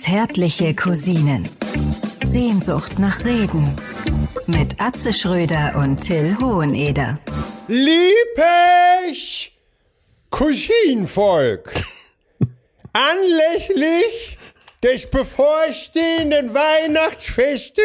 [0.00, 1.46] Zärtliche Cousinen.
[2.24, 3.76] Sehnsucht nach Reden.
[4.46, 7.18] Mit Atze Schröder und Till Hoheneder.
[7.68, 9.50] Liebes
[10.30, 11.74] Cousinenvolk,
[12.94, 14.38] anlässlich
[14.82, 17.76] des bevorstehenden Weihnachtsfestes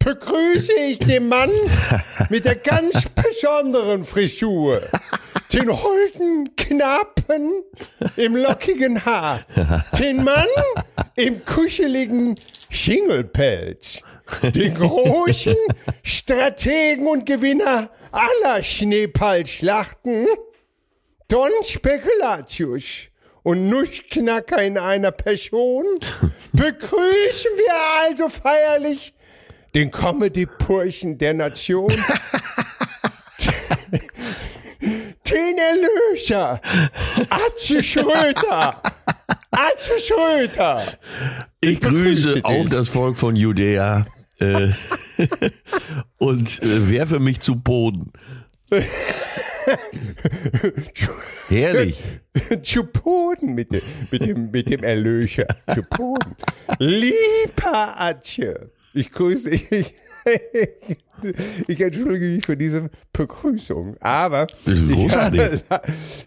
[0.00, 1.52] begrüße ich den Mann
[2.30, 4.82] mit der ganz besonderen Frisur.
[5.52, 7.64] Den holden Knappen
[8.16, 9.44] im lockigen Haar.
[9.98, 10.46] Den Mann
[11.16, 12.36] im kuscheligen
[12.70, 14.00] Schingelpelz.
[14.42, 15.56] Den großen
[16.04, 20.28] Strategen und Gewinner aller Schneeballschlachten.
[21.26, 23.08] Don Spekulatius
[23.42, 25.84] und Nuschknacker in einer Person
[26.52, 29.14] begrüßen wir also feierlich
[29.74, 31.92] den Comedy-Purchen der Nation.
[35.30, 36.60] den Erlöser,
[37.28, 38.82] Atze Schröter.
[39.50, 40.98] Atze Schröter.
[41.60, 42.44] Ich grüße dich.
[42.44, 44.06] auch das Volk von Judäa
[44.38, 44.68] äh,
[46.18, 48.12] und äh, werfe mich zu Boden.
[51.48, 51.98] Herrlich.
[52.62, 55.46] Zu Boden mit dem, mit dem, mit dem Erlöser.
[55.74, 56.36] Zu Boden.
[56.78, 59.94] Lieber Atze, ich grüße dich.
[61.66, 65.62] Ich entschuldige mich für diese Begrüßung, aber Das ich habe,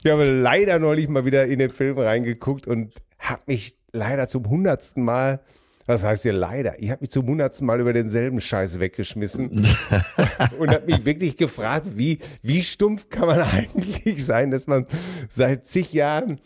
[0.04, 4.50] ich habe leider neulich mal wieder in den Film reingeguckt und habe mich leider zum
[4.50, 5.40] hundertsten Mal,
[5.86, 9.50] was heißt hier leider, ich habe mich zum hundertsten Mal über denselben Scheiß weggeschmissen
[10.60, 14.86] und habe mich wirklich gefragt, wie, wie stumpf kann man eigentlich sein, dass man
[15.30, 16.40] seit zig Jahren,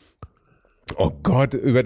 [0.98, 1.84] oh Gott, über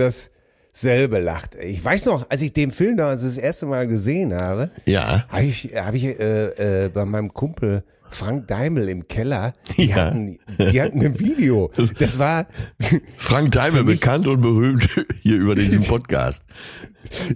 [0.73, 1.55] dasselbe lacht.
[1.55, 5.25] Ich weiß noch, als ich den Film da das erste Mal gesehen habe, Ja.
[5.29, 9.95] habe ich, hab ich äh, äh, bei meinem Kumpel Frank Daimel im Keller, die, Ja.
[10.07, 11.71] hatten, die hatten ein Video.
[11.97, 12.45] Das war,
[13.17, 14.87] Frank Daimel, bekannt und berühmt
[15.21, 16.43] hier über diesen Podcast.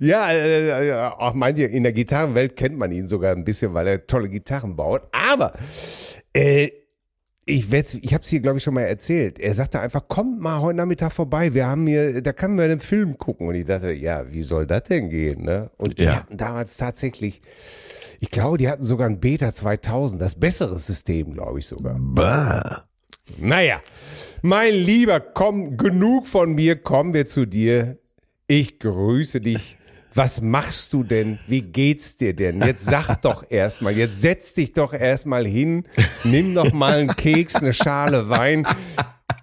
[0.02, 3.88] ja, äh, äh, auch manche, in der Gitarrenwelt kennt man ihn sogar ein bisschen, weil
[3.88, 5.04] er tolle Gitarren baut.
[5.14, 5.54] Aber
[6.34, 6.70] äh,
[7.48, 9.38] ich, ich habe es hier, glaube ich, schon mal erzählt.
[9.40, 11.54] Er sagte einfach, kommt mal heute Nachmittag vorbei.
[11.54, 13.48] Wir haben hier, da kann man einen Film gucken.
[13.48, 15.44] Und ich dachte, ja, wie soll das denn gehen?
[15.44, 15.70] Ne?
[15.78, 16.16] Und die Ja.
[16.18, 17.42] hatten damals tatsächlich,
[18.20, 21.98] ich glaube, die hatten sogar ein Beta 2000, das bessere System, glaube ich sogar.
[22.00, 22.88] Bah.
[23.38, 23.82] Naja,
[24.42, 27.98] mein Lieber, komm, genug von mir, kommen wir zu dir.
[28.48, 29.78] Ich grüße dich.
[30.16, 31.40] Was machst du denn?
[31.46, 32.62] Wie geht's dir denn?
[32.62, 35.84] Jetzt sag doch erstmal, jetzt setz dich doch erstmal hin,
[36.24, 38.66] nimm noch mal einen Keks, eine Schale Wein.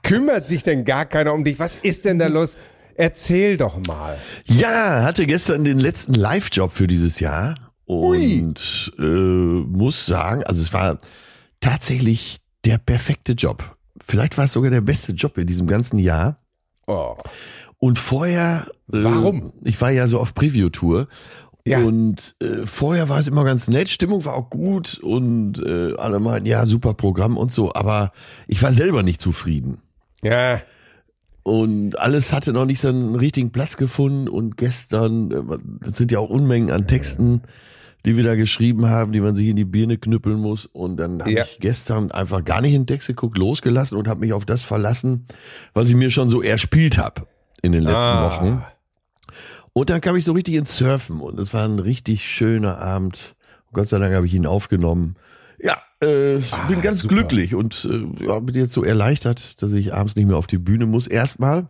[0.03, 1.59] Kümmert sich denn gar keiner um dich?
[1.59, 2.56] Was ist denn da los?
[2.94, 4.16] Erzähl doch mal.
[4.47, 10.72] Ja, hatte gestern den letzten Live-Job für dieses Jahr und äh, muss sagen, also es
[10.72, 10.97] war
[11.61, 13.77] tatsächlich der perfekte Job.
[14.03, 16.38] Vielleicht war es sogar der beste Job in diesem ganzen Jahr.
[16.87, 17.16] Oh.
[17.82, 19.53] Und vorher, äh, Warum?
[19.65, 21.09] ich war ja so auf Preview-Tour.
[21.66, 21.78] Ja.
[21.81, 26.20] Und äh, vorher war es immer ganz nett, Stimmung war auch gut und äh, alle
[26.20, 28.12] meinten, ja, super Programm und so, aber
[28.47, 29.78] ich war selber nicht zufrieden.
[30.22, 30.60] Ja,
[31.43, 34.28] Und alles hatte noch nicht so einen richtigen Platz gefunden.
[34.28, 37.43] Und gestern, äh, das sind ja auch Unmengen an Texten,
[38.06, 40.66] die wir da geschrieben haben, die man sich in die Birne knüppeln muss.
[40.66, 41.43] Und dann habe Ja.
[41.43, 44.62] ich gestern einfach gar nicht in den Text geguckt, losgelassen und habe mich auf das
[44.62, 45.26] verlassen,
[45.75, 47.26] was ich mir schon so erspielt habe
[47.62, 48.25] in den letzten Ah.
[48.31, 48.62] Wochen.
[49.73, 53.34] Und dann kam ich so richtig ins Surfen und es war ein richtig schöner Abend.
[53.73, 55.15] Gott sei Dank habe ich ihn aufgenommen.
[55.59, 57.15] Ja, äh, bin ganz Ah, super.
[57.15, 60.59] glücklich und äh, ja, bin jetzt so erleichtert, dass ich abends nicht mehr auf die
[60.59, 61.06] Bühne muss.
[61.06, 61.69] Erstmal,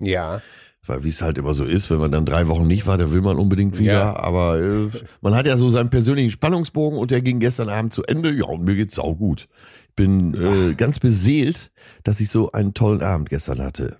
[0.00, 0.42] ja.
[0.86, 3.12] weil wie es halt immer so ist, wenn man dann drei Wochen nicht war, dann
[3.12, 3.92] will man unbedingt wieder.
[3.92, 4.16] Ja.
[4.16, 4.88] Aber äh,
[5.22, 8.32] man hat ja so seinen persönlichen Spannungsbogen und der ging gestern Abend zu Ende.
[8.32, 9.48] Ja, und mir geht's auch gut.
[9.88, 11.70] Ich bin äh, ganz beseelt,
[12.04, 13.96] dass ich so einen tollen Abend gestern hatte.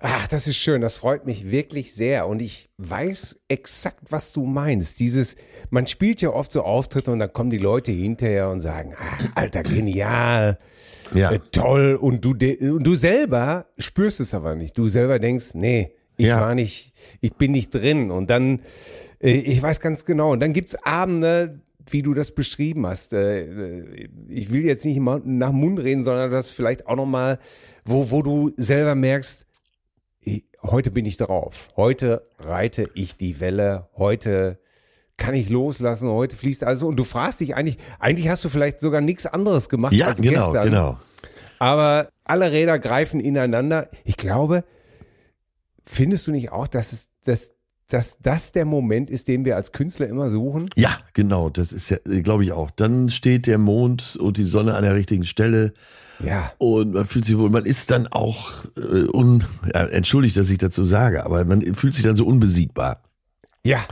[0.00, 2.26] Ach, das ist schön, das freut mich wirklich sehr.
[2.26, 5.00] Und ich weiß exakt, was du meinst.
[5.00, 5.36] Dieses,
[5.70, 9.18] man spielt ja oft so Auftritte und dann kommen die Leute hinterher und sagen, ah,
[9.34, 10.58] Alter, genial,
[11.14, 11.32] Ja.
[11.32, 11.96] äh, toll.
[12.00, 14.76] Und du, und du selber spürst es aber nicht.
[14.78, 16.40] Du selber denkst, nee, ich Ja.
[16.40, 18.10] war nicht, ich bin nicht drin.
[18.10, 18.60] Und dann,
[19.20, 20.32] äh, ich weiß ganz genau.
[20.32, 21.60] Und dann gibt's Abende,
[21.90, 23.12] wie du das beschrieben hast.
[23.12, 27.38] Äh, ich will jetzt nicht immer nach Mund reden, sondern das vielleicht auch nochmal,
[27.84, 29.43] wo, wo du selber merkst,
[30.64, 31.68] heute bin ich drauf.
[31.76, 33.88] Heute reite ich die Welle.
[33.96, 34.58] Heute
[35.16, 36.08] kann ich loslassen.
[36.08, 36.82] Heute fließt alles.
[36.82, 40.20] Und du fragst dich eigentlich, eigentlich hast du vielleicht sogar nichts anderes gemacht Ja, als
[40.20, 40.64] genau, gestern.
[40.70, 40.98] genau.
[41.58, 43.88] Aber alle Räder greifen ineinander.
[44.04, 44.64] Ich glaube,
[45.86, 47.52] findest du nicht auch, dass es, dass,
[47.88, 50.70] dass das der Moment ist, den wir als Künstler immer suchen?
[50.76, 52.70] Ja, genau, das ist ja, glaube ich auch.
[52.70, 55.74] Dann steht der Mond und die Sonne an der richtigen Stelle
[56.20, 56.52] Ja.
[56.58, 60.58] Und man fühlt sich wohl, man ist dann auch äh, un, ja, entschuldigt, dass ich
[60.58, 63.02] dazu sage, aber man fühlt sich dann so unbesiegbar.
[63.64, 63.84] Ja.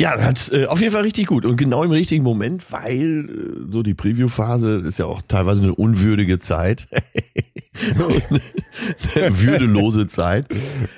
[0.00, 3.70] Ja, das äh, auf jeden Fall richtig gut und genau im richtigen Moment, weil äh,
[3.70, 6.88] so die Preview-Phase ist ja auch teilweise eine unwürdige Zeit,
[9.14, 10.46] eine würdelose Zeit,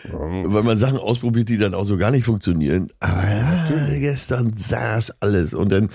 [0.09, 2.93] weil man Sachen ausprobiert, die dann auch so gar nicht funktionieren.
[3.01, 5.89] Aber ja, gestern saß alles und dann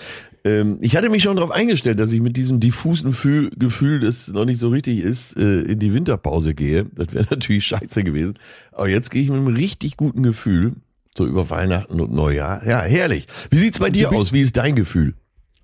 [0.43, 4.27] ähm, ich hatte mich schon darauf eingestellt, dass ich mit diesem diffusen Fühl, Gefühl, das
[4.27, 6.85] noch nicht so richtig ist, äh, in die Winterpause gehe.
[6.93, 8.37] Das wäre natürlich scheiße gewesen.
[8.73, 10.73] Aber jetzt gehe ich mit einem richtig guten Gefühl,
[11.17, 12.65] so über Weihnachten und Neujahr.
[12.65, 13.27] Ja, herrlich.
[13.49, 14.31] Wie sieht's bei dir aus?
[14.31, 15.15] Wie ist dein Gefühl?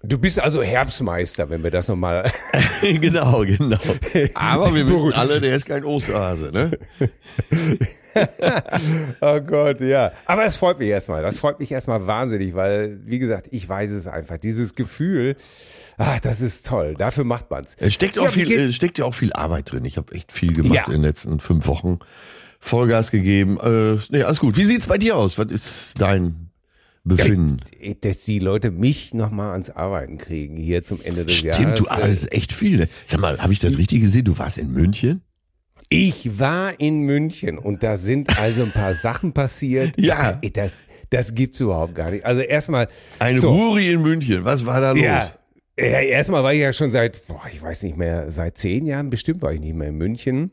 [0.05, 2.29] Du bist also Herbstmeister, wenn wir das nochmal.
[2.81, 3.77] genau, genau.
[4.33, 6.71] Aber wir wissen alle, der ist kein Osterhase, ne?
[9.21, 10.11] oh Gott, ja.
[10.25, 11.21] Aber es freut mich erstmal.
[11.21, 14.37] Das freut mich erstmal wahnsinnig, weil, wie gesagt, ich weiß es einfach.
[14.37, 15.37] Dieses Gefühl,
[15.97, 16.95] ah, das ist toll.
[16.97, 17.75] Dafür macht man's.
[17.79, 19.85] Es steckt auch Ja, viel, steckt ja auch viel Arbeit drin.
[19.85, 20.85] Ich habe echt viel gemacht Ja.
[20.87, 21.99] in den letzten fünf Wochen.
[22.63, 23.59] Vollgas gegeben.
[23.61, 24.55] Äh, nee, alles gut.
[24.55, 25.37] Wie sieht's bei dir aus?
[25.37, 26.49] Was ist dein
[27.03, 27.59] Befinden?
[28.01, 31.79] Dass die Leute mich nochmal ans Arbeiten kriegen hier zum Ende des Stimmt, Jahres.
[31.79, 32.77] du, aber das ist echt viel.
[32.77, 32.89] Ne?
[33.05, 34.23] Sag mal, habe ich das richtig gesehen?
[34.23, 35.21] Du warst in München?
[35.89, 39.99] Ich war in München und da sind also ein paar Sachen passiert.
[39.99, 40.39] Ja.
[40.53, 40.71] Das,
[41.09, 42.25] das gibt's überhaupt gar nicht.
[42.25, 42.87] Also erstmal.
[43.19, 44.45] Eine so, Ruri in München.
[44.45, 45.01] Was war da los?
[45.01, 45.33] Ja.
[45.77, 49.09] Ja, erstmal war ich ja schon seit, boah, ich weiß nicht mehr, seit zehn Jahren
[49.09, 50.51] bestimmt war ich nicht mehr in München.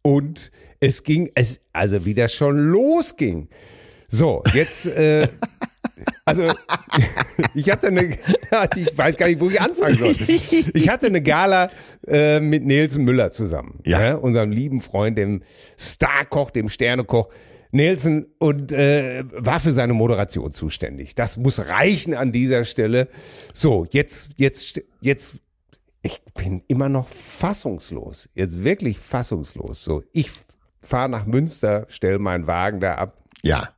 [0.00, 0.50] Und
[0.82, 3.48] es ging, es, also wie das schon losging.
[4.08, 5.28] So, jetzt, äh,
[6.24, 6.46] also
[7.54, 8.02] ich hatte eine,
[8.76, 10.14] ich weiß gar nicht, wo ich anfangen soll.
[10.74, 11.70] Ich hatte eine Gala
[12.06, 13.98] äh, mit Nelson Müller zusammen, Ja.
[14.00, 15.42] ne, unserem lieben Freund, dem
[15.78, 17.28] Starkoch, dem Sternekoch.
[17.74, 21.14] Nelson und äh, war für seine Moderation zuständig.
[21.14, 23.08] Das muss reichen an dieser Stelle.
[23.54, 25.36] So, jetzt, jetzt, jetzt,
[26.02, 28.28] ich bin immer noch fassungslos.
[28.34, 29.82] Jetzt wirklich fassungslos.
[29.82, 30.30] So, ich
[30.82, 33.16] fahre nach Münster, stell meinen Wagen da ab.
[33.42, 33.70] Ja.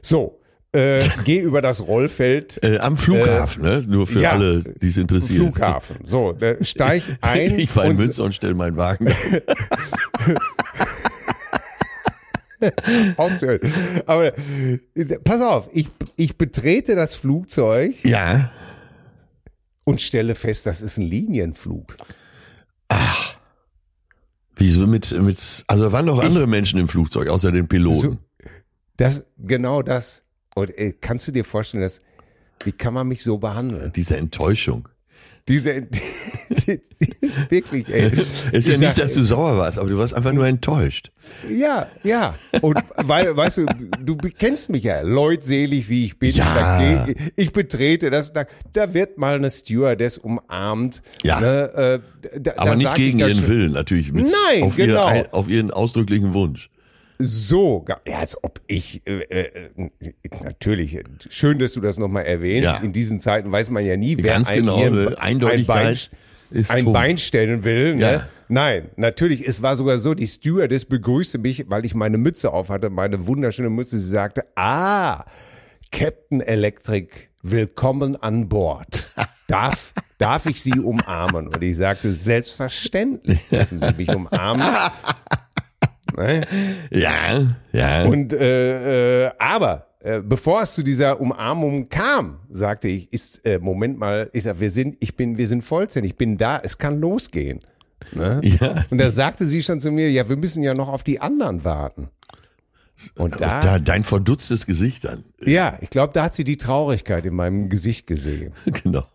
[0.00, 0.40] So,
[0.72, 2.62] äh, geh über das Rollfeld.
[2.62, 3.84] Äh, am Flughafen, ne?
[3.86, 5.40] Nur für ja, alle, die es interessiert.
[5.40, 5.96] Flughafen.
[6.04, 7.58] So, äh, steig ein.
[7.58, 9.12] Ich war in Münster und stelle meinen Wagen.
[13.16, 13.60] Auch schön.
[14.04, 15.86] Aber äh, pass auf, ich,
[16.16, 18.50] ich betrete das Flugzeug ja.
[19.84, 21.96] und stelle fest, das ist ein Linienflug.
[24.58, 28.18] Wieso mit, mit, also waren noch andere Menschen im Flugzeug, außer den Piloten.
[28.96, 30.22] Das, genau das.
[30.54, 32.00] Und äh, kannst du dir vorstellen, dass,
[32.64, 33.92] wie kann man mich so behandeln?
[33.94, 34.88] Diese Enttäuschung.
[35.48, 35.86] Diese,
[37.50, 38.10] wirklich, ey.
[38.52, 41.10] Es ist ja Ich nicht, dass du sauer warst, aber du warst einfach nur enttäuscht.
[41.48, 42.34] Ja, ja.
[42.62, 43.66] Und weil, weißt du,
[44.00, 46.30] du kennst mich ja, leutselig wie ich bin.
[46.30, 47.04] Ja.
[47.04, 51.02] Geh, ich betrete das, da, da wird mal eine Stewardess umarmt.
[51.22, 51.40] Ja.
[51.40, 52.00] Ne,
[52.32, 54.12] äh, da, Aber da nicht ich gegen ihren schön, Willen, natürlich.
[54.12, 55.14] Mit, Nein, auf genau.
[55.14, 56.70] Ihr, auf ihren ausdrücklichen Wunsch.
[57.20, 59.70] So, ja, als ob ich, äh, äh,
[60.44, 62.64] natürlich, schön, dass du das nochmal erwähnst.
[62.64, 62.76] Ja.
[62.76, 66.18] In diesen Zeiten weiß man ja nie, wer Ganz genau, hier Eindeutigkeit ein,
[66.50, 66.94] ist ein Trumpf.
[66.94, 67.96] Bein stellen will.
[67.96, 68.00] Ne?
[68.00, 68.28] Ja.
[68.48, 72.70] Nein, natürlich, es war sogar so, die Stewardess begrüßte mich, weil ich meine Mütze auf
[72.70, 73.98] hatte, meine wunderschöne Mütze.
[73.98, 75.24] Sie sagte, ah,
[75.92, 79.10] Captain Electric, willkommen an Bord.
[79.48, 81.48] Darf, darf ich Sie umarmen?
[81.48, 84.66] Und ich sagte, selbstverständlich dürfen Sie mich umarmen.
[86.16, 86.40] Ne?
[86.90, 88.04] Ja, ja.
[88.04, 93.58] Und äh, äh, aber äh, bevor es zu dieser Umarmung kam, sagte ich, ist äh,
[93.58, 96.78] Moment mal, ich sag, wir sind, ich bin, wir sind vollzählig, ich bin da, es
[96.78, 97.60] kann losgehen.
[98.12, 98.40] Ne?
[98.44, 98.84] ja.
[98.90, 101.64] Und da sagte sie schon zu mir, ja, wir müssen ja noch auf die anderen
[101.64, 102.08] warten.
[103.16, 105.24] Und da, Da, dein verdutztes Gesicht dann.
[105.40, 108.52] ja, ich glaube, da hat sie die Traurigkeit in meinem Gesicht gesehen.
[108.82, 109.06] genau.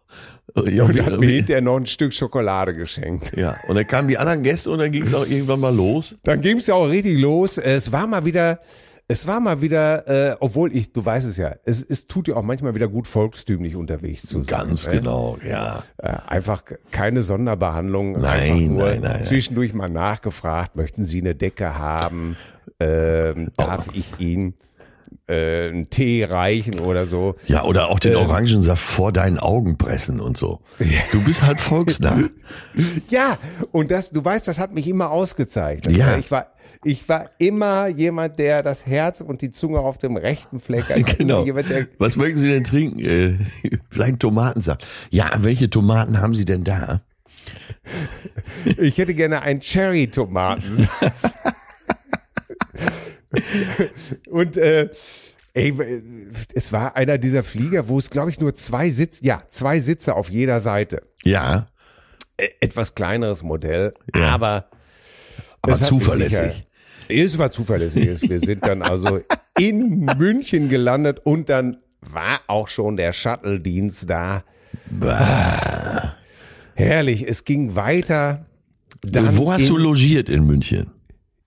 [0.66, 3.36] Ja, Und hat mir hinterher noch ein Stück Schokolade geschenkt.
[3.36, 6.16] ja, und dann kamen die anderen Gäste und dann ging es auch irgendwann mal los.
[6.24, 7.58] Dann ging es ja auch richtig los.
[7.58, 8.60] Es war mal wieder,
[9.08, 12.36] es war mal wieder, äh, obwohl ich, du weißt es ja, es, es tut ja
[12.36, 14.68] auch manchmal wieder gut, volkstümlich unterwegs zu sein.
[14.68, 14.94] Ganz ne?
[14.94, 15.84] genau, ja.
[15.98, 18.14] Äh, einfach keine Sonderbehandlung.
[18.14, 19.24] Nein, nein, nein, nein.
[19.24, 22.38] zwischendurch mal nachgefragt, möchten Sie eine Decke haben?
[22.80, 24.56] Ähm, darf ich Ihnen
[25.28, 27.36] äh, einen Tee reichen oder so?
[27.48, 30.60] Ja, oder auch den Orangensaft vor deinen Augen pressen und so.
[31.12, 32.24] Du bist halt volksnah.
[33.10, 33.38] Ja,
[33.72, 35.96] und das, du weißt, das hat mich immer ausgezeichnet.
[35.96, 36.18] Ja.
[36.18, 36.48] Ich war,
[36.84, 41.18] ich war immer jemand, der das Herz und die Zunge auf dem rechten Fleck hat.
[41.18, 41.46] Genau.
[41.46, 41.68] Jemand,
[42.00, 43.00] Was möchten Sie denn trinken?
[43.00, 43.38] Äh,
[43.90, 44.86] vielleicht Tomatensaft.
[45.12, 47.02] Ja, welche Tomaten haben Sie denn da?
[48.78, 50.88] ich hätte gerne einen Cherry-Tomaten.
[54.30, 54.90] und äh,
[55.54, 55.74] ey,
[56.54, 60.16] es war einer dieser Flieger, wo es, glaube ich, nur zwei Sitze, ja, zwei Sitze
[60.16, 61.04] auf jeder Seite.
[61.24, 61.68] Ja,
[62.38, 64.30] äh, etwas kleineres Modell, Ja.
[64.30, 64.70] aber
[65.62, 66.66] Aber zuverlässig.
[67.10, 68.22] Es war zuverlässig.
[68.22, 69.20] Wir sind dann also
[69.60, 74.44] in München gelandet und dann war auch schon der Shuttle-Dienst da.
[76.76, 78.46] Herrlich, es ging weiter.
[79.04, 80.92] Wo hast in, du logiert in München?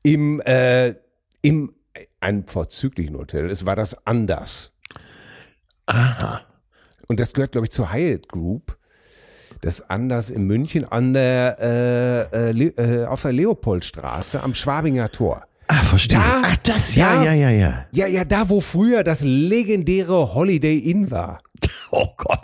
[0.03, 0.95] Im, äh,
[1.43, 1.73] im,
[2.21, 3.51] einem vorzüglichen Hotel.
[3.51, 4.73] Es war das Anders.
[5.87, 6.41] Aha.
[7.09, 8.77] Und das gehört, glaube ich, zur Hyatt Group.
[9.61, 15.45] Das Anders in München an der, äh, äh, äh, auf der Leopoldstraße am Schwabinger Tor.
[15.69, 16.19] Ah, verstehe.
[16.19, 17.51] Da- Ach, das, ja, ja, ja.
[17.51, 17.87] ja, ja.
[17.93, 21.39] Ja, ja, da, wo früher das legendäre Holiday Inn war.
[21.93, 22.41] Oh Gott.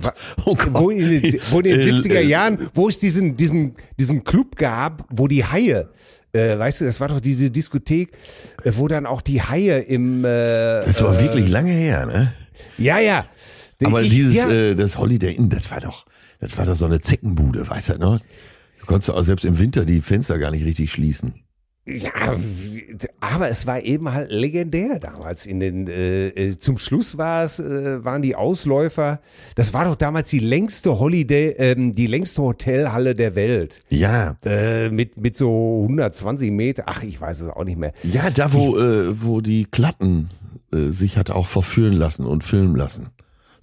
[0.47, 0.69] Oh Gott.
[0.73, 4.23] Wo in den, wo in den Äh, 70er äh, Jahren, wo es diesen, diesen, diesen
[4.23, 5.91] Club gab, wo die Haie,
[6.33, 8.12] äh, weißt du, das war doch diese Diskothek,
[8.65, 10.29] äh, wo dann auch die Haie im, äh,
[10.85, 12.33] Das war wirklich lange her, ne?
[12.79, 13.27] ja, ja.
[13.85, 16.07] Aber Ich- dieses, ja, äh, das Holiday Inn, das war doch,
[16.41, 18.21] das war doch so eine Zeckenbude, weißt du noch?
[18.81, 21.35] Du konntest auch selbst im Winter die Fenster gar nicht richtig schließen.
[21.85, 22.12] Ja,
[23.19, 25.47] aber es war eben halt legendär damals.
[25.47, 29.21] In den äh, äh, zum Schluss war es äh, waren die Ausläufer.
[29.57, 34.91] Das war doch damals die längste Holiday, ähm, die längste Hotelhalle der Welt Ja, äh,
[34.91, 36.85] mit mit so 120 Meter.
[36.87, 37.93] Ach, ich weiß es auch nicht mehr.
[38.05, 40.31] ja, da wo, äh, wo die Klatten
[40.73, 43.09] äh, sich hat auch verführen lassen und filmen lassen.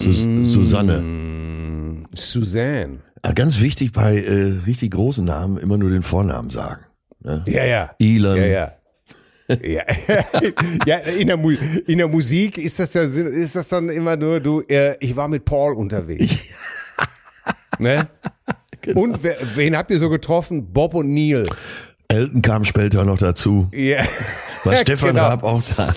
[0.01, 0.99] Sus Susanne.
[1.01, 2.99] Mm, Suzanne.
[3.25, 6.81] Ja, ganz wichtig bei äh, richtig großen Namen immer nur den Vornamen sagen.
[7.29, 7.43] Ne?
[7.47, 7.95] Ja, ja.
[7.99, 8.37] Elon.
[8.37, 8.73] Ja, ja.
[9.63, 9.83] Ja,
[10.85, 11.39] ja in, der
[11.87, 15.27] in der Musik ist das ja ist das dann immer nur du äh, ich war
[15.27, 16.43] mit Paul unterwegs.
[17.79, 18.07] ne?
[18.81, 19.01] Genau.
[19.01, 20.71] Und wer, wen habt ihr so getroffen?
[20.71, 21.47] Bob und Neil.
[22.07, 23.69] Elton kam später noch dazu.
[23.73, 24.05] Ja.
[24.63, 25.21] War Stefan Genau.
[25.21, 25.93] Raab auch da.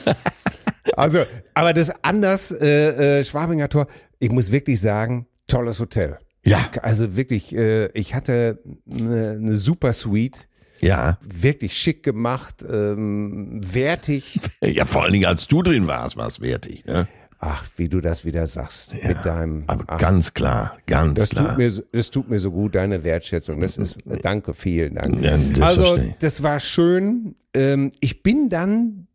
[0.96, 1.24] Also,
[1.54, 3.86] aber das anders äh, äh, Schwabinger Tor,
[4.18, 6.18] ich muss wirklich sagen, tolles Hotel.
[6.44, 6.70] Ja.
[6.82, 8.58] Also wirklich, äh, ich hatte
[8.90, 10.48] eine, eine super Suite,
[10.82, 11.18] Ja.
[11.22, 14.40] wirklich schick gemacht, ähm, wertig.
[14.64, 16.84] Ja, vor allen Dingen als du drin warst, war es wertig.
[16.84, 17.06] Ne?
[17.38, 19.64] Ach, wie du das wieder sagst mit deinem.
[19.66, 21.48] Aber ach, ganz klar, ganz das klar.
[21.48, 23.60] tut mir, das tut mir so gut, deine Wertschätzung.
[23.60, 25.20] Das ist, danke, vielen Dank.
[25.20, 27.34] Ja, das also, das war schön.
[27.52, 29.08] Ähm, ich bin dann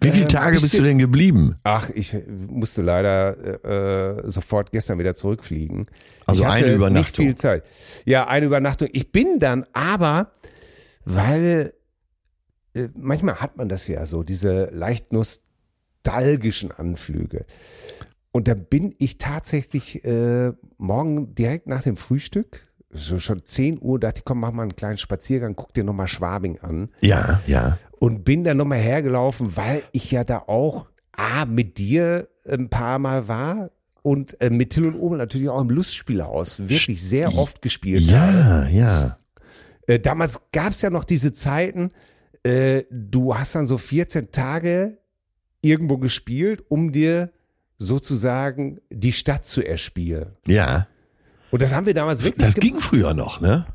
[0.00, 1.56] Wie viele äh, Tage bist bisschen- du denn geblieben?
[1.64, 2.16] Ach, ich
[2.48, 5.86] musste leider äh, sofort gestern wieder zurückfliegen.
[6.26, 7.26] Also ich hatte eine Übernachtung.
[7.26, 7.64] Nicht viel Zeit.
[8.04, 8.88] Ja, eine Übernachtung.
[8.92, 10.30] Ich bin dann aber,
[11.14, 11.72] weil
[12.74, 17.46] äh, manchmal hat man das ja so, diese leicht nostalgischen Anflüge.
[18.30, 23.98] Und da bin ich tatsächlich äh, morgen direkt nach dem Frühstück, so schon 10 Uhr,
[23.98, 27.78] dachte ich, komm, mach mal einen kleinen Spaziergang, guck dir nochmal Schwabing an Ja, ja.
[27.98, 32.98] und bin dann nochmal hergelaufen, weil ich ja da auch A, mit dir ein paar
[32.98, 33.70] Mal war
[34.02, 38.00] und äh, mit Till und Omel natürlich auch im Lustspielhaus wirklich sehr oft gespielt.
[38.00, 39.18] Ja, ja.
[39.88, 41.90] Äh, damals gab es ja noch diese Zeiten,
[42.44, 44.98] äh, du hast dann so 14 Tage
[45.60, 47.32] irgendwo gespielt, um dir
[47.78, 50.36] sozusagen die Stadt zu erspielen.
[50.46, 50.86] Ja.
[51.50, 53.66] Und das haben wir damals wirklich Das ging früher noch, ne?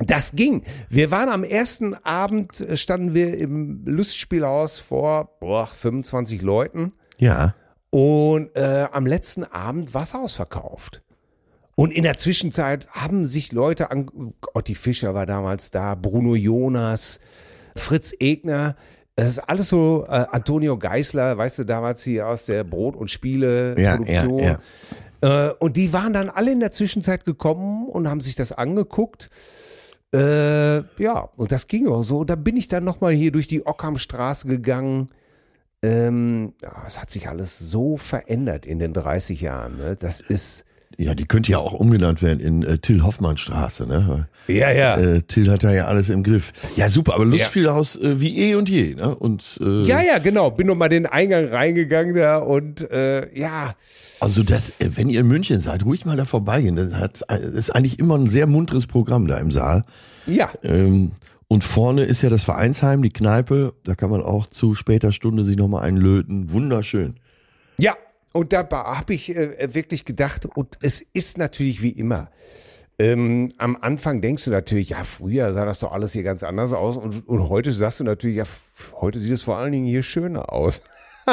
[0.00, 0.62] Das ging.
[0.88, 7.54] Wir waren am ersten Abend, äh, standen wir im Lustspielhaus vor boah, 25 Leuten Ja.
[7.90, 11.02] und äh, am letzten Abend war es ausverkauft.
[11.78, 17.20] Und in der Zwischenzeit haben sich Leute an, Otti Fischer war damals da, Bruno Jonas,
[17.76, 18.74] Fritz Egner,
[19.14, 23.12] das ist alles so äh, Antonio Geisler, weißt du, damals hier aus der Brot- und
[23.12, 24.38] Spiele-Produktion.
[24.40, 24.58] Ja,
[25.22, 28.50] ja, Äh, und die waren dann alle in der Zwischenzeit gekommen und haben sich das
[28.50, 29.30] angeguckt.
[30.12, 32.24] Äh, ja, und das ging auch so.
[32.24, 35.06] Da bin ich dann nochmal hier durch die Ockhamstraße gegangen.
[35.84, 39.76] Ähm, ja, es hat sich alles so verändert in den 30 Jahren.
[39.76, 39.94] Ne?
[39.94, 40.64] Das ist.
[41.00, 44.26] Ja, die könnte ja auch umgenannt werden in äh, Till-Hoffmann-Straße, ne?
[44.48, 44.96] Ja, ja.
[44.96, 46.52] Äh, Till hat da ja alles im Griff.
[46.74, 49.14] Ja, super, aber Lustspielhaus äh, wie eh und je, ne?
[49.14, 50.50] Und äh, ja, ja, genau.
[50.50, 53.76] Bin nochmal den Eingang reingegangen da und äh, ja.
[54.18, 56.74] Also das, äh, wenn ihr in München seid, ruhig mal da vorbeigehen.
[56.74, 59.82] Das, hat, das ist eigentlich immer ein sehr munteres Programm da im Saal.
[60.26, 61.12] Ja, Ähm,
[61.46, 63.72] und vorne ist ja das Vereinsheim, die Kneipe.
[63.84, 66.50] Da kann man auch zu später Stunde sich nochmal einlöten.
[66.52, 67.14] Wunderschön.
[67.78, 67.94] Ja,
[68.38, 72.30] und da habe ich äh, wirklich gedacht, und es ist natürlich wie immer.
[72.96, 76.72] Ähm, am Anfang denkst du natürlich, ja, früher sah das doch alles hier ganz anders
[76.72, 76.96] aus.
[76.96, 78.44] Und, und heute sagst du natürlich, ja,
[79.00, 80.82] heute sieht es vor allen Dingen hier schöner aus.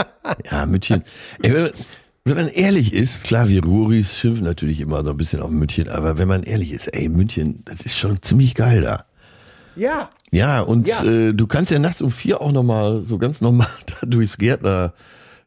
[0.52, 1.04] Ja, München.
[1.42, 1.72] Ey, wenn, man,
[2.26, 5.88] wenn man ehrlich ist, klar, wir Ruris schimpfen natürlich immer so ein bisschen auf München,
[5.88, 9.06] aber wenn man ehrlich ist, ey, München, das ist schon ziemlich geil da.
[9.78, 11.04] Ja, Ja, und Ja.
[11.06, 14.94] Äh, du kannst ja nachts um vier auch nochmal so ganz normal da durchs Gärtner,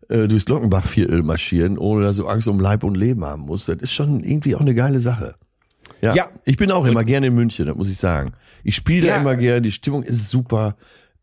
[0.09, 3.69] äh, durchs Glockenbachviertel marschieren, ohne dass du Angst um Leib und Leben haben musst.
[3.69, 5.35] Das ist schon irgendwie auch eine geile Sache.
[6.01, 6.15] Ja.
[6.15, 6.29] Ja.
[6.45, 8.33] Ich bin auch immer gerne in München, das muss ich sagen.
[8.65, 9.21] Ich spiele da Ja.
[9.21, 10.77] immer gerne, die Stimmung ist super.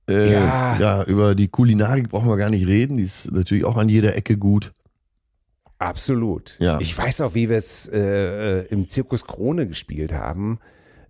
[0.10, 0.78] Äh, Ja.
[0.80, 1.04] ja.
[1.04, 4.38] über die Kulinarik brauchen wir gar nicht reden, die ist natürlich auch an jeder Ecke
[4.38, 4.72] gut.
[5.78, 6.56] Absolut.
[6.60, 6.80] Ja.
[6.80, 10.60] Ich weiß auch, wie wir es äh, äh, im Zirkus Krone gespielt haben.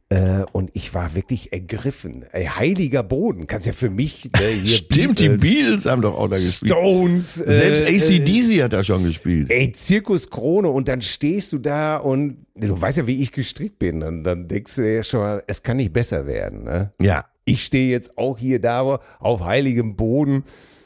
[0.10, 2.26] Äh, und ich war wirklich ergriffen.
[2.32, 3.48] Ey, heiliger Boden.
[3.48, 6.72] Kannst ja für mich ne, hier Stimmt, die Beatles, Beatles haben doch auch da gespielt.
[6.72, 7.34] Stones.
[7.36, 9.52] Selbst äh, ACDC hat da schon gespielt.
[9.52, 13.80] Ey, Zirkus Krone und dann stehst du da und du weißt ja, wie ich gestrickt
[13.80, 14.04] bin.
[14.04, 16.64] Und dann denkst du dir ja schon mal, es kann nicht besser werden.
[16.64, 16.92] Ne?
[17.02, 17.26] Ja.
[17.44, 20.44] Ich stehe jetzt auch hier da auf heiligem Boden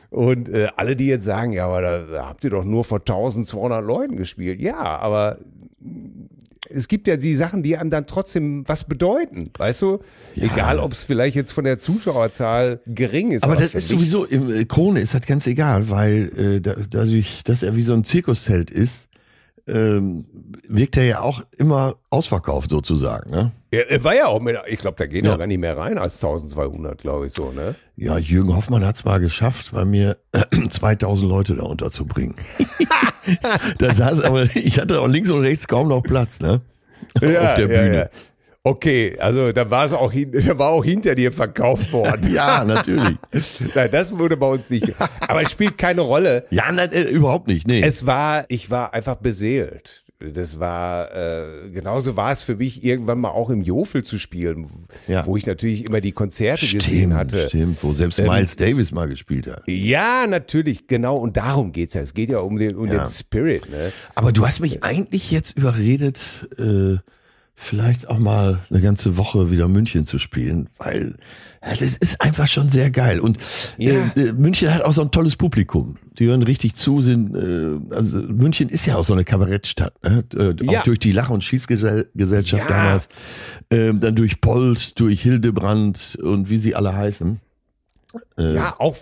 [0.09, 2.99] und äh, alle, die jetzt sagen, ja, aber da, da habt ihr doch nur vor
[2.99, 4.59] 1200 Leuten gespielt.
[4.59, 5.39] Ja, aber
[6.69, 9.99] es gibt ja die Sachen, die einem dann trotzdem was bedeuten, weißt du?
[10.35, 13.43] Egal, ob es vielleicht jetzt von der Zuschauerzahl gering ist.
[13.43, 17.43] Aber das ist sowieso, im äh, Krone ist das ganz egal, weil äh, da, dadurch,
[17.43, 19.09] dass er wie so ein Zirkuszelt ist,
[19.68, 20.25] ähm,
[20.68, 23.30] wirkt er ja auch immer ausverkauft sozusagen.
[23.32, 23.51] Ne?
[23.72, 25.38] Ja, er war ja auch mit, ich glaube, da gehen ja Ja.
[25.38, 27.75] gar nicht mehr rein als 1200, glaube ich so, ne?
[27.96, 30.18] Ja, Jürgen Hoffmann hat es mal geschafft, bei mir
[30.70, 32.36] 2000 Leute da unterzubringen.
[33.78, 36.62] da saß aber, ich hatte auch links und rechts kaum noch Platz, ne?
[37.16, 37.22] Auf
[37.56, 38.10] der Bühne.
[38.69, 42.29] Okay, also da war es auch, da war auch hinter dir verkauft worden.
[42.33, 43.17] Ja, natürlich.
[43.75, 44.93] Nein, das wurde bei uns nicht.
[45.27, 46.45] Aber es spielt keine Rolle.
[46.51, 47.67] Ja, nein, äh, überhaupt nicht.
[47.67, 47.81] Nee.
[47.81, 50.03] Es war, ich war einfach beseelt.
[50.19, 54.67] Das war, äh, genauso war es für mich irgendwann mal auch im Jofel zu spielen,
[55.07, 55.25] Ja.
[55.25, 57.47] wo ich natürlich immer die Konzerte gesehen hatte.
[57.47, 59.63] stimmt, wo selbst Ähm, Miles Davis mal gespielt hat.
[59.65, 61.17] Ja, natürlich, genau.
[61.17, 62.01] Und darum geht's ja.
[62.01, 63.05] Es geht ja um den, um Ja.
[63.05, 63.91] den Spirit, ne?
[64.13, 66.97] Aber du hast mich eigentlich jetzt überredet, äh,
[67.62, 71.16] vielleicht auch mal eine ganze Woche wieder München zu spielen, weil
[71.62, 73.20] ja, das ist einfach schon sehr geil.
[73.20, 73.38] Und
[73.78, 73.92] Ja.
[74.16, 75.98] äh, äh, München hat auch so ein tolles Publikum.
[76.18, 80.24] Die hören richtig zu, sind, äh, also München ist ja auch so eine Kabarettstadt, ne?
[80.38, 80.80] äh, Ja.
[80.80, 83.10] auch durch die Lach- und Schießgesellschaft damals,
[83.72, 87.42] ähm, dann durch Polt, durch Hildebrand und wie sie alle heißen.
[88.38, 88.96] Äh, Ja, auch,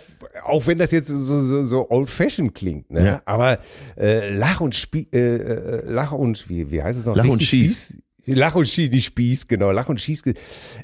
[0.44, 3.22] auch wenn das jetzt so, so, so old-fashioned klingt, ne?
[3.24, 3.58] Aber
[3.96, 7.14] äh, Lach und Spie äh, Lach und wie, wie heißt es noch?
[7.14, 7.94] Lach und Richtig Schieß.
[8.34, 9.70] Lach und Schieß, nicht Spieß, genau.
[9.70, 10.22] Lach und Schieß.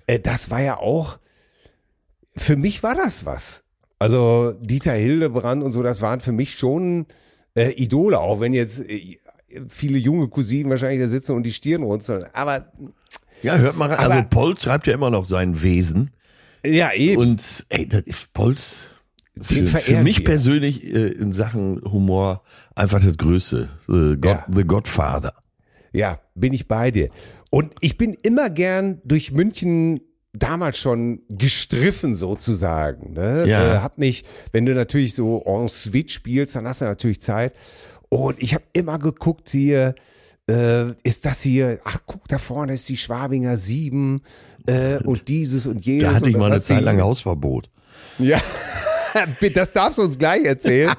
[0.06, 1.18] Äh, das war ja auch,
[2.36, 3.62] für mich war das was.
[3.98, 7.06] Also Dieter Hildebrand und so, das waren für mich schon
[7.56, 9.18] äh, Idole, auch wenn jetzt äh,
[9.68, 12.24] viele junge Cousinen wahrscheinlich da sitzen und die Stirn runzeln.
[12.32, 12.72] Aber
[13.42, 13.98] ja, hört mal rein.
[14.04, 16.10] Aber- Also Polt schreibt ja immer noch sein Wesen.
[16.64, 17.20] ja, eben.
[17.20, 18.60] Und ey, das ist Polt
[19.40, 20.24] für, für mich wir.
[20.24, 22.42] persönlich äh, in Sachen Humor
[22.74, 23.68] einfach das Größte.
[23.86, 24.46] The, God, Ja.
[24.52, 25.34] The Godfather.
[25.94, 27.08] Ja, bin ich bei dir.
[27.50, 30.00] Und ich bin immer gern durch München
[30.32, 33.12] damals schon gestriffen sozusagen.
[33.12, 33.46] Ne?
[33.46, 33.74] Ja.
[33.74, 37.54] Äh, hab mich, wenn du natürlich so en suite spielst, dann hast du natürlich Zeit.
[38.08, 39.94] Und ich habe immer geguckt hier,
[40.50, 44.20] äh, ist das hier, ach guck, da vorne ist die Schwabinger 7
[44.66, 46.04] äh, und dieses und jenes.
[46.04, 47.70] Da hatte ich mal eine Zeit lang Hausverbot.
[48.18, 48.40] ja.
[49.54, 50.92] Das darfst du uns gleich erzählen.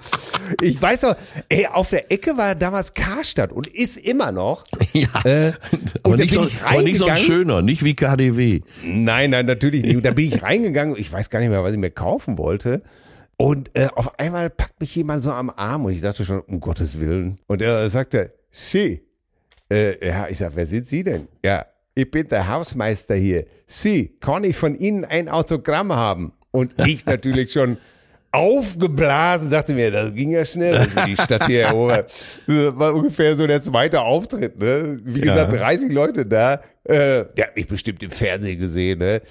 [0.61, 1.15] Ich weiß doch,
[1.49, 4.63] ey, auf der Ecke war damals Karstadt und ist immer noch.
[4.93, 5.07] Ja.
[5.25, 5.53] Äh,
[6.03, 8.61] und da nicht bin so, aber nicht so ein schöner, nicht wie KDW.
[8.83, 9.97] Nein, nein, natürlich nicht.
[9.97, 10.95] Und da bin ich reingegangen.
[10.97, 12.81] Ich weiß gar nicht mehr, was ich mir kaufen wollte.
[13.37, 16.61] Und äh, auf einmal packt mich jemand so am Arm und ich dachte schon, um
[16.61, 17.39] Gottes Willen.
[17.47, 19.01] Und er sagte, Sie.
[19.69, 21.27] Äh, ja, ich sag, wer sind Sie denn?
[21.43, 23.45] Ja, ich bin der Hausmeister hier.
[23.67, 26.33] Sie, kann ich von Ihnen ein Autogramm haben?
[26.51, 27.77] Und ich natürlich schon
[28.35, 32.05] aufgeblasen, dachte mir, das ging ja schnell, dass wir die Stadt hier erobern.
[32.47, 34.99] Das war ungefähr so der zweite Auftritt, ne?
[35.03, 35.59] Wie gesagt, Ja.
[35.59, 36.61] 30 Leute da.
[36.83, 39.21] Äh, der hat mich bestimmt im Fernsehen gesehen, ne?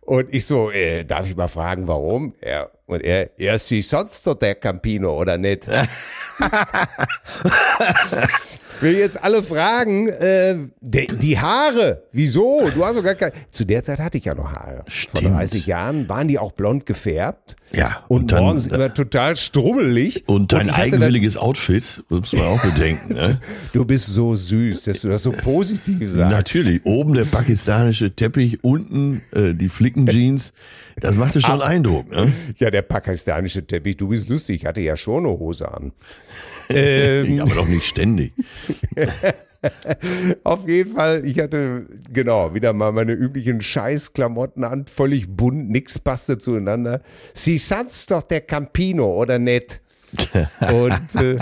[0.00, 2.34] Und ich so, äh, darf ich mal fragen, warum?
[2.40, 5.68] Er, und er, ja, sie sonst doch der Campino, oder nicht?
[8.82, 12.68] Will jetzt alle fragen, äh, die, die Haare, wieso?
[12.74, 13.32] Du hast doch gar keine.
[13.50, 14.78] Zu der Zeit hatte ich ja noch Haare.
[14.78, 15.34] Vor Stimmt.
[15.36, 17.56] 30 Jahren waren die auch blond gefärbt.
[17.72, 20.24] Ja, Und, und dann- morgens immer total strubbelig.
[20.26, 23.14] Und dein hatte eigenwilliges Outfit, muss man auch bedenken.
[23.14, 23.20] Ne?
[23.20, 23.40] Dann,
[23.72, 26.36] du bist so süß, dass du das so positiv sagst.
[26.36, 30.52] Natürlich, oben der pakistanische Teppich, unten äh, die Flickenjeans.
[31.00, 32.10] Das machte schon Eindruck.
[32.10, 32.30] Ne?
[32.58, 35.92] Ja, der pakistanische Teppich, du bist lustig, ich hatte ja schon eine Hose an.
[36.68, 38.32] ähm, aber doch nicht ständig.
[40.44, 45.98] Auf jeden Fall, ich hatte, genau, wieder mal meine üblichen Scheißklamotten an, völlig bunt, nix
[45.98, 47.00] passte zueinander.
[47.32, 49.80] Sie sonst doch der Campino, oder nicht?
[50.60, 51.38] Und, äh,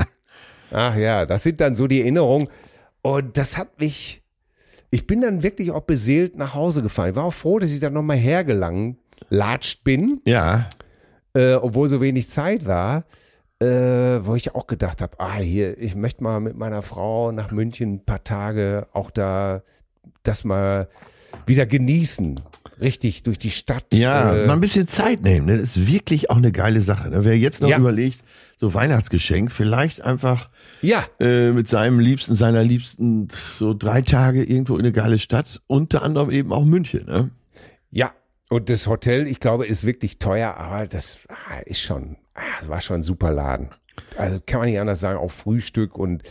[0.70, 2.48] ach ja, das sind dann so die Erinnerungen.
[3.02, 4.22] Und das hat mich,
[4.90, 7.10] ich bin dann wirklich auch beseelt nach Hause gefahren.
[7.10, 8.98] Ich war auch froh, dass ich dann nochmal hergelangt
[9.30, 10.68] latscht bin, Ja,
[11.34, 13.04] äh, obwohl so wenig Zeit war.
[13.60, 17.50] Äh, wo ich auch gedacht habe, ah, hier, ich möchte mal mit meiner Frau nach
[17.50, 19.62] München ein paar Tage auch da
[20.22, 20.88] das mal
[21.46, 22.40] wieder genießen.
[22.80, 23.84] Richtig durch die Stadt.
[23.92, 25.46] Ja, äh, mal ein bisschen Zeit nehmen.
[25.46, 25.58] ne?
[25.58, 27.10] Das ist wirklich auch eine geile Sache.
[27.10, 27.24] ne?
[27.24, 27.76] Wer jetzt noch Ja.
[27.78, 28.24] überlegt,
[28.56, 30.48] so Weihnachtsgeschenk, vielleicht einfach
[30.80, 35.60] ja, äh, mit seinem Liebsten, seiner Liebsten so drei Tage irgendwo in eine geile Stadt,
[35.66, 37.04] unter anderem eben auch München.
[37.06, 37.30] Ne?
[37.90, 38.12] ja.
[38.48, 42.68] Und das Hotel, ich glaube, ist wirklich teuer, aber das ah, ist schon, ah, das
[42.68, 43.68] war schon ein super Laden.
[44.16, 46.22] Also kann man nicht anders sagen, auch Frühstück und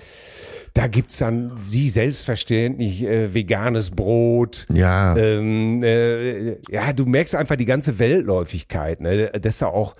[0.73, 4.65] da gibt's dann wie selbstverständlich äh, veganes Brot.
[4.71, 9.29] Ja, Ähm, äh, ja, du merkst einfach die ganze Weltläufigkeit, ne?
[9.29, 9.95] dass da auch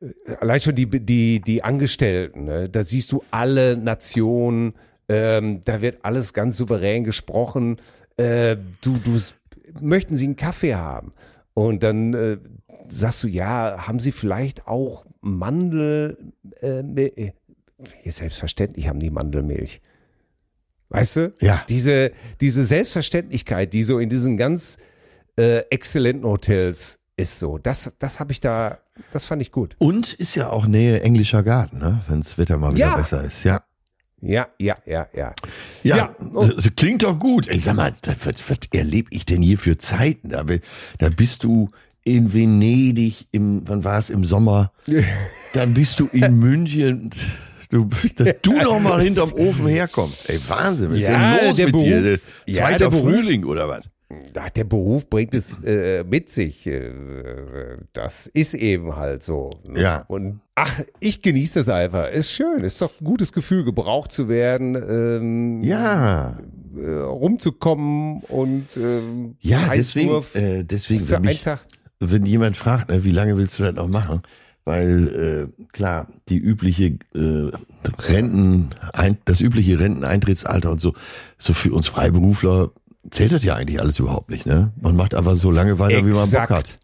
[0.00, 2.68] äh, allein schon die, die, die Angestellten, ne?
[2.68, 4.74] da siehst du alle Nationen,
[5.08, 7.76] ähm, da wird alles ganz souverän gesprochen.
[8.16, 9.20] Äh, du, du
[9.80, 11.12] möchten sie einen Kaffee haben
[11.54, 12.38] und dann äh,
[12.88, 16.16] sagst du, ja, haben sie vielleicht auch Mandel?
[16.60, 17.32] Äh,
[18.04, 19.80] ja, selbstverständlich haben die Mandelmilch.
[20.88, 21.34] Weißt du?
[21.40, 21.64] Ja.
[21.68, 24.78] Diese, diese Selbstverständlichkeit, die so in diesen ganz
[25.36, 27.58] äh, exzellenten Hotels ist so.
[27.58, 28.78] Das, das habe ich da,
[29.12, 29.74] das fand ich gut.
[29.78, 32.02] und ist ja auch Nähe englischer Garten, ne?
[32.08, 32.96] wenn das Wetter mal wieder Ja.
[32.96, 33.42] besser ist.
[33.44, 33.62] Ja.
[34.22, 35.34] Ja, ja, ja, ja.
[35.82, 36.46] Ja, Ja, oh.
[36.46, 37.48] das klingt doch gut.
[37.48, 40.30] Ey, sag mal, was, was erlebe ich denn hier für Zeiten?
[40.30, 40.44] Da,
[40.98, 41.68] da bist du
[42.06, 44.70] in Venedig im, wann war es, im Sommer?
[45.52, 47.10] Dann bist du in München.
[47.68, 50.30] Du, dass du noch mal hinterm Ofen herkommst.
[50.30, 50.92] Ey, Wahnsinn.
[50.92, 52.20] Was Ja, ist denn los der mit Beruf- dir?
[52.46, 53.82] ja, Zweiter Beruf- Frühling oder was?
[54.38, 56.64] Ach, der Beruf bringt es äh, mit sich.
[56.68, 56.92] Äh,
[57.92, 59.50] das ist eben halt so.
[59.66, 59.80] ne?
[59.82, 60.04] Ja.
[60.06, 62.08] Und ach, ich genieße das einfach.
[62.12, 62.60] Ist schön.
[62.62, 64.76] Ist doch ein gutes Gefühl, gebraucht zu werden.
[64.76, 66.38] Ähm, Ja,
[66.76, 71.66] äh, rumzukommen und ähm, ja, deswegen, äh, deswegen, für mich, Tag.
[72.00, 74.22] Wenn jemand fragt, ne, wie lange willst du das noch machen?
[74.64, 77.50] Weil äh, klar, die übliche äh,
[78.08, 78.70] Renten,
[79.24, 80.92] das übliche Renteneintrittsalter und so,
[81.38, 82.70] so für uns Freiberufler
[83.10, 84.44] zählt das ja eigentlich alles überhaupt nicht.
[84.46, 84.72] Ne?
[84.80, 86.50] Man macht einfach so lange weiter, wie man Bock Exakt.
[86.50, 86.78] hat,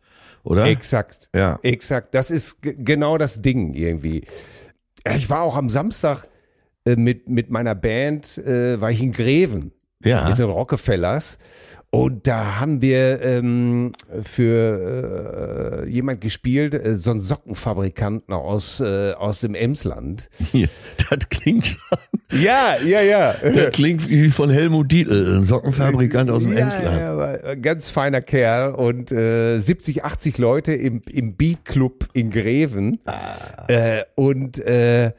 [0.44, 0.66] oder?
[0.66, 1.28] Exakt.
[1.34, 1.58] Ja.
[1.62, 2.14] Exakt.
[2.14, 4.26] Das ist genau das Ding irgendwie.
[5.16, 6.28] Ich war auch am Samstag
[6.84, 9.72] äh, mit, mit meiner Band, äh, war ich in Greven
[10.04, 10.28] Ja.
[10.28, 11.38] mit den Rockefellers.
[11.94, 19.12] Und da haben wir ähm, für äh, jemand gespielt, äh, so einen Sockenfabrikanten aus, äh,
[19.12, 20.30] aus dem Emsland.
[20.52, 20.70] Hier,
[21.10, 21.76] das klingt,
[22.32, 23.34] Ja, ja, ja.
[23.42, 27.44] das klingt wie von Helmut Dietl, ein Sockenfabrikant aus dem ja, Emsland.
[27.44, 33.00] Ja, ganz feiner Kerl und äh, 70, 80 Leute im, im Beat Club in Greven.
[33.68, 35.12] Äh, und äh,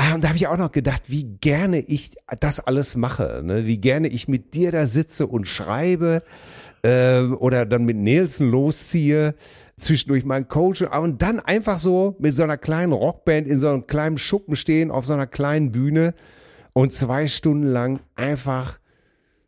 [0.00, 3.66] ah, und da habe ich auch noch gedacht, wie gerne ich das alles mache, ne?
[3.66, 6.22] wie gerne ich mit dir da sitze und schreibe
[6.82, 9.34] äh, oder dann mit Nelson losziehe,
[9.78, 13.86] zwischendurch meinen Coach und dann einfach so mit so einer kleinen Rockband in so einem
[13.86, 16.14] kleinen Schuppen stehen auf so einer kleinen Bühne
[16.72, 18.78] und zwei Stunden lang einfach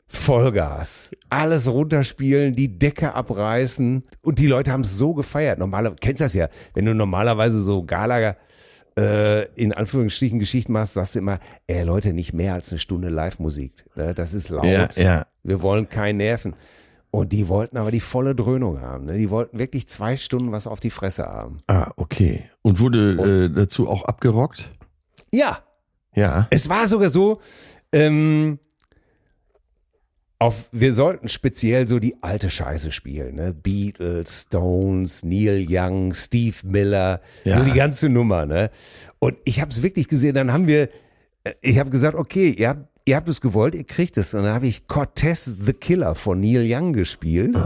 [0.09, 1.11] Vollgas.
[1.31, 4.03] Alles runterspielen, die Decke abreißen.
[4.21, 5.59] Und die Leute haben es so gefeiert.
[5.59, 8.37] Normalerweise, kennst das ja, wenn du normalerweise so Gala,
[8.99, 13.09] äh, in Anführungsstrichen Geschichten machst, sagst du immer, ey Leute, nicht mehr als eine Stunde
[13.09, 13.85] Live-Musik.
[13.97, 14.15] Ne?
[14.15, 14.65] Das ist laut.
[14.65, 15.27] Ja, ja.
[15.43, 16.55] Wir wollen keinen Nerven.
[17.11, 19.05] Und die wollten aber die volle Dröhnung haben.
[19.05, 19.19] Ne?
[19.19, 21.61] Die wollten wirklich zwei Stunden was auf die Fresse haben.
[21.67, 22.45] Ah, okay.
[22.63, 24.71] Und wurde äh, dazu auch abgerockt?
[25.31, 25.59] Ja,
[26.15, 26.47] Ja.
[26.51, 27.41] Es war sogar so,
[27.93, 28.59] ähm,
[30.43, 33.55] auf, wir sollten speziell so die alte Scheiße spielen, ne?
[33.55, 37.59] Beatles, Stones, Neil Young, Steve Miller, Ja.
[37.59, 38.71] so die ganze Nummer, ne?
[39.19, 40.89] Und ich habe es wirklich gesehen, dann haben wir,
[41.45, 44.35] äh, ich habe gesagt, okay, ihr habt, ihr habt es gewollt, ihr kriegt es.
[44.35, 47.57] Und dann habe ich Cortez the Killer von Neil Young gespielt,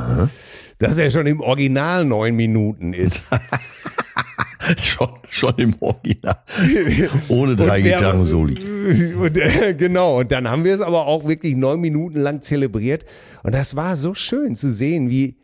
[0.78, 3.30] dass er schon im Original neun Minuten ist.
[4.78, 6.38] schon, schon im Original.
[7.28, 8.54] Ohne drei Gitarren-Soli.
[8.86, 13.04] Äh, genau, und dann haben wir es aber auch wirklich neun Minuten lang zelebriert.
[13.42, 15.38] Und das war so schön zu sehen, wie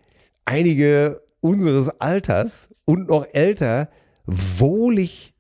[0.45, 3.89] einige unseres Alters und noch älter
[4.27, 5.32] wohlig,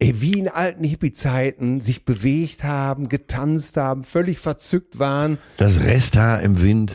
[0.00, 5.38] wie in alten Hippie-Zeiten, sich bewegt haben, getanzt haben, völlig verzückt waren.
[5.56, 6.94] Das Resthaar im Wind.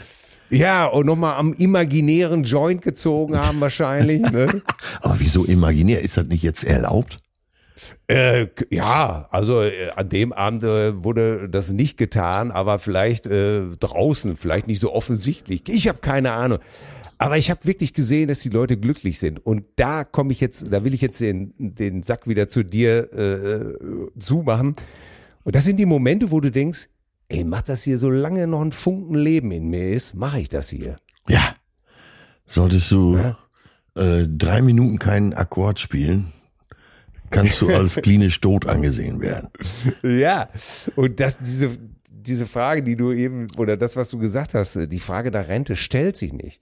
[0.50, 4.22] Ja, und nochmal am imaginären Joint gezogen haben wahrscheinlich.
[4.22, 4.62] ne?
[5.02, 6.02] Aber wieso imaginär?
[6.02, 7.18] Ist das nicht jetzt erlaubt?
[8.08, 13.64] Äh, ja, also äh, an dem Abend äh, wurde das nicht getan, aber vielleicht äh,
[13.80, 15.64] draußen, vielleicht nicht so offensichtlich.
[15.68, 16.60] Ich habe keine Ahnung.
[17.18, 19.46] Aber ich habe wirklich gesehen, dass die Leute glücklich sind.
[19.46, 23.14] Und da komme ich jetzt, da will ich jetzt den, den Sack wieder zu dir
[23.14, 24.76] äh, zumachen.
[25.44, 26.90] Und das sind die Momente, wo du denkst,
[27.30, 30.70] ey, mach das hier, solange noch ein Funken Leben in mir ist, mache ich das
[30.70, 30.98] hier.
[31.28, 31.56] Ja.
[32.46, 33.38] Solltest du Ja.
[33.96, 36.34] äh, drei Minuten keinen Akkord spielen,
[37.30, 39.50] kannst du als klinisch tot angesehen werden.
[40.04, 40.50] Ja,
[40.96, 41.72] und das, diese,
[42.10, 45.76] diese Frage, die du eben, oder das, was du gesagt hast, die Frage der Rente
[45.76, 46.60] stellt sich nicht.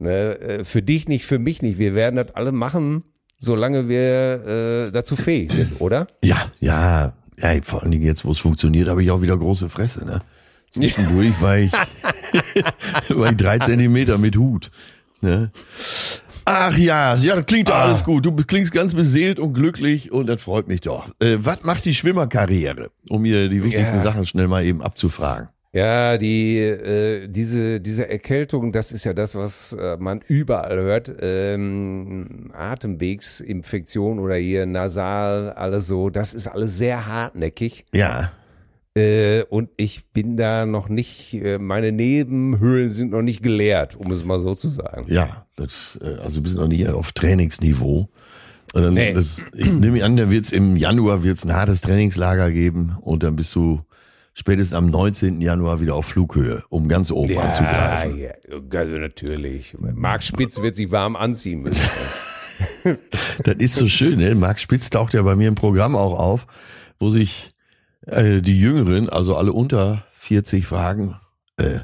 [0.00, 0.38] Ne?
[0.40, 1.78] Äh, für dich nicht, für mich nicht.
[1.78, 3.04] Wir werden das alle machen,
[3.38, 6.06] solange wir äh, dazu fähig sind, oder?
[6.24, 9.68] Ja, ja, ja, vor allen Dingen jetzt, wo es funktioniert, habe ich auch wieder große
[9.68, 10.20] Fresse, ne?
[10.72, 11.72] Zwischendurch war ich,
[13.08, 14.70] war ich drei Zentimeter mit Hut.
[15.20, 15.50] Ne?
[16.44, 17.84] Ach ja, ja, das klingt doch Ah.
[17.84, 18.24] alles gut.
[18.24, 21.08] Du klingst ganz beseelt und glücklich und das freut mich doch.
[21.20, 22.90] Äh, was macht die Schwimmerkarriere?
[23.08, 24.02] Um mir die wichtigsten Ja.
[24.02, 25.48] Sachen schnell mal eben abzufragen.
[25.72, 31.12] Ja, die, äh, diese, diese Erkältung, das ist ja das, was äh, man überall hört.
[31.20, 37.84] Ähm, Atemwegsinfektion oder hier nasal, alles so, das ist alles sehr hartnäckig.
[37.94, 38.32] Ja,
[38.96, 44.10] Äh, und ich bin da noch nicht, äh, meine Nebenhöhlen sind noch nicht geleert, um
[44.10, 45.04] es mal so zu sagen.
[45.08, 48.08] ja, das, äh, also wir sind noch nicht auf Trainingsniveau.
[48.72, 49.14] Und dann, Nee.
[49.14, 53.36] das, ich nehme an, da wird's im Januar wird's ein hartes Trainingslager geben und dann
[53.36, 53.80] bist du
[54.40, 55.42] spätestens am 19.
[55.42, 58.18] Januar wieder auf Flughöhe, um ganz oben anzugreifen.
[58.18, 58.30] ja,
[58.72, 59.76] also natürlich.
[59.78, 61.86] Marc Spitz wird sich warm anziehen müssen.
[63.42, 64.34] Das ist so schön, ne?
[64.34, 66.46] Marc Spitz taucht ja bei mir im Programm auch auf,
[66.98, 67.54] wo sich
[68.06, 71.16] äh, die Jüngeren, also alle unter 40 fragen,
[71.56, 71.80] äh,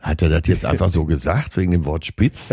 [0.00, 2.48] hat er das jetzt einfach so gesagt, wegen dem Wort Spitz?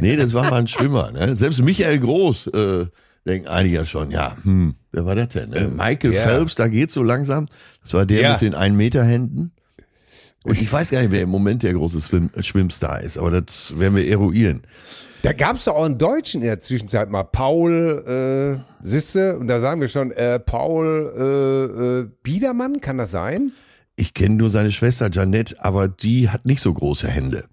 [0.00, 1.10] Nee, das war mal ein Schwimmer.
[1.12, 1.34] Ne?
[1.34, 2.86] Selbst Michael Groß äh,
[3.26, 5.50] denken einige ja schon, ja, hm, wer war das denn?
[5.50, 5.68] Ne?
[5.68, 6.20] Michael ja.
[6.22, 7.48] Phelps, da geht's so langsam.
[7.82, 8.32] Das war der Ja.
[8.32, 9.52] mit den 1 Meter Händen.
[10.44, 13.78] Und ich weiß gar nicht, wer im Moment der große Schwimm Schwimmstar ist, aber das
[13.78, 14.62] werden wir eruieren.
[15.22, 19.48] Da gab es doch auch einen Deutschen in der Zwischenzeit mal, Paul äh, Sisse, und
[19.48, 23.50] da sagen wir schon, äh, Paul äh, äh, Biedermann, kann das sein?
[23.96, 27.44] Ich kenne nur seine Schwester Janette, aber die hat nicht so große Hände.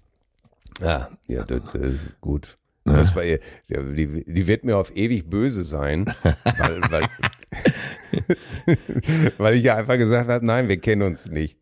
[0.80, 2.56] Ja, ja, das, äh, gut.
[2.86, 7.04] Das war ihr, die, die wird mir auf ewig böse sein, weil, weil,
[9.38, 11.56] weil ich ja einfach gesagt habe, nein, wir kennen uns nicht.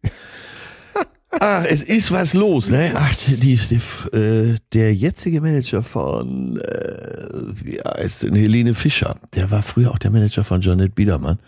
[1.40, 2.92] Ach, es ist was los, ne?
[2.94, 9.50] Ach, die, die, äh, der jetzige Manager von, äh, wie heißt denn, Helene Fischer, der
[9.50, 11.38] war früher auch der Manager von Janette Biedermann.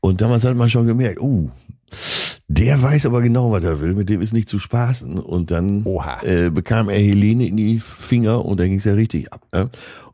[0.00, 1.50] Und damals hat man schon gemerkt, uh,
[2.48, 5.18] der weiß aber genau, was er will, mit dem ist nicht zu spaßen.
[5.18, 6.22] Und dann Oha.
[6.22, 9.46] äh, bekam er Helene in die Finger und dann ging es ja richtig ab.
[9.52, 9.68] Ne?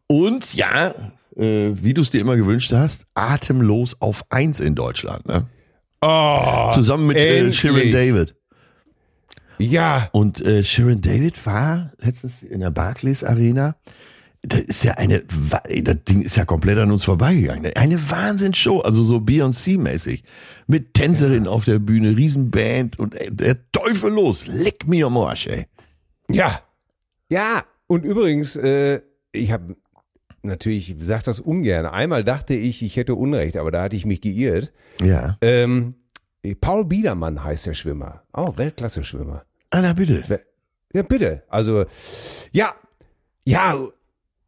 [0.06, 0.94] Und ja,
[1.36, 5.26] äh, wie du es dir immer gewünscht hast, atemlos auf eins in Deutschland.
[5.26, 5.46] Ne?
[6.00, 7.50] Oh, Zusammen mit äh.
[7.50, 8.34] Sharon David.
[9.58, 13.76] ja, Und äh, Sharon David war letztens in der Barclays Arena.
[14.46, 17.72] Das ist ja eine, das Ding ist ja komplett an uns vorbeigegangen.
[17.74, 20.22] Eine Wahnsinnsshow, also so Beyoncé-mäßig.
[20.66, 24.46] Mit Tänzerin auf der Bühne, Riesenband und ey, der Teufel los.
[24.46, 25.66] Leck mir am Arsch, ey.
[26.30, 26.60] Ja.
[27.30, 29.00] Ja, und übrigens, äh,
[29.32, 29.76] ich habe
[30.42, 31.86] natürlich, ich sage das ungern.
[31.86, 34.72] Einmal dachte ich, ich hätte Unrecht, aber da hatte ich mich geirrt.
[35.00, 35.38] Ja.
[35.40, 35.94] Ähm,
[36.60, 38.22] Paul Biedermann heißt der Schwimmer.
[38.34, 39.44] Oh, Weltklasse-Schwimmer.
[39.70, 40.44] Ah, na bitte.
[40.92, 41.42] Ja, bitte.
[41.48, 41.86] Also,
[42.52, 42.74] ja,
[43.44, 43.88] ja,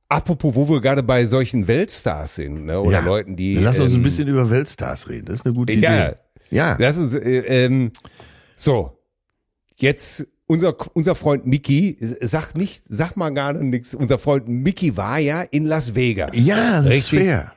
[0.09, 3.05] apropos, wo wir gerade bei solchen Weltstars sind, ne, oder Ja.
[3.05, 3.57] Leuten, die.
[3.57, 5.27] Lass uns ein ähm, bisschen über Weltstars reden.
[5.27, 6.14] Das ist eine gute Idee.
[6.51, 6.77] Ja.
[6.79, 7.92] lass uns, äh, ähm,
[8.57, 8.99] so,
[9.77, 13.95] jetzt unser, unser Freund Mickey, sag nicht, sag mal gar nichts.
[13.95, 16.31] Unser Freund Mickey war ja in Las Vegas.
[16.35, 17.53] Ja, das ist fair.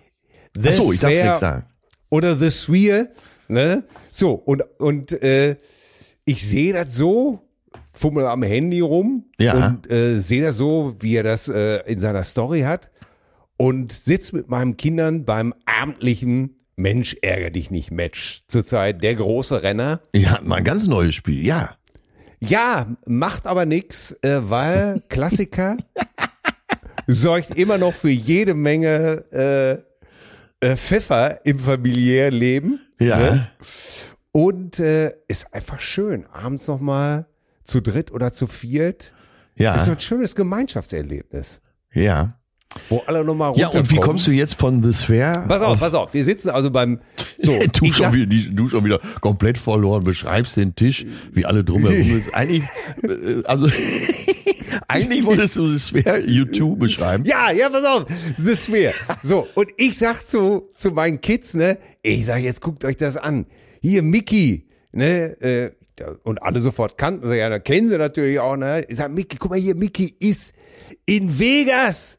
[0.56, 1.66] The Achso, ich darf nichts sagen.
[2.10, 3.10] Oder The Sphere,
[3.48, 3.84] ne?
[4.10, 5.58] So, und, und äh,
[6.26, 7.48] ich sehe das so,
[8.00, 9.68] fummel am Handy rum Ja.
[9.68, 12.90] und äh, sehe das so, wie er das äh, in seiner Story hat
[13.58, 19.64] und sitz mit meinen Kindern beim abendlichen Mensch ärger dich nicht Match zurzeit der große
[19.64, 20.00] Renner.
[20.16, 21.46] Ja, mal ein ganz neues Spiel.
[21.46, 21.76] Ja.
[22.40, 25.76] Ja, macht aber nix, äh, weil Klassiker
[27.08, 29.26] sorgt immer noch für jede Menge
[30.62, 32.80] äh, äh, Pfeffer im familiären Leben.
[33.00, 33.18] Ja.
[33.18, 33.48] Ne?
[34.32, 37.26] Und äh, ist einfach schön, abends nochmal
[37.70, 39.14] zu dritt oder zu viert.
[39.56, 39.76] Ja.
[39.76, 41.62] Ist so ein schönes Gemeinschaftserlebnis,
[41.94, 42.40] ja.
[42.88, 45.46] wo alle nochmal Ja, und wie kommst du jetzt von The Sphere?
[45.48, 47.00] Pass auf, pass auf, wir sitzen also beim
[47.38, 51.64] so, du, schon dachte- wieder, du schon wieder komplett verloren, beschreibst den Tisch, wie alle
[51.64, 52.34] drumherum ist.
[52.34, 52.64] Eigentlich,
[53.04, 53.68] äh, also,
[54.88, 57.26] eigentlich wolltest du The Sphere U2 beschreiben.
[57.26, 58.06] Ja, ja, pass auf,
[58.38, 58.94] ist schwer.
[59.24, 63.18] So, und ich sag zu, zu meinen Kids, ne, ich sag, jetzt guckt euch das
[63.18, 63.46] an.
[63.82, 65.72] Hier, Mickey, ne, äh,
[66.24, 68.86] und alle sofort kannten sie ja, da kennen sie natürlich auch, ne.
[68.88, 70.54] Ich sag, Mickey, guck mal hier, Mickey ist
[71.06, 72.18] in Vegas.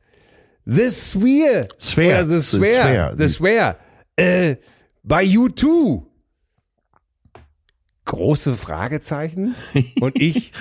[0.66, 1.68] The Sphere.
[1.78, 2.24] Sphere.
[2.24, 3.14] Oder The Sphere.
[3.16, 3.76] The Sphere.
[4.16, 4.56] Äh,
[5.02, 6.02] bei U2.
[8.04, 9.54] Große Fragezeichen.
[10.00, 10.52] Und ich,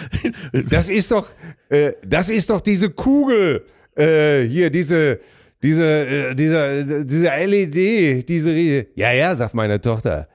[0.69, 1.27] das ist doch,
[1.69, 5.19] äh, das ist doch diese Kugel, äh, hier, diese,
[5.63, 10.27] diese, äh, dieser, diese LED, diese, Rie- ja, ja, sagt meine Tochter.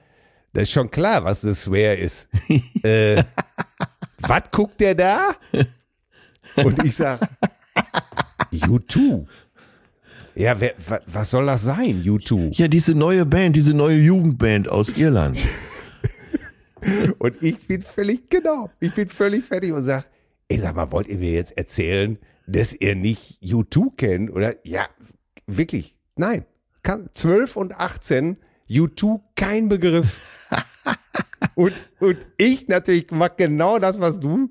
[0.55, 2.29] Das ist schon klar, was das Swear ist.
[2.83, 3.21] äh,
[4.19, 5.35] was guckt der da?
[6.55, 7.19] Und ich sag,
[8.53, 9.25] U2.
[10.35, 12.57] Ja, wer, wa, was soll das sein, U2?
[12.57, 15.45] Ja, diese neue Band, diese neue Jugendband aus Irland.
[17.19, 20.07] Und ich bin völlig, genau, ich bin völlig fertig und sag,
[20.49, 24.31] ey, sag mal, wollt ihr mir jetzt erzählen, dass ihr nicht U2 kennt?
[24.31, 24.87] Oder, ja,
[25.47, 26.45] wirklich, nein.
[26.83, 28.37] Kann, 12 und 18,
[28.69, 30.34] U2 kein Begriff.
[31.55, 34.49] Und, und ich natürlich mach genau das, was du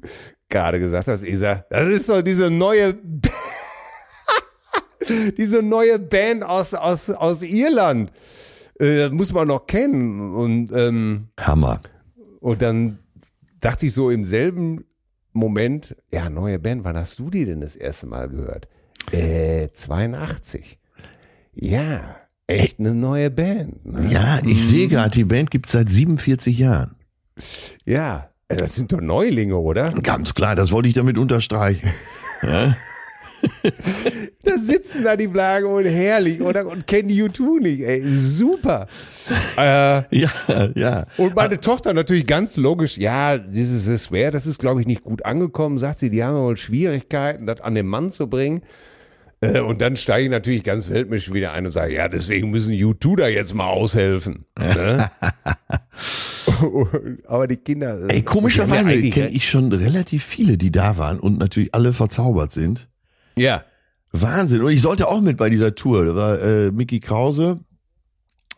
[0.48, 1.64] gerade gesagt hast, Isa.
[1.70, 2.96] Das ist so diese neue,
[5.36, 8.12] diese neue Band aus, aus, aus Irland.
[8.78, 10.34] Äh, das muss man noch kennen.
[10.34, 11.80] Und, ähm, Hammer.
[12.40, 12.98] und dann
[13.60, 14.84] dachte ich so im selben
[15.32, 18.68] Moment, ja, neue Band, wann hast du die denn das erste Mal gehört?
[19.10, 20.78] Äh, 82.
[21.52, 22.16] Ja,
[22.46, 23.84] echt eine neue Band.
[23.84, 24.08] Ne?
[24.10, 26.94] Ja, ich sehe gerade, die Band gibt es seit 47 Jahren.
[27.84, 29.92] Ja, das sind doch Neulinge, oder?
[29.92, 31.90] Ganz klar, das wollte ich damit unterstreichen.
[32.42, 32.76] Ja?
[34.42, 36.66] Da sitzen da die Blagen und herrlich oder?
[36.66, 38.86] und kennen die U2 nicht, ey, super.
[39.56, 40.30] Äh, Ja,
[40.74, 41.06] ja.
[41.16, 45.04] Und meine Tochter natürlich ganz logisch, ja, dieses ist schwer, das ist, glaube ich, nicht
[45.04, 48.60] gut angekommen, sagt sie, die haben wohl Schwierigkeiten, das an den Mann zu bringen.
[49.44, 52.72] Äh, Und dann steige ich natürlich ganz weltmisch wieder ein und sage, ja, deswegen müssen
[52.72, 54.46] U2 da jetzt mal aushelfen.
[54.58, 55.10] Ne?
[57.26, 57.94] Aber die Kinder.
[57.94, 61.92] Ey, haben ja komischerweise kenne ich schon relativ viele, die da waren und natürlich alle
[61.92, 62.88] verzaubert sind.
[63.36, 63.64] Ja.
[64.12, 64.62] Wahnsinn.
[64.62, 66.04] Und ich sollte auch mit bei dieser Tour.
[66.04, 67.58] Da war äh, Mickey Krause,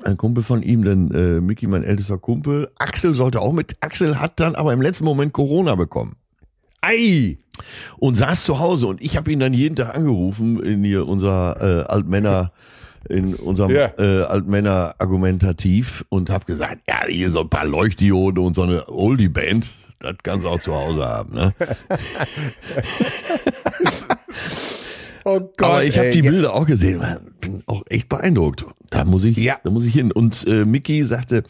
[0.03, 2.70] ein Kumpel von ihm, dann äh, Mickey, mein ältester Kumpel.
[2.79, 3.77] Axel sollte auch mit.
[3.81, 6.16] Axel hat dann aber im letzten Moment Corona bekommen.
[6.83, 7.38] Ei!
[7.98, 11.56] Und saß zu Hause und ich habe ihn dann jeden Tag angerufen in hier unser
[11.60, 12.52] äh, Altmänner
[13.08, 13.92] in unserem Ja.
[13.98, 18.88] äh, Altmänner Argumentativ und habe gesagt, ja, hier so ein paar Leuchtdioden und so eine
[18.88, 19.68] Oldie Band,
[20.00, 21.54] das kannst du auch zu Hause haben, ne?
[25.24, 25.62] Oh Gott.
[25.62, 26.30] Aber ich habe die ja.
[26.30, 27.02] Bilder auch gesehen,
[27.40, 28.64] bin auch echt beeindruckt.
[28.90, 29.58] Da muss ich, Ja.
[29.64, 30.12] da muss ich hin.
[30.12, 31.42] Und äh, Mickey sagte,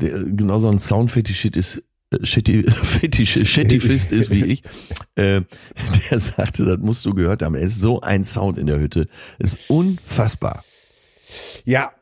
[0.00, 1.82] der genau so ein Soundfetischist ist,
[2.22, 4.62] Fetische, Shettifist ist wie ich,
[5.16, 5.42] äh,
[6.10, 7.54] der sagte, das musst du gehört haben.
[7.54, 9.06] Es ist so ein Sound in der Hütte.
[9.38, 10.64] Ist unfassbar.
[11.64, 11.92] Ja,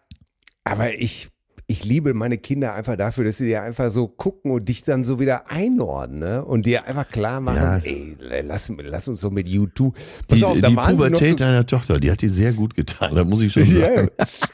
[0.64, 1.28] aber ich,
[1.66, 5.04] ich liebe meine Kinder einfach dafür, dass sie dir einfach so gucken und dich dann
[5.04, 6.44] so wieder einordnen ne?
[6.44, 7.78] und dir einfach klar machen, Ja.
[7.78, 9.96] ey, lass, lass uns so mit YouTube.
[10.28, 13.24] Pass Die, auf, die Pubertät so, deiner Tochter, die hat dir sehr gut getan, da
[13.24, 14.10] muss ich schon sagen.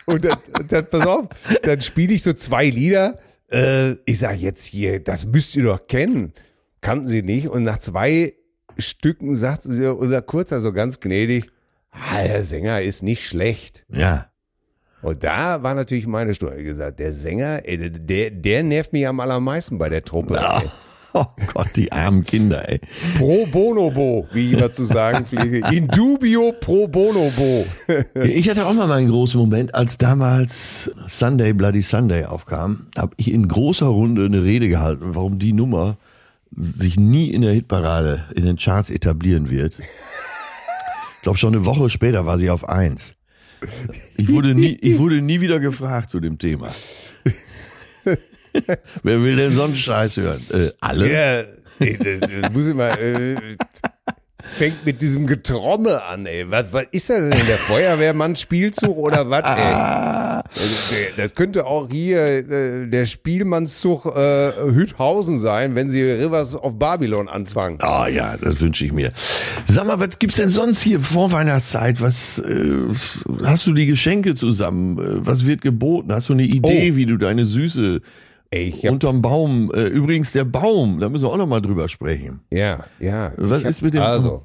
[0.07, 0.37] und dann,
[0.69, 1.27] dann, pass auf,
[1.63, 3.19] dann spiele ich so zwei Lieder.
[3.51, 6.33] Äh, ich sage jetzt hier, das müsst ihr doch kennen.
[6.81, 7.49] Kannten sie nicht.
[7.49, 8.35] Und nach zwei
[8.79, 11.51] Stücken sagt sie, unser Kurzer so ganz gnädig,
[11.91, 13.85] ah, der Sänger ist nicht schlecht.
[13.89, 14.31] Ja.
[15.03, 19.21] Und da war natürlich meine Stunde gesagt, der Sänger, ey, der, der nervt mich am
[19.21, 20.39] allermeisten bei der Truppe.
[20.41, 20.63] Ah.
[21.15, 22.81] Oh Gott, die armen Kinder, ey.
[23.17, 25.67] Pro bonobo, wie ich immer zu sagen pflege.
[25.75, 27.67] In dubio pro bonobo.
[28.23, 33.33] Ich hatte auch mal meinen großen Moment, als damals Sunday Bloody Sunday aufkam, habe ich
[33.33, 35.97] in großer Runde eine Rede gehalten, warum die Nummer
[36.55, 39.79] sich nie in der Hitparade, in den Charts etablieren wird.
[39.79, 43.15] Ich glaube, schon eine Woche später war sie auf eins.
[44.17, 46.69] Ich wurde nie, ich wurde nie wieder gefragt zu dem Thema.
[49.03, 50.41] Wer will denn sonst Scheiß hören?
[50.53, 51.13] Äh, alle?
[51.13, 51.43] Ja,
[51.81, 53.57] das muss ich mal, äh,
[54.57, 56.51] fängt mit diesem Getrommel an, ey.
[56.51, 57.47] Was, was ist das denn?
[57.47, 59.73] Der Feuerwehrmann Spielzug oder was, ey?
[60.55, 66.79] Also, Das könnte auch hier äh, der Spielmannszug äh, Hüthausen sein, wenn sie Rivers of
[66.79, 67.79] Babylon anfangen.
[67.83, 69.11] Ah ja, das wünsche ich mir.
[69.67, 72.01] Sag mal, was gibt's denn sonst hier vor Weihnachtszeit?
[72.01, 72.75] Was äh,
[73.45, 74.99] hast du die Geschenke zusammen?
[74.99, 76.11] Äh, Was wird geboten?
[76.13, 76.97] Hast du eine Idee, Oh.
[76.97, 78.01] wie du deine Süße
[78.51, 79.71] Ey, ich hab, unterm Baum?
[79.75, 82.41] Äh, übrigens der Baum, da müssen wir auch noch mal drüber sprechen.
[82.51, 83.33] ja, ja.
[83.37, 84.43] Was ich hab, ist mit dem- Also,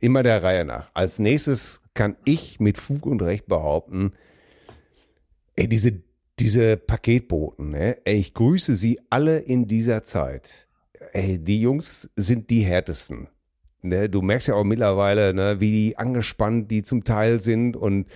[0.00, 0.90] immer der Reihe nach.
[0.94, 4.12] Als nächstes kann ich mit Fug und Recht behaupten,
[5.56, 6.02] ey, diese,
[6.38, 7.96] diese Paketboten, ne?
[8.04, 10.66] ey, ich grüße sie alle in dieser Zeit.
[11.12, 13.28] Ey, die Jungs sind die härtesten.
[13.82, 14.08] Ne?
[14.10, 18.06] Du merkst ja auch mittlerweile, ne, wie die angespannt die zum Teil sind und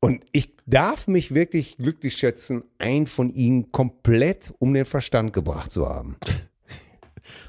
[0.00, 5.70] und ich darf mich wirklich glücklich schätzen, einen von ihnen komplett um den Verstand gebracht
[5.72, 6.16] zu haben.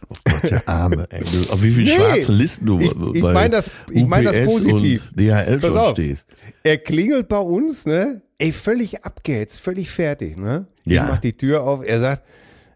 [0.09, 1.05] Oh Gott, der Arme.
[1.11, 1.21] Ey.
[1.49, 4.43] Auf wie viele Nee, schwarzen Listen du ich- ich bei mein das- ich mein das
[4.45, 5.11] positiv.
[5.13, 5.91] DHL Pass auf.
[5.91, 6.25] stehst.
[6.63, 8.23] Er klingelt bei uns, ne?
[8.39, 10.65] Ey, völlig abgehetzt, völlig fertig, ne?
[10.85, 11.03] Ja.
[11.03, 12.23] Ich mach die Tür auf, er sagt,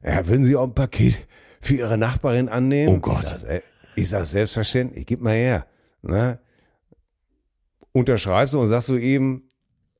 [0.03, 1.15] ja, würden Sie auch ein Paket
[1.61, 2.95] für Ihre Nachbarin annehmen?
[2.97, 3.23] Oh Gott.
[3.23, 3.61] Ich sag, ey,
[3.95, 5.65] ich sag selbstverständlich, gib mal her,
[6.03, 6.37] ne?
[7.93, 9.49] Unterschreibst du und sagst du eben,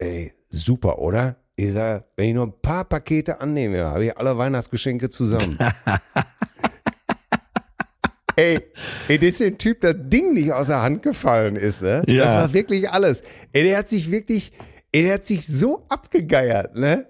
[0.02, 1.38] ey, super, oder?
[1.56, 5.58] ich sag, wenn ich noch ein paar Pakete annehme, habe ich alle Weihnachtsgeschenke zusammen.
[8.36, 8.60] ey,
[9.08, 12.04] ey, das ist ein Typ, das Ding nicht aus der Hand gefallen ist, ne?
[12.08, 12.26] Ja.
[12.26, 13.22] Das war wirklich alles.
[13.54, 14.52] Ey, der hat sich wirklich,
[14.92, 17.08] ey, der hat sich so abgegeiert, ne?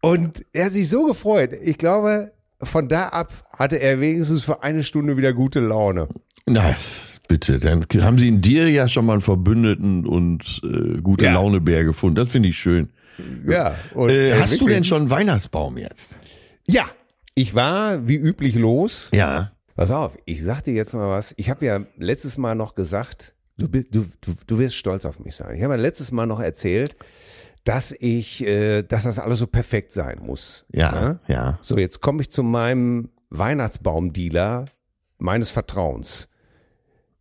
[0.00, 1.50] Und er hat sich so gefreut.
[1.60, 2.32] Ich glaube,
[2.62, 6.08] von da ab hatte er wenigstens für eine Stunde wieder gute Laune.
[6.46, 6.74] Na,
[7.28, 11.34] bitte, dann haben sie in dir ja schon mal einen Verbündeten und äh, gute Ja.
[11.34, 12.16] Launebär gefunden.
[12.16, 12.88] Das finde ich schön.
[13.46, 13.74] Ja.
[13.94, 16.16] Und, Äh, ey, hast du wirklich- denn schon einen Weihnachtsbaum jetzt?
[16.66, 16.84] Ja.
[17.34, 19.08] Ich war wie üblich los.
[19.12, 19.52] Ja.
[19.76, 21.34] Pass auf, ich sag dir jetzt mal was.
[21.36, 25.36] Ich habe ja letztes Mal noch gesagt, du, du, du, du wirst stolz auf mich
[25.36, 25.54] sein.
[25.56, 26.96] Ich habe ja letztes Mal noch erzählt,
[27.64, 30.64] dass ich, äh, dass das alles so perfekt sein muss.
[30.72, 31.20] Ja, Ne?
[31.28, 31.58] ja.
[31.60, 34.64] So, jetzt komme ich zu meinem Weihnachtsbaumdealer
[35.18, 36.28] meines Vertrauens.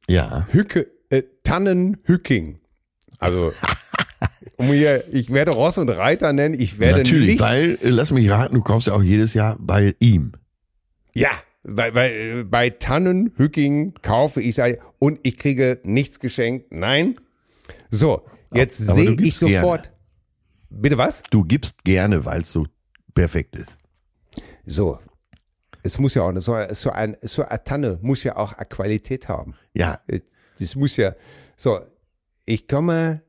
[0.08, 0.48] Ja.
[0.52, 2.60] Hücke, äh, Tannenhücking.
[3.20, 3.52] Also,
[4.58, 8.12] um hier, ich werde Ross und Reiter nennen, ich werde Natürlich, nicht, weil, äh, lass
[8.12, 10.34] mich raten, du kaufst ja auch jedes Jahr bei ihm.
[11.14, 11.32] ja,
[11.68, 14.58] bei, bei, bei Tannenhücking kaufe ich
[15.00, 16.72] und ich kriege nichts geschenkt.
[16.72, 17.18] Nein.
[17.90, 19.92] So, jetzt sehe ich sofort.
[20.70, 21.24] Bitte was?
[21.30, 22.68] Du gibst gerne, weil es so
[23.14, 23.78] perfekt ist.
[24.66, 25.00] So.
[25.84, 29.30] Es muss ja auch, so, so, ein, so eine Tanne muss ja auch eine Qualität
[29.30, 29.54] haben.
[29.78, 30.00] Ja,
[30.60, 31.16] Das muss ja,
[31.56, 31.80] so,
[32.46, 33.22] ich komme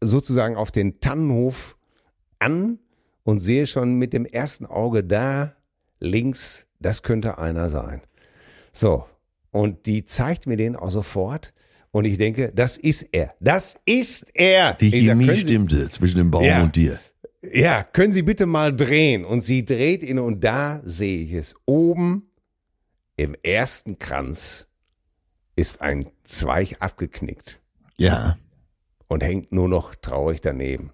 [0.00, 1.76] sozusagen auf den Tannenhof
[2.38, 2.78] an
[3.24, 5.54] und sehe schon mit dem ersten Auge da
[5.98, 8.00] links, das könnte einer sein.
[8.72, 9.06] So,
[9.50, 11.52] und die zeigt mir den auch sofort
[11.90, 13.34] und ich denke, das ist er.
[13.40, 14.74] Das ist er.
[14.74, 16.62] die Ich sag, Chemie können Sie- stimmte zwischen dem Baum Ja.
[16.62, 16.98] und dir.
[17.42, 19.24] ja, können Sie bitte mal drehen?
[19.24, 21.54] Und sie dreht ihn und da sehe ich es.
[21.66, 22.28] Oben
[23.16, 24.66] im ersten Kranz
[25.60, 27.60] ist ein Zweig abgeknickt
[27.98, 28.38] Ja.
[29.08, 30.92] und hängt nur noch traurig daneben.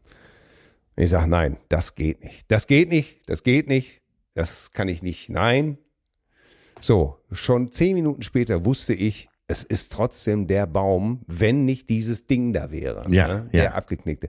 [0.97, 2.51] Ich sage, nein, das geht nicht.
[2.51, 4.01] Das geht nicht, das geht nicht,
[4.35, 5.79] das kann ich nicht, nein.
[6.81, 12.27] So, schon zehn Minuten später wusste ich, es ist trotzdem der Baum, wenn nicht dieses
[12.27, 13.07] Ding da wäre.
[13.11, 13.63] Ja, ne, ja.
[13.63, 14.29] Der abgeknickte.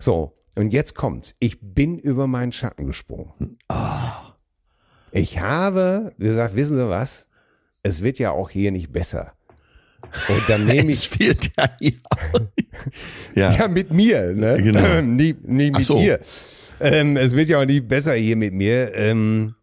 [0.00, 1.34] So, und jetzt kommt's.
[1.38, 3.58] Ich bin über meinen Schatten gesprungen.
[3.68, 4.32] Ah.
[5.12, 7.28] Ich habe gesagt, wissen Sie was?
[7.82, 9.32] Es wird ja auch hier nicht besser.
[10.28, 11.70] Und dann nehme ich Es wird ja
[13.34, 13.52] ja.
[13.56, 14.62] Ja, mit mir, ne?
[14.62, 15.00] Genau.
[15.02, 15.98] nie, nie mit so.
[16.00, 16.20] ihr.
[16.80, 18.94] Ähm, es wird ja auch nie besser hier mit mir.
[18.94, 19.54] Ähm,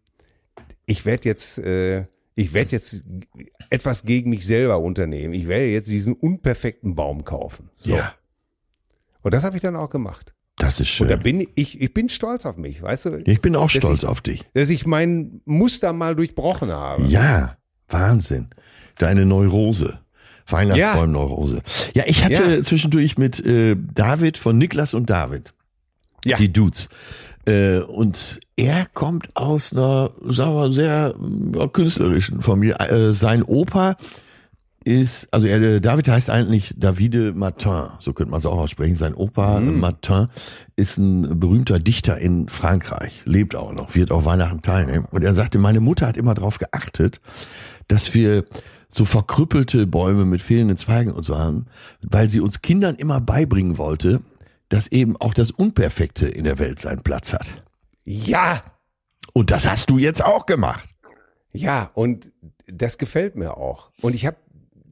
[0.86, 3.02] ich werde jetzt, äh, ich werde jetzt
[3.70, 5.32] etwas gegen mich selber unternehmen.
[5.34, 7.70] Ich werde jetzt diesen unperfekten Baum kaufen.
[7.78, 7.94] So.
[7.94, 8.14] ja,
[9.22, 10.34] Und das habe ich dann auch gemacht.
[10.56, 11.22] das ist Und da schön.
[11.22, 14.20] bin ich, ich bin stolz auf mich, weißt du, Ich bin auch stolz ich- auf
[14.20, 14.44] dich.
[14.54, 17.04] dass ich mein Muster mal durchbrochen habe.
[17.04, 17.56] Ja,
[17.88, 18.50] Wahnsinn.
[18.98, 20.00] Deine Neurose.
[20.48, 21.62] Weihnachtsbaum-Neurose.
[21.94, 22.04] Ja.
[22.06, 22.62] ich hatte Ja.
[22.62, 25.54] zwischendurch mit äh, David von Niklas und David,
[26.24, 26.36] Ja.
[26.36, 26.88] die Dudes.
[27.46, 31.14] Äh, und er kommt aus einer, sagen wir, sehr
[31.54, 32.76] ja, künstlerischen Familie.
[32.78, 33.96] Äh, sein Opa
[34.84, 38.94] ist, also er, äh, David heißt eigentlich Davide Martin, so könnte man es auch aussprechen.
[38.94, 40.28] Sein Opa Martin
[40.76, 45.06] ist ein berühmter Dichter in Frankreich, lebt auch noch, wird auch Weihnachten teilnehmen.
[45.10, 47.20] Und er sagte, meine Mutter hat immer darauf geachtet,
[47.88, 48.44] dass wir
[48.96, 51.66] so verkrüppelte Bäume mit fehlenden Zweigen und so haben,
[52.02, 54.20] weil sie uns Kindern immer beibringen wollte,
[54.68, 57.46] dass eben auch das Unperfekte in der Welt seinen Platz hat.
[58.04, 58.62] Ja,
[59.32, 60.88] Und das hast du jetzt auch gemacht.
[61.52, 62.30] ja, und
[62.66, 63.90] das gefällt mir auch.
[64.00, 64.36] Und ich habe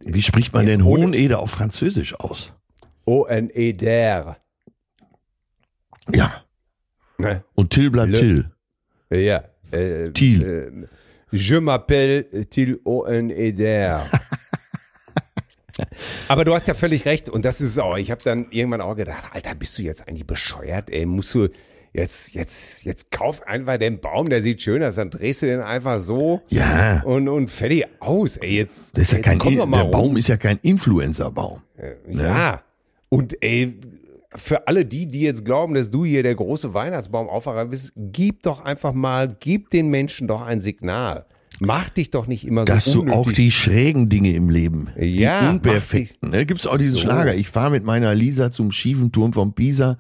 [0.01, 2.53] Wie spricht man denn Hoheneder auf Französisch aus?
[3.05, 4.37] O-N-E-D-R.
[6.13, 6.43] Ja.
[7.19, 7.45] Ne?
[7.55, 8.51] Und Till bleibt Le- Till.
[9.11, 9.45] Ja.
[9.71, 10.43] Äh, Thiel.
[10.43, 10.87] Äh,
[11.33, 14.07] je m'appelle Thiel Oen-Eder.
[16.29, 17.97] Aber du hast ja völlig recht und das ist auch.
[17.97, 20.91] Ich habe dann irgendwann auch gedacht, Alter, bist du jetzt eigentlich bescheuert?
[20.91, 21.49] Ey, musst du
[21.95, 25.61] jetzt jetzt jetzt kauf einfach den Baum, der sieht schön aus, dann drehst du den
[25.61, 27.03] einfach so Ja.
[27.05, 28.37] und und fertig aus.
[28.37, 29.91] Ey, jetzt Das ist ja jetzt kein, komm doch mal der rum.
[29.93, 31.63] Baum ist ja kein Influencer-Baum.
[32.09, 32.63] Ja.
[33.09, 33.75] Und ey,
[34.35, 38.61] für alle die, die jetzt glauben, dass du hier der große Weihnachtsbaumauffacher bist, gib doch
[38.65, 41.27] einfach mal, gib den Menschen doch ein Signal.
[41.61, 45.43] Mach dich doch nicht immer Dass so du auch die schrägen Dinge im Leben, Ja,
[45.43, 46.31] die unperfekten.
[46.31, 46.47] Ne?
[46.47, 47.01] Gibt's auch diesen So.
[47.01, 47.35] Schlager.
[47.35, 49.99] Ich fahre mit meiner Lisa zum schiefen Turm von Pisa.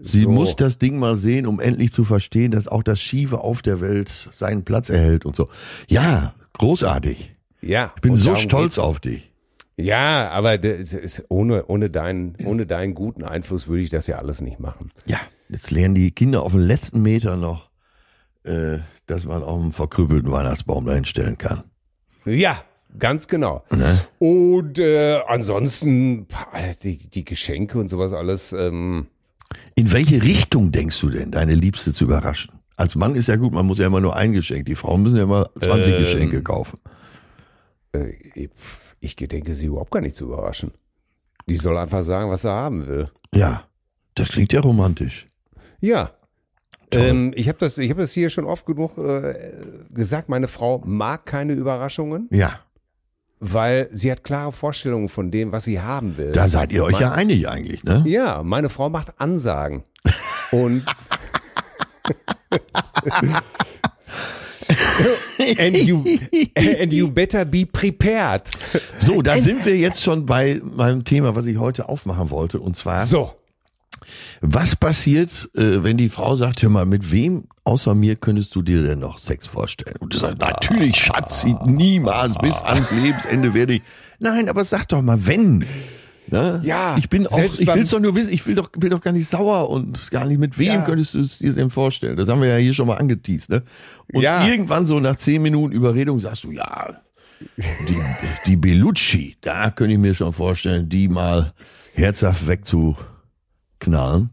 [0.00, 0.30] Sie So.
[0.30, 3.80] muss das Ding mal sehen, um endlich zu verstehen, dass auch das Schiefe auf der
[3.80, 5.48] Welt seinen Platz erhält und so.
[5.88, 7.32] Ja, großartig.
[7.60, 9.30] Ja, Ich bin so stolz auf dich.
[9.76, 14.18] Ja, aber das ist, ohne, ohne, deinen, ohne deinen guten Einfluss würde ich das ja
[14.18, 14.92] alles nicht machen.
[15.06, 15.18] Ja,
[15.48, 17.70] jetzt lernen die Kinder auf den letzten Meter noch,
[18.44, 21.64] äh, dass man auch einen verkrüppelten Weihnachtsbaum dahin stellen kann.
[22.24, 22.62] Ja,
[22.98, 23.64] ganz genau.
[23.70, 24.00] Ne?
[24.20, 26.28] Und äh, ansonsten,
[26.82, 29.08] die, die Geschenke und sowas alles, ähm,
[29.74, 32.52] In welche Richtung denkst du denn, deine Liebste zu überraschen?
[32.76, 34.66] Als Mann ist ja gut, man muss ja immer nur ein Geschenk.
[34.66, 36.00] Die Frauen müssen ja immer 20 Ähm.
[36.00, 36.78] Geschenke kaufen.
[37.92, 38.48] Äh,
[39.04, 40.72] ich gedenke, sie überhaupt gar nicht zu überraschen.
[41.46, 43.10] Die soll einfach sagen, was sie haben will.
[43.34, 43.64] Ja,
[44.14, 45.26] das klingt ja romantisch.
[45.80, 46.10] Ja.
[46.90, 49.34] Ähm, ich habe das, ich hab das hier schon oft genug äh,
[49.90, 52.60] gesagt, meine Frau mag keine Überraschungen, Ja,
[53.40, 56.32] weil sie hat klare Vorstellungen von dem, was sie haben will.
[56.32, 58.02] da seid ihr euch ja einig eigentlich, ne?
[58.06, 59.82] Ja, meine Frau macht Ansagen.
[60.52, 60.84] Und
[65.58, 66.04] and you
[66.54, 68.42] and you better be prepared.
[68.98, 72.60] So, da sind wir jetzt schon bei meinem Thema, was ich heute aufmachen wollte.
[72.60, 73.32] Und zwar, So.
[74.40, 78.62] was passiert, äh, wenn die Frau sagt, hör mal, mit wem außer mir könntest du
[78.62, 79.96] dir denn noch Sex vorstellen?
[80.00, 83.82] Und du sagst, natürlich, Schatz, niemals, bis ans Lebensende werde ich.
[84.18, 85.64] Nein, aber sag doch mal, wenn.
[86.26, 86.62] Ne?
[86.64, 89.00] Ja, ich bin auch, ich beim- will's doch nur wissen, ich will doch, bin doch
[89.02, 90.80] gar nicht sauer und gar nicht mit wem Ja.
[90.82, 92.16] könntest du es dir denn vorstellen?
[92.16, 93.62] Das haben wir ja hier schon mal angeteased, ne?
[94.12, 94.46] Und Ja.
[94.46, 97.02] irgendwann so nach zehn Minuten Überredung sagst du, ja,
[97.58, 97.96] die,
[98.46, 101.52] die Bellucci, da könnte ich mir schon vorstellen, die mal
[101.92, 104.30] herzhaft wegzuknallen.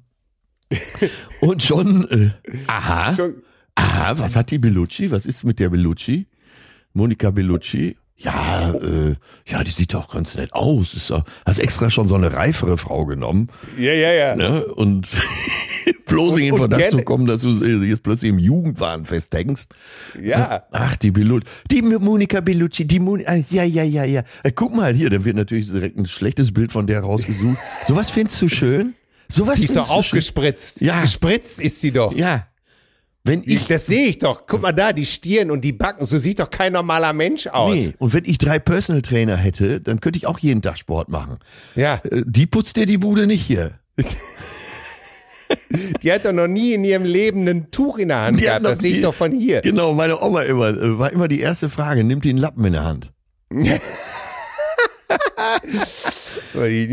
[1.41, 2.31] Und schon, äh,
[2.67, 3.33] aha, Schon,
[3.75, 5.11] aha, was hat die Bellucci?
[5.11, 6.27] Was ist mit der Bellucci?
[6.93, 7.97] Monika Bellucci?
[8.23, 9.15] Ja, äh,
[9.47, 10.93] ja, die sieht doch ganz nett aus.
[10.93, 14.35] Ist doch, hast extra schon so eine reifere Frau genommen, ja, ja, ja.
[14.35, 14.65] ne?
[14.65, 15.07] Und
[16.05, 19.73] bloß in den Verdacht zu kommen, dass du jetzt plötzlich im Jugendwahn festhängst.
[20.21, 20.63] Ja.
[20.71, 21.47] Ach, die Bellucci.
[21.71, 23.35] Die Monika Bellucci, die Monika.
[23.49, 24.23] Ja, ja, ja, ja.
[24.43, 27.57] Äh, guck mal hier, dann wird natürlich direkt ein schlechtes Bild von der rausgesucht.
[27.87, 28.93] Sowas findest du schön?
[29.27, 30.81] Sowas Die ist doch aufgespritzt.
[30.81, 31.01] Ja.
[31.01, 32.13] Gespritzt ist sie doch.
[32.13, 32.47] Ja.
[33.23, 33.67] Wenn ich.
[33.67, 34.47] Das sehe ich doch.
[34.47, 36.05] Guck mal da, die Stirn und die Backen.
[36.05, 37.73] So sieht doch kein normaler Mensch aus.
[37.73, 37.93] Nee.
[37.99, 41.37] Und wenn ich drei Personal Trainer hätte, dann könnte ich auch jeden Tag Sport machen.
[41.75, 42.01] Ja.
[42.03, 43.79] Äh, Die putzt dir die Bude nicht hier.
[46.01, 48.61] Die hat doch noch nie in ihrem Leben ein Tuch in der Hand Die hat
[48.61, 48.65] gehabt.
[48.77, 49.61] Das sehe ich doch von hier.
[49.61, 52.73] Genau, meine Oma immer, äh, war immer die erste Frage, nimmt die einen Lappen in
[52.73, 53.11] der Hand.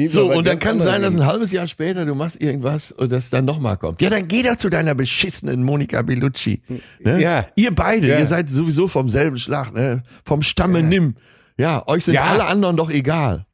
[0.09, 3.31] So, und dann kann sein, dass ein halbes Jahr später du machst irgendwas und das
[3.31, 4.01] dann nochmal kommt.
[4.03, 6.63] Ja, dann geh doch zu deiner beschissenen Monika Bellucci.
[7.01, 7.21] Ne?
[7.23, 7.47] Ja.
[7.57, 8.19] Ihr beide, Ja.
[8.19, 10.03] ihr seid sowieso vom selben Schlag, ne?
[10.25, 11.15] Vom Stamme nimm.
[11.57, 12.25] Ja, euch sind Ja.
[12.25, 13.45] alle anderen doch egal.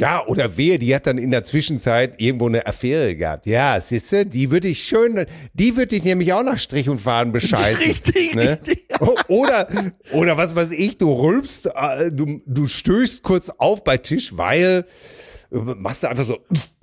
[0.00, 3.44] Ja, oder wehe, die hat dann in der Zwischenzeit irgendwo eine Affäre gehabt.
[3.44, 7.30] Ja, siehste, die würde ich schön, die würde ich nämlich auch nach Strich und Faden
[7.32, 7.82] bescheißen.
[7.84, 8.58] Richtig, Ne?
[8.64, 8.86] richtig.
[9.28, 9.68] Oder,
[10.12, 14.86] oder was weiß ich, du rülpst, äh, du, du stößt kurz auf bei Tisch, weil,
[15.50, 16.38] äh, machst du einfach so,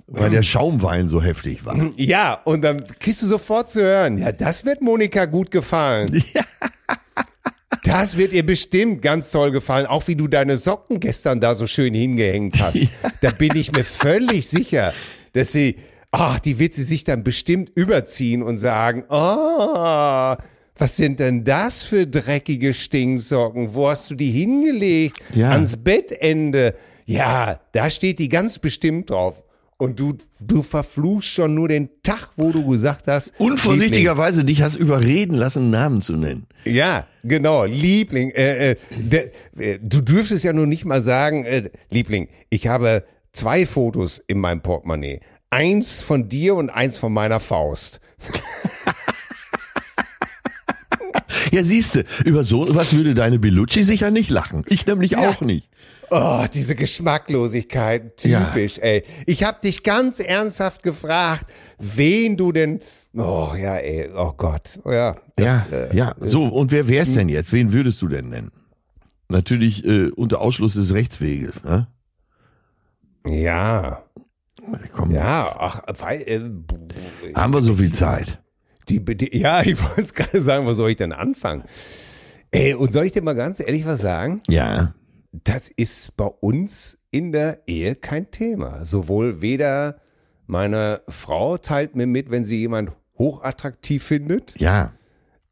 [0.06, 1.76] Weil der Schaumwein so heftig war.
[1.96, 6.22] ja, und dann kriegst du sofort zu hören, ja, das wird Monika gut gefallen.
[7.84, 11.66] Das wird ihr bestimmt ganz toll gefallen, auch wie du deine Socken gestern da so
[11.66, 12.76] schön hingehängt hast.
[13.22, 14.92] Da bin ich mir völlig sicher,
[15.32, 15.76] dass sie,
[16.10, 20.36] ach, die wird sie sich dann bestimmt überziehen und sagen, oh,
[20.80, 23.74] was sind denn das für dreckige Stinksocken?
[23.74, 25.16] Wo hast du die hingelegt?
[25.34, 25.50] Ja.
[25.50, 26.74] Ans Bettende.
[27.04, 29.42] Ja, da steht die ganz bestimmt drauf.
[29.76, 33.32] Und du, du verfluchst schon nur den Tag, wo du gesagt hast.
[33.38, 36.46] Unvorsichtigerweise dich hast überreden lassen, einen Namen zu nennen.
[36.64, 38.30] Ja, genau, Liebling.
[38.30, 43.04] Äh, äh, der, äh, du dürftest ja nur nicht mal sagen, äh, Liebling, ich habe
[43.32, 45.20] zwei Fotos in meinem Portemonnaie.
[45.50, 48.00] Eins von dir und eins von meiner Faust.
[51.52, 54.64] Ja, siehste, über so was würde deine Bellucci sicher nicht lachen.
[54.68, 55.28] Ich nämlich Ja.
[55.30, 55.68] auch nicht.
[56.10, 59.04] Oh, diese Geschmacklosigkeit, typisch, ey.
[59.26, 61.46] Ich habe dich ganz ernsthaft gefragt,
[61.78, 62.80] wen du denn.
[63.14, 65.14] Oh ja, ey, oh Gott, ja.
[65.36, 66.14] Das, ja, äh, ja.
[66.20, 67.52] So, und wer wär's denn jetzt?
[67.52, 68.50] Wen würdest du denn nennen?
[69.28, 71.86] Natürlich äh, unter Ausschluss des Rechtsweges, ne?
[73.28, 74.02] ja,
[74.92, 76.40] Komm, ja, ach, weil, äh,
[77.34, 78.40] haben wir so viel Zeit.
[78.90, 81.62] Die, die, ja, ich wollte es gerade sagen, wo soll ich denn anfangen?
[82.50, 84.42] Ey, und soll ich dir mal ganz ehrlich was sagen?
[84.48, 84.94] Ja,
[85.32, 88.84] Das ist bei uns in der Ehe kein Thema.
[88.84, 90.00] Sowohl weder
[90.46, 94.92] meine Frau teilt mir mit, wenn sie jemand hochattraktiv findet, ja,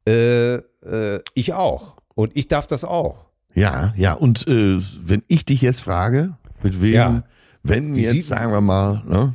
[0.09, 1.99] äh, äh, ich auch.
[2.15, 3.27] Und ich darf das auch.
[3.55, 4.15] ja, ja.
[4.15, 7.23] Und äh, wenn ich dich jetzt frage, mit wem, Ja.
[7.63, 9.35] wenn Wie jetzt sagen wir mal, ne?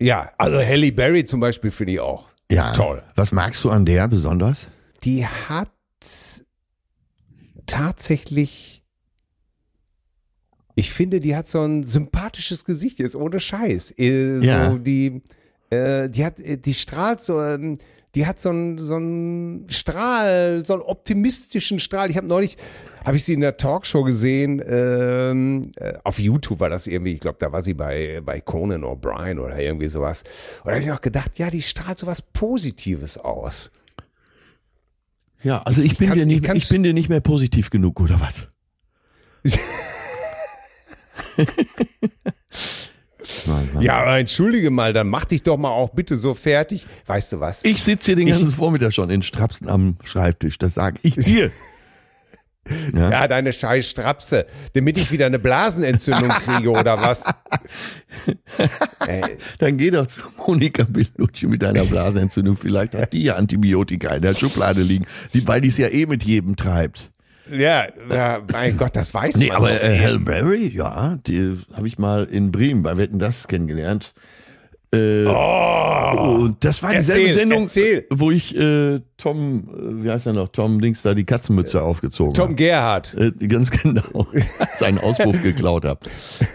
[0.00, 2.28] Ja, also Halle Berry zum Beispiel finde ich auch.
[2.50, 2.72] Ja.
[2.72, 3.02] Toll.
[3.14, 4.66] Was magst du an der besonders?
[5.04, 5.70] Die hat
[7.66, 8.82] tatsächlich,
[10.74, 13.92] ich finde, die hat so ein sympathisches Gesicht jetzt ohne Scheiß.
[13.98, 14.74] Äh, So Ja.
[14.78, 15.22] die,
[15.70, 17.78] äh, die hat, äh, die strahlt so, ähm,
[18.16, 22.10] die hat so einen so einen Strahl, so einen optimistischen Strahl.
[22.10, 22.56] Ich habe neulich
[23.04, 24.62] habe ich sie in der Talkshow gesehen.
[24.66, 28.82] Ähm, äh, auf YouTube war das irgendwie, ich glaube, da war sie bei, bei Conan
[28.84, 30.22] O'Brien oder irgendwie sowas.
[30.58, 33.70] Und da habe ich noch gedacht, ja, die strahlt so was Positives aus.
[35.42, 38.00] Ja, also ich, Ich bin dir nicht, ich ich, bin dir nicht mehr positiv genug,
[38.00, 38.48] oder was?
[43.46, 43.82] Nein, nein.
[43.82, 46.86] Ja, aber entschuldige mal, dann mach dich doch mal auch bitte so fertig.
[47.06, 47.64] Weißt du was?
[47.64, 51.14] Ich sitze hier den Ich- ganzen Vormittag schon in Strapsen am Schreibtisch, das sage ich
[51.16, 51.50] dir.
[52.94, 53.10] Ja.
[53.10, 57.22] Ja, deine scheiß Strapse, damit ich wieder eine Blasenentzündung kriege oder was?
[59.58, 62.56] Dann geh doch zu Monika Bellucci mit deiner Blasenentzündung.
[62.56, 65.06] Vielleicht hat die ja Antibiotika in der Schublade liegen,
[65.44, 67.10] weil die es ja eh mit jedem treibt.
[67.50, 69.56] ja, ja, mein Gott, das weiß Nee, man.
[69.56, 69.82] aber doch.
[69.82, 74.12] äh, Halle Berry, ja, die habe ich mal in Bremen bei Wetten das kennengelernt.
[74.92, 77.26] Äh, und das war dieselbe Oh.
[77.26, 78.06] Erzähl, Sendung, erzähl.
[78.10, 82.34] wo ich äh, Tom, äh, wie heißt er noch, Tom Dings da die Katzenmütze aufgezogen
[82.34, 82.54] Tom habe.
[82.56, 83.14] Gerhardt.
[83.14, 84.26] Äh, ganz genau.
[84.78, 86.00] Seinen Auspuff geklaut habe.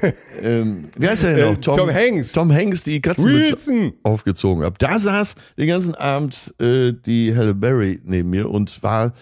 [0.42, 1.58] Ähm, wie heißt er denn noch?
[1.58, 2.34] Äh, Tom Hanks.
[2.34, 3.94] Tom Hanks die Katzenmütze Wilson.
[4.04, 4.76] aufgezogen habe.
[4.80, 9.14] Da saß den ganzen Abend äh, die Halle Berry neben mir und war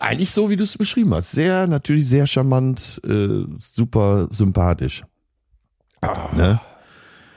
[0.00, 1.32] eigentlich so, wie du es beschrieben hast.
[1.32, 5.02] Sehr, natürlich sehr charmant, äh, super sympathisch.
[6.00, 6.60] Ah, Ne?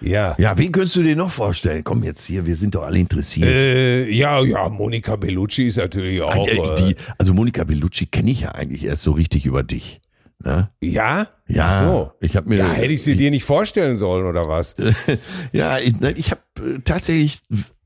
[0.02, 0.36] Ja.
[0.38, 1.84] Ja, wen könntest du dir noch vorstellen?
[1.84, 3.48] Komm jetzt hier, wir sind doch alle interessiert.
[3.48, 6.48] Äh, ja, ja, Monika Bellucci ist natürlich auch.
[6.48, 10.02] Äh, die, also Monika Bellucci kenne ich ja eigentlich erst so richtig über dich.
[10.42, 10.70] Ne?
[10.82, 11.28] ja?
[11.48, 12.12] Ja, so.
[12.22, 14.76] ich habe mir Ja, hätte ich sie dir nicht vorstellen sollen oder was?
[15.52, 17.40] Ja, ich, ich habe äh, tatsächlich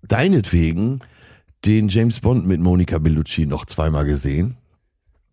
[0.08, 1.00] deinetwegen
[1.66, 4.58] den James Bond mit Monika Bellucci noch zweimal gesehen.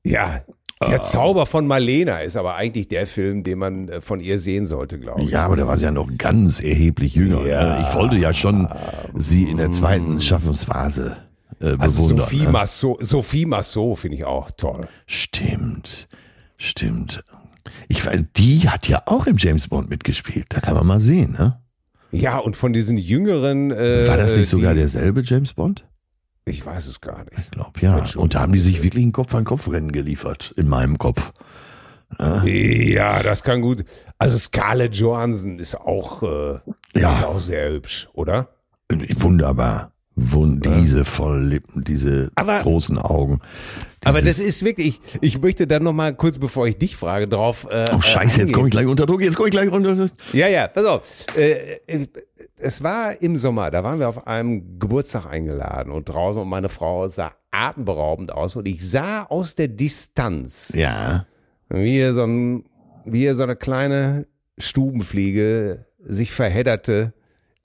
[0.04, 0.44] Ja.
[0.88, 4.64] Der Zauber von Marlena ist aber eigentlich der Film, den man äh, von ihr sehen
[4.64, 5.30] sollte, glaube ich.
[5.30, 7.46] Ja, aber da war sie ja noch ganz erheblich jünger.
[7.46, 7.78] Ja.
[7.80, 7.86] Ne?
[7.86, 8.66] Ich wollte ja schon
[9.14, 11.18] sie in der zweiten Schaffensphase
[11.60, 12.18] äh, Also bewundern.
[12.20, 12.48] Sophie ne?
[12.50, 14.88] Massot, Sophie Massot finde ich auch toll.
[15.04, 16.08] Stimmt,
[16.56, 17.24] stimmt.
[17.88, 20.46] Ich weiß, die hat ja auch im James Bond mitgespielt.
[20.48, 21.60] Da kann man mal sehen, ne?
[22.10, 23.70] Ja, und von diesen jüngeren.
[23.70, 25.84] Äh, War das nicht sogar die, derselbe James Bond?
[26.44, 27.38] Ich weiß es gar nicht.
[27.38, 28.04] Ich glaube, ja.
[28.16, 31.32] Und da haben die sich wirklich ein Kopf-an-Kopf-Rennen geliefert, in meinem Kopf.
[32.44, 33.84] Ja, das kann gut.
[34.18, 36.58] Also Scarlett Johansson ist auch, äh,
[36.98, 37.18] Ja.
[37.18, 38.48] ist auch sehr hübsch, oder?
[38.90, 39.92] Wunderbar.
[40.16, 43.40] Wund diese vollen Lippen, diese Aber- großen Augen.
[44.04, 47.26] Aber Dieses- das ist wirklich, ich möchte dann noch mal kurz, bevor ich dich frage,
[47.28, 47.66] drauf.
[47.70, 50.10] Äh, Oh Scheiße, jetzt komme ich gleich unter Druck, jetzt komme ich gleich unter Druck.
[50.32, 51.02] Ja, ja, pass auf.
[51.36, 52.06] Äh, äh,
[52.56, 56.68] es war im Sommer, da waren wir auf einem Geburtstag eingeladen und draußen und meine
[56.68, 61.26] Frau sah atemberaubend aus und ich sah aus der Distanz, Ja.
[61.68, 62.64] wie er so, ein,
[63.04, 64.26] wie so eine kleine
[64.58, 67.12] Stubenfliege sich verhedderte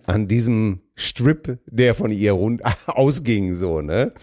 [0.05, 4.13] an diesem Strip, der von ihr rund ausging, so, ne?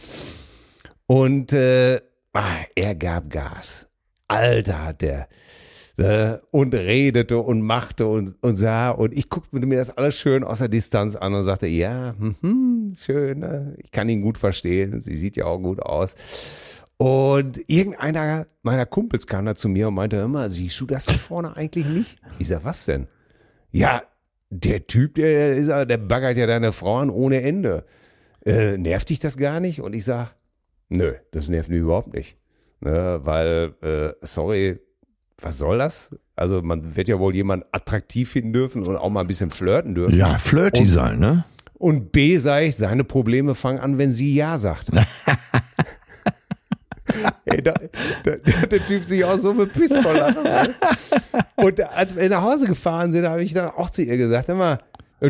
[1.06, 2.00] Und äh,
[2.32, 3.88] ah, er gab Gas.
[4.28, 5.28] Alter, hat der.
[5.96, 6.40] Ne?
[6.50, 8.90] Und redete und machte und, und sah.
[8.90, 12.96] Und ich guckte mir das alles schön aus der Distanz an und sagte, ja, mhm,
[12.98, 13.74] schön, ne?
[13.78, 15.00] ich kann ihn gut verstehen.
[15.00, 16.14] Sie sieht ja auch gut aus.
[16.96, 21.14] Und irgendeiner meiner Kumpels kam da zu mir und meinte, mal, siehst du das da
[21.14, 22.18] vorne eigentlich nicht?
[22.38, 23.08] Ich sag, was denn?
[23.70, 24.02] Ja,
[24.50, 27.84] der Typ, der ist, der baggert ja deine Frau an ohne Ende.
[28.44, 29.80] Äh, nervt dich das gar nicht?
[29.80, 30.34] Und ich sag,
[30.90, 32.36] nö, das nervt mich überhaupt nicht.
[32.80, 34.78] Ne, weil, äh, sorry,
[35.40, 36.10] was soll das?
[36.36, 39.94] Also man wird ja wohl jemanden attraktiv finden dürfen und auch mal ein bisschen flirten
[39.94, 40.16] dürfen.
[40.18, 41.44] Ja, flirty Und- sein, ne?
[41.74, 44.88] Und B, sag ich, seine Probleme fangen an, wenn sie Ja sagt.
[47.44, 47.74] Ey, da,
[48.24, 50.44] da, da hat der Typ sich auch so bepisst vor Lachen.
[50.44, 50.74] ne?
[51.56, 54.78] Und als wir nach Hause gefahren sind, habe ich dann auch zu ihr gesagt, immer,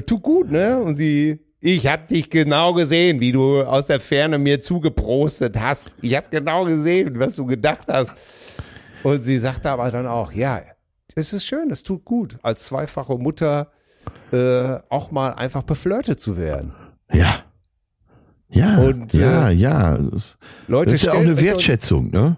[0.06, 0.78] tu gut, ne?
[0.78, 5.94] Und sie, ich hab dich genau gesehen, wie du aus der Ferne mir zugeprostet hast.
[6.02, 8.14] Ich habe genau gesehen, was du gedacht hast.
[9.02, 10.62] Und sie sagte aber dann auch, ja,
[11.14, 13.72] es ist schön, es tut gut, als zweifache Mutter
[14.32, 16.72] äh, auch mal einfach beflirtet zu werden.
[17.12, 17.44] Ja.
[18.48, 19.96] Ja, Und, ja, äh, ja.
[19.96, 20.36] Das
[20.68, 22.36] Leute, ist ja auch eine Wertschätzung, ne?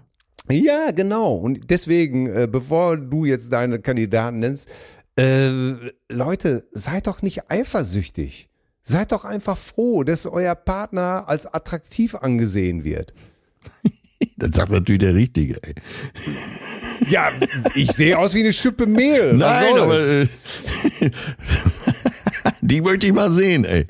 [0.49, 1.35] Ja, genau.
[1.35, 4.69] Und deswegen, äh, bevor du jetzt deine Kandidaten nennst,
[5.17, 5.49] äh,
[6.09, 8.49] Leute, seid doch nicht eifersüchtig.
[8.83, 13.13] Seid doch einfach froh, dass euer Partner als attraktiv angesehen wird.
[14.37, 15.75] Das sagt natürlich der Richtige, ey.
[17.09, 17.29] Ja,
[17.73, 19.33] ich sehe aus wie eine Schippe Mehl.
[19.33, 20.27] Nein, aber äh,
[22.61, 23.85] die möchte ich mal sehen, ey.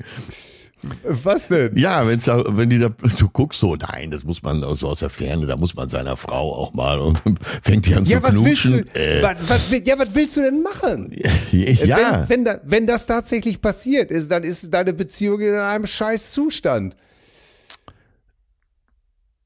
[1.02, 1.76] Was denn?
[1.76, 5.00] Ja, wenn's da, wenn die da, du guckst so, nein, das muss man so aus
[5.00, 7.20] der Ferne, da muss man seiner Frau auch mal und
[7.62, 8.78] fängt die an Ja, zu was willst du?
[8.94, 11.12] Äh, was, was, ja, was willst du denn machen?
[11.50, 15.86] ja, Wenn, wenn, da, wenn das tatsächlich passiert ist, dann ist deine Beziehung in einem
[15.86, 16.94] scheiß Zustand.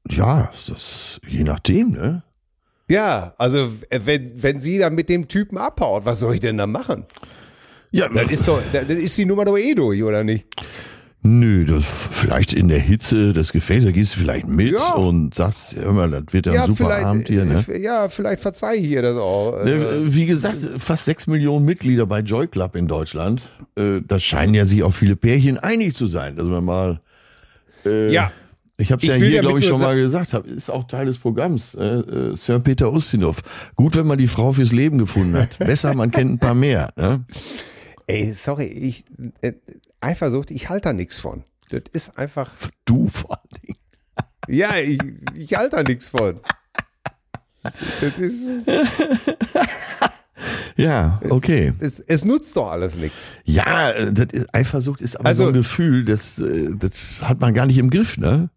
[0.09, 2.23] Ja, das, je nachdem, ne?
[2.89, 6.57] Ja, also äh, wenn, wenn sie dann mit dem Typen abhaut, was soll ich denn
[6.57, 7.05] da machen?
[7.91, 10.45] Ja, Dann ist doch, dann ist die Nummer doch eh durch, oder nicht?
[11.23, 14.93] nö, das vielleicht in der Hitze des Gefäßes gehst du vielleicht mit Ja.
[14.95, 17.63] und sagst, hör mal, das wird ja ein super Abend hier, ne?
[17.67, 19.55] äh, Ja, vielleicht verzeih ich ihr das auch.
[19.59, 23.43] Äh, Ne, Wie gesagt, fast sechs Millionen Mitglieder bei Joy Club in Deutschland.
[23.77, 27.01] Äh, Da scheinen ja sich auch viele Pärchen einig zu sein, dass man mal.
[27.85, 28.31] Äh, Ja.
[28.81, 31.17] Ich habe es ja hier, glaube ich, schon mal gesagt, hab, ist auch Teil des
[31.19, 31.75] Programms.
[31.75, 33.41] Äh, äh, Sir Peter Ustinov.
[33.75, 35.57] Gut, wenn man die Frau fürs Leben gefunden hat.
[35.59, 36.91] Besser, man kennt ein paar mehr.
[36.95, 37.23] Ne?
[38.07, 39.05] Ey, sorry, ich,
[39.41, 39.53] äh,
[39.99, 41.43] Eifersucht, ich halte da nichts von.
[41.69, 42.49] Das ist einfach,
[42.85, 43.77] Du vor allen Dingen.
[44.47, 44.99] ja, ich,
[45.35, 46.39] ich halte da nichts von.
[47.63, 48.61] Das ist,
[50.75, 51.73] Ja, okay.
[51.79, 53.31] es, es nutzt doch alles nichts.
[53.43, 57.53] Ja, äh, ist, Eifersucht ist aber Also- so ein Gefühl, das, äh, das hat man
[57.53, 58.49] gar nicht im Griff, ne?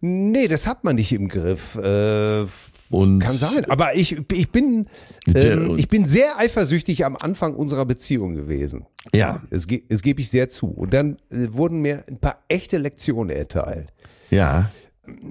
[0.00, 1.76] Nee, das hat man nicht im Griff.
[1.76, 2.46] Äh,
[2.90, 3.64] Und kann sein.
[3.70, 4.86] Aber ich, ich bin,
[5.34, 8.86] ähm, ich bin sehr eifersüchtig am Anfang unserer Beziehung gewesen.
[9.14, 10.66] Ja, Es, es gebe ich sehr zu.
[10.68, 13.92] Und dann äh, wurden mir ein paar echte Lektionen erteilt.
[14.30, 14.70] ja,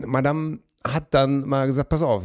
[0.05, 2.23] Madame hat dann mal gesagt, pass auf,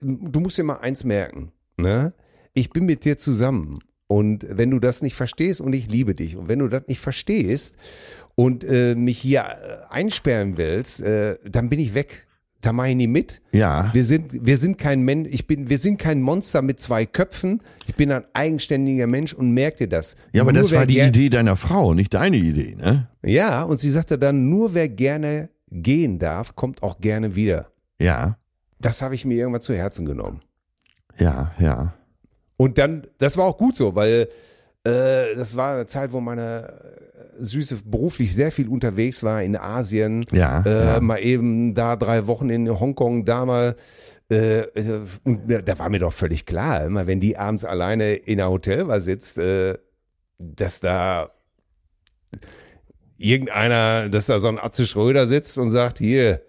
[0.00, 2.12] du musst dir mal eins merken, ne?
[2.52, 6.36] Ich bin mit dir zusammen und wenn du das nicht verstehst und ich liebe dich
[6.36, 7.76] und wenn du das nicht verstehst
[8.40, 12.26] und äh, mich hier äh, einsperren willst, äh, dann bin ich weg.
[12.62, 13.40] Da mache ich nie mit.
[13.52, 13.90] ja.
[13.92, 17.62] Wir sind, wir sind kein Mensch, ich bin, wir sind kein Monster mit zwei Köpfen.
[17.86, 20.14] Ich bin ein eigenständiger Mensch und merk dir das.
[20.32, 23.08] Ja, aber Nur das war die Idee deiner Frau, nicht deine Idee, ne?
[23.24, 27.70] Ja, und sie sagte dann, nur wer gerne gehen darf, kommt auch gerne wieder.
[28.00, 28.36] Ja,
[28.80, 30.40] Das habe ich mir irgendwann zu Herzen genommen.
[31.18, 31.94] ja, ja.
[32.56, 34.28] Und dann, das war auch gut so, weil
[34.84, 36.70] äh, das war eine Zeit, wo meine
[37.40, 40.26] Süße beruflich sehr viel unterwegs war in Asien.
[40.32, 41.00] Ja, äh, ja.
[41.00, 43.76] Mal eben da drei Wochen in Hongkong, da mal.
[44.30, 44.66] Äh,
[45.24, 49.00] und da war mir doch völlig klar, immer wenn die abends alleine in einer Hotelbar
[49.00, 49.76] sitzt, äh,
[50.38, 51.30] dass da
[53.18, 56.42] irgendeiner, dass da so ein Atze Schröder sitzt und sagt, hier,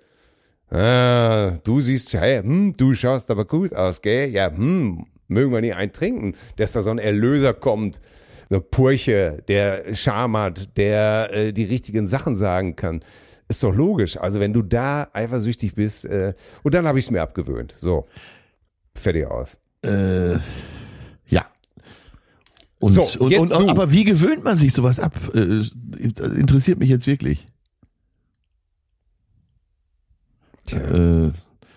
[0.69, 4.29] ah, du siehst, hey, hm, du schaust aber gut aus, gell?
[4.29, 7.99] Ja, hm, mögen wir nicht einen trinken, dass da so ein Erlöser kommt,
[8.59, 13.03] Purche, der Charme hat, der äh, die richtigen Sachen sagen kann.
[13.47, 14.17] Ist doch logisch.
[14.17, 16.33] Also wenn du da eifersüchtig bist, äh,
[16.63, 17.75] und dann habe ich es mir abgewöhnt.
[17.77, 18.07] So,
[18.95, 19.57] fertig aus.
[19.85, 20.33] Äh,
[21.27, 21.45] ja.
[22.79, 23.69] Und, So, und, und, du.
[23.69, 25.13] aber wie gewöhnt man sich sowas ab?
[25.33, 25.63] Äh,
[26.37, 27.45] interessiert mich jetzt wirklich.
[30.71, 31.31] Äh,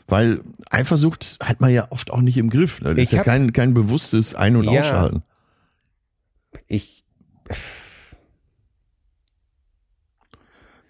[0.06, 2.80] weil Eifersucht hat man ja oft auch nicht im Griff.
[2.80, 2.90] Ne?
[2.90, 4.80] Das Ich ist ja kein, kein bewusstes Ein- und Ja.
[4.82, 5.22] Ausschalten.
[6.66, 7.04] Ich,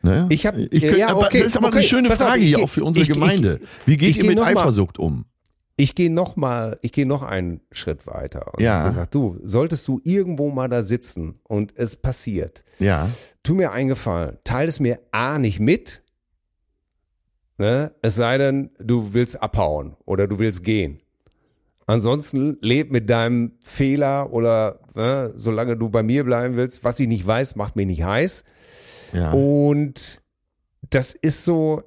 [0.03, 0.27] Ne?
[0.31, 2.41] Ich hab- ich könnte, ja, aber okay, das ist aber okay, eine schöne auf, Frage
[2.41, 3.61] ich hier geh- auch für unsere ich- ich- Gemeinde.
[3.87, 5.25] Wie geht ich ihr mit noch mal- Eifersucht um?
[5.77, 8.81] ich gehe noch mal, ich gehe noch einen Schritt weiter und Ja.
[8.81, 13.09] habe gesagt, du, solltest du irgendwo mal da sitzen und es passiert, Ja,
[13.43, 16.03] tu mir einen Gefallen, teile es mir A nicht mit,
[17.57, 17.95] ne?
[18.03, 21.01] es sei denn, du willst abhauen oder du willst gehen.
[21.87, 27.09] Ansonsten leb mit deinem Fehler oder ne, solange du bei mir bleiben willst, was ich
[27.09, 28.45] nicht weiß, macht mich nicht heiß.
[29.13, 29.33] ja.
[29.33, 30.21] Und
[30.91, 31.83] das ist so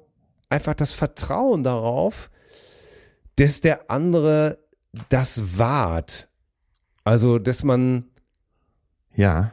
[0.48, 2.30] einfach das Vertrauen darauf,
[3.36, 4.58] dass der andere
[5.08, 6.28] das wahrt.
[7.04, 8.04] Also, dass man,
[9.14, 9.52] ja.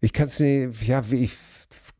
[0.00, 1.32] ich kann es ja, wie ich,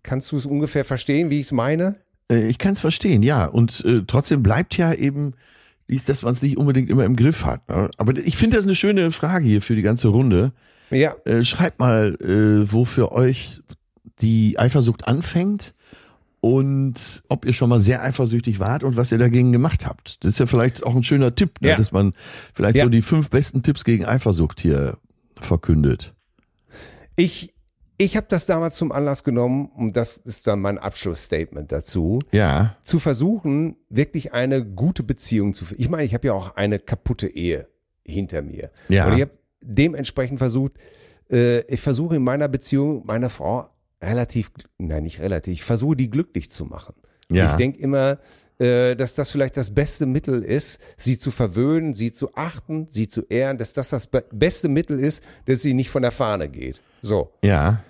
[0.02, 1.96] kannst du es ungefähr verstehen, wie ich es meine?
[2.30, 3.46] Äh, Ich kann es verstehen, ja.
[3.46, 5.34] Und äh, trotzdem bleibt ja eben
[5.88, 7.68] dies, dass man es nicht unbedingt immer im Griff hat.
[7.68, 7.90] Ne?
[7.96, 10.52] Aber ich finde das eine schöne Frage hier für die ganze Runde.
[10.90, 13.60] Ja, Äh, schreibt mal, äh, wo für euch
[14.20, 15.74] die Eifersucht anfängt
[16.40, 20.24] und ob ihr schon mal sehr eifersüchtig wart und was ihr dagegen gemacht habt.
[20.24, 21.70] Das ist ja vielleicht auch ein schöner Tipp, ne?
[21.70, 21.76] Ja.
[21.76, 22.14] dass man
[22.54, 22.84] vielleicht Ja.
[22.84, 24.98] so die fünf besten Tipps gegen Eifersucht hier
[25.40, 26.14] verkündet.
[27.16, 27.52] ich,
[27.98, 32.76] ich habe das damals zum Anlass genommen, und das ist dann mein Abschlussstatement dazu, Ja,
[32.84, 35.64] zu versuchen, wirklich eine gute Beziehung zu.
[35.78, 37.68] Ich meine, ich habe ja auch eine kaputte Ehe
[38.04, 38.70] hinter mir.
[38.88, 39.06] Ja.
[39.06, 39.32] Und ich habe
[39.66, 40.72] dementsprechend versucht,
[41.30, 43.68] äh, ich versuche in meiner Beziehung meine Frau
[44.00, 46.94] relativ, nein, nicht relativ, ich versuche die glücklich zu machen.
[47.28, 47.50] Ja.
[47.50, 48.18] Ich denke immer,
[48.58, 53.08] äh, dass das vielleicht das beste Mittel ist, sie zu verwöhnen, sie zu achten, sie
[53.08, 56.48] zu ehren, dass das das be beste Mittel ist, dass sie nicht von der Fahne
[56.48, 56.80] geht.
[57.02, 57.32] So.
[57.42, 57.82] ja,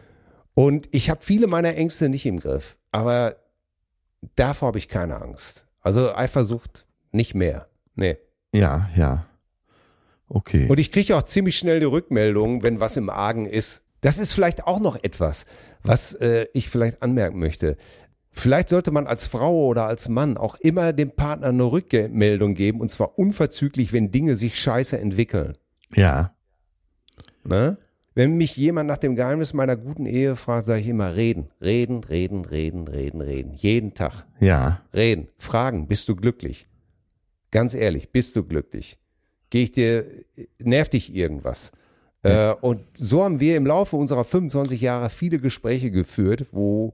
[0.54, 3.36] Und ich habe viele meiner Ängste nicht im Griff, aber
[4.34, 5.66] davor habe ich keine Angst.
[5.80, 7.68] Also Eifersucht nicht mehr.
[7.94, 8.18] Nee.
[8.52, 9.26] ja, ja.
[10.28, 10.66] Okay.
[10.68, 13.82] Und ich kriege auch ziemlich schnell die Rückmeldung, wenn was im Argen ist.
[14.00, 15.46] Das ist vielleicht auch noch etwas,
[15.82, 17.76] was äh, ich vielleicht anmerken möchte.
[18.30, 22.80] Vielleicht sollte man als Frau oder als Mann auch immer dem Partner eine Rückmeldung geben
[22.80, 25.56] und zwar unverzüglich, wenn Dinge sich scheiße entwickeln.
[25.94, 26.34] Ja.
[27.44, 27.78] Ne?
[28.14, 32.04] Wenn mich jemand nach dem Geheimnis meiner guten Ehe fragt, sage ich immer reden, reden,
[32.04, 33.54] reden, reden, reden, reden.
[33.54, 34.26] Jeden Tag.
[34.40, 34.82] Ja.
[34.94, 36.66] Reden, fragen, bist du glücklich?
[37.50, 38.98] Ganz ehrlich, bist du glücklich?
[39.50, 40.04] Gehe ich dir,
[40.58, 41.70] nervt dich irgendwas?
[42.24, 42.52] Ja.
[42.52, 46.92] Äh, und so haben wir im Laufe unserer 25 Jahre viele Gespräche geführt, wo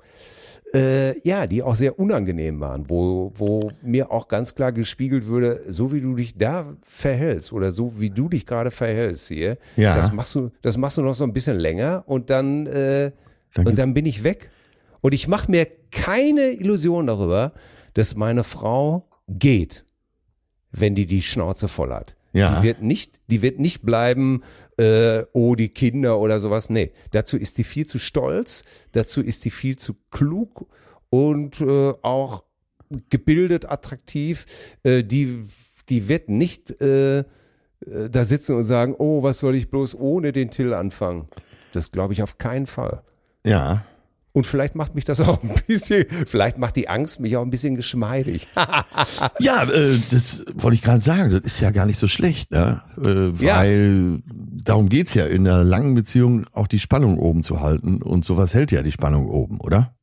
[0.74, 5.62] äh, ja, die auch sehr unangenehm waren, wo, wo mir auch ganz klar gespiegelt würde,
[5.68, 9.96] so wie du dich da verhältst oder so wie du dich gerade verhältst hier, Ja.
[9.96, 13.12] das machst du, das machst du noch so ein bisschen länger und dann, äh,
[13.54, 14.50] Dann und dann bin ich weg.
[15.02, 17.52] Und ich mache mir keine Illusion darüber,
[17.94, 19.84] dass meine Frau geht,
[20.70, 22.14] wenn die die Schnauze voll hat.
[22.32, 22.56] Ja.
[22.60, 24.42] Die wird nicht, die wird nicht bleiben,
[24.78, 26.70] äh, oh, die Kinder oder sowas.
[26.70, 30.66] Nee, dazu ist die viel zu stolz, dazu ist die viel zu klug
[31.10, 32.44] und äh, auch
[33.10, 34.46] gebildet, attraktiv.
[34.82, 35.46] Äh, die,
[35.88, 37.24] die wird nicht äh, äh,
[38.10, 41.28] da sitzen und sagen, oh, was soll ich bloß ohne den Till anfangen?
[41.72, 43.02] Das glaube ich auf keinen Fall.
[43.44, 43.84] Ja.
[44.34, 47.50] Und vielleicht macht mich das auch ein bisschen, vielleicht macht die Angst mich auch ein
[47.50, 48.48] bisschen geschmeidig.
[49.38, 51.30] Ja, äh, das wollte ich gerade sagen.
[51.30, 52.82] Das ist ja gar nicht so schlecht, ne?
[53.04, 53.58] Äh, Ja.
[53.58, 58.00] weil darum geht's ja in einer langen Beziehung auch die Spannung oben zu halten.
[58.02, 59.94] Und sowas hält ja die Spannung oben, oder?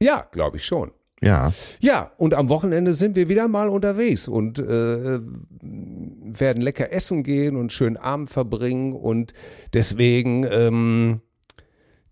[0.00, 0.90] ja, glaube ich schon.
[1.20, 1.52] Ja.
[1.80, 5.18] Ja, und am Wochenende sind wir wieder mal unterwegs und äh,
[5.60, 9.32] werden lecker essen gehen und schönen Abend verbringen und
[9.74, 11.20] deswegen, ähm,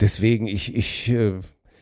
[0.00, 1.34] deswegen ich, ich äh,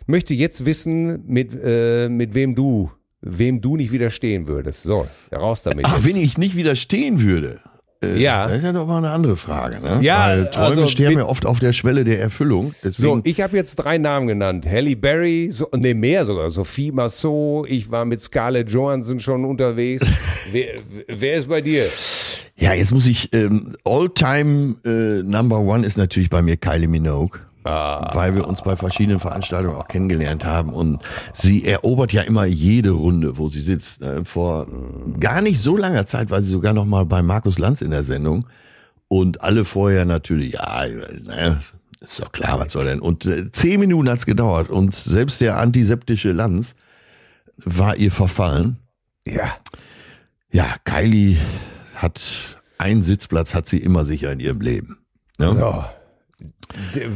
[0.06, 2.90] möchte jetzt wissen, mit, äh, mit wem du,
[3.20, 4.82] wem du nicht widerstehen würdest.
[4.82, 5.84] So, raus damit.
[5.86, 6.06] Ach, jetzt.
[6.06, 7.60] wenn ich nicht widerstehen würde.
[8.02, 8.48] Äh, Ja.
[8.48, 9.98] Das ist ja doch mal eine andere Frage, ne?
[10.02, 12.72] Ja, Weil Träume also sterben ja oft auf der Schwelle der Erfüllung.
[12.72, 14.66] So, Deswegen, ich habe jetzt drei Namen genannt.
[14.66, 16.50] Halle Berry, so, nee, mehr sogar.
[16.50, 20.10] Sophie Massot, ich war mit Scarlett Johansson schon unterwegs.
[20.52, 20.66] wer,
[21.08, 21.86] wer ist bei dir?
[22.56, 27.40] ja, jetzt muss ich, ähm, All-Time äh, Number One ist natürlich bei mir Kylie Minogue.
[27.64, 28.10] Ah.
[28.14, 31.02] Weil wir uns bei verschiedenen Veranstaltungen auch kennengelernt haben und
[31.32, 34.02] sie erobert ja immer jede Runde, wo sie sitzt.
[34.02, 34.26] Ne?
[34.26, 34.66] Vor
[35.18, 38.04] gar nicht so langer Zeit war sie sogar noch mal bei Markus Lanz in der
[38.04, 38.46] Sendung
[39.08, 41.58] und alle vorher natürlich, ja, ne,
[42.00, 43.00] ist doch klar, was soll denn?
[43.00, 46.74] Und äh, zehn Minuten hat's gedauert und selbst der antiseptische Lanz
[47.56, 48.76] war ihr verfallen.
[49.26, 49.56] Ja.
[50.52, 51.38] Ja, Kylie
[51.94, 54.98] hat einen Sitzplatz hat sie immer sicher in ihrem Leben.
[55.38, 55.52] Ne?
[55.52, 55.84] So.
[56.94, 57.08] Der,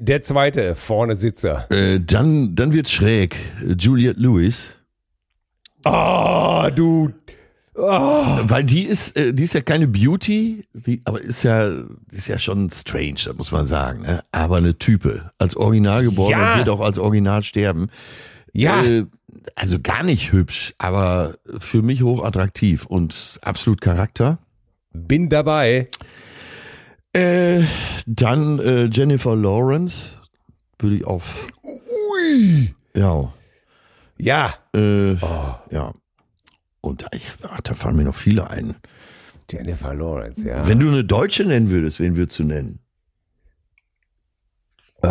[0.00, 1.70] der, zweite vorne Sitzer.
[1.70, 3.36] Äh, dann, dann wird's schräg.
[3.78, 4.76] Juliette Lewis.
[5.84, 7.10] Oh, du.
[7.76, 8.38] Oh.
[8.44, 11.68] Weil die ist, äh, die ist ja keine Beauty, die, aber ist ja,
[12.12, 14.02] ist ja schon strange, das muss man sagen.
[14.02, 14.22] Ne?
[14.30, 15.32] Aber eine Type.
[15.38, 16.52] Als Original geboren Ja.
[16.52, 17.88] und wird auch als Original sterben.
[18.52, 18.84] Ja.
[18.84, 19.06] Äh,
[19.56, 24.38] also gar nicht hübsch, aber für mich hochattraktiv und absolut Charakter.
[24.92, 25.88] Bin dabei.
[27.14, 27.62] Äh,
[28.06, 30.18] dann äh, Jennifer Lawrence.
[30.78, 31.48] Würde ich auf.
[31.62, 32.74] Ui.
[32.96, 33.32] Ja.
[34.18, 34.54] Ja.
[34.74, 35.94] Äh, Ja.
[36.80, 37.06] Und
[37.48, 38.74] ach, da fallen mir noch viele ein.
[39.50, 40.66] Jennifer Lawrence, ja.
[40.66, 42.80] Wenn du eine Deutsche nennen würdest, wen würdest du nennen?
[45.02, 45.08] Äh.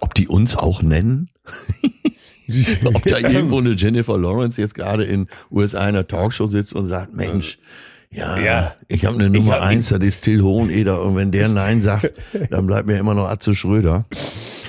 [0.00, 1.30] Ob die uns auch nennen?
[2.84, 6.86] Ob da irgendwo eine Jennifer Lawrence jetzt gerade in USA in einer Talkshow sitzt und
[6.86, 7.64] sagt, Mensch, ja,
[8.12, 8.74] Ja.
[8.88, 12.12] ich habe eine Nummer hab- eins, das ist Till Hoheneder und wenn der Nein sagt,
[12.50, 14.04] dann bleibt mir immer noch Atze Schröder.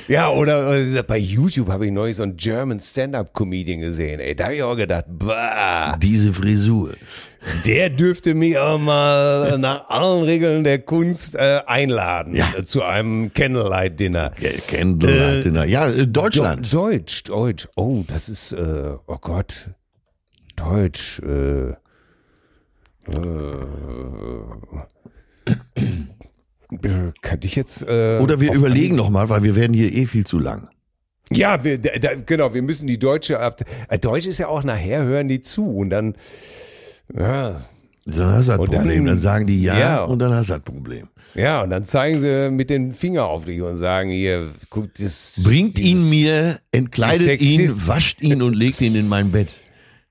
[0.08, 4.20] Ja, oder äh, bei YouTube habe ich neulich so einen German Stand-Up-Comedian gesehen.
[4.20, 6.92] Ey, da habe ich auch gedacht, bah, Diese Frisur.
[7.66, 12.52] der dürfte mich auch mal nach allen Regeln der Kunst äh, einladen Ja.
[12.58, 14.34] äh, zu einem Candlelight-Dinner.
[14.70, 15.66] Candlelight Dinner.
[15.66, 16.72] Ja, äh, Deutschland.
[16.74, 17.68] Do Deutsch, Deutsch.
[17.76, 19.70] Oh, das ist, äh, oh Gott.
[20.58, 21.20] Deutsch.
[21.20, 21.74] Äh,
[23.08, 23.16] äh,
[27.22, 27.82] kann ich jetzt.
[27.84, 30.70] Äh, Oder wir überlegen noch mal, weil wir werden hier eh viel zu lang.
[31.34, 33.62] Ja, wir, da, da, genau, wir müssen die deutsche ab.
[33.90, 36.16] Äh, Deutsch ist ja auch nachher, hören die zu und dann.
[37.18, 37.62] Ja,
[38.06, 39.06] Dann hast du das Und dann- Problem.
[39.06, 40.04] Dann, sagen die ja, Ja.
[40.04, 41.08] und dann hast du das Problem.
[41.36, 45.40] ja, und dann zeigen sie mit den Finger auf dich und sagen hier, guck, das.
[45.44, 49.48] Bringt dieses- ihn mir, entkleidet ihn, wascht ihn und legt ihn in mein Bett.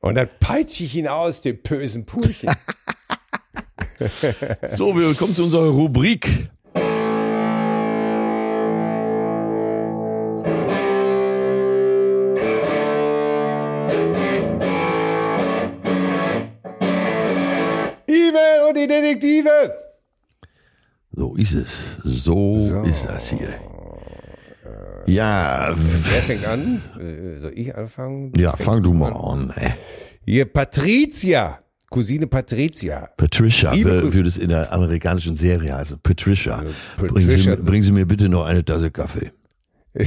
[0.02, 2.48] Und dann peitsche ich ihn aus, dem bösen Pulchen.
[4.76, 6.48] So, wir kommen zu unserer Rubrik.
[18.06, 19.50] E-Mail und die Detektive.
[21.12, 21.70] So ist es.
[22.04, 22.82] So, So.
[22.82, 23.54] ist das hier.
[25.06, 26.82] Ja, Wer fängt an?
[26.98, 28.32] Äh, Soll ich anfangen?
[28.36, 29.52] ja, fang du mal an.
[29.56, 29.72] Ey.
[30.24, 31.60] Hier, Patricia.
[31.90, 33.08] Cousine Patricia.
[33.16, 35.98] Patricia Liebe würde es in der amerikanischen Serie heißen.
[36.02, 36.62] Patricia.
[36.62, 37.56] Ja, Bringen, Sie, Patricia.
[37.56, 39.32] bringen Sie mir bitte noch eine Tasse Kaffee.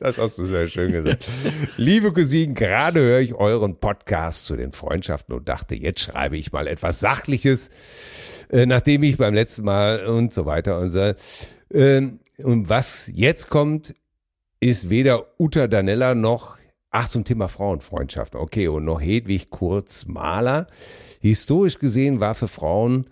[0.00, 1.28] Das hast du sehr schön gesagt.
[1.76, 6.52] Liebe Cousinen, gerade höre ich euren Podcast zu den Freundschaften und dachte, jetzt schreibe ich
[6.52, 7.68] mal etwas Sachliches,
[8.48, 11.12] äh, nachdem ich beim letzten Mal und so weiter und so.
[11.72, 13.94] Ähm, und was jetzt kommt,
[14.60, 16.57] ist weder Uta Danella noch,
[16.90, 20.66] ach zum Thema Frauenfreundschaft, okay, und noch Hedwig Kurz Mahler.
[21.20, 23.06] Historisch gesehen war für Frauen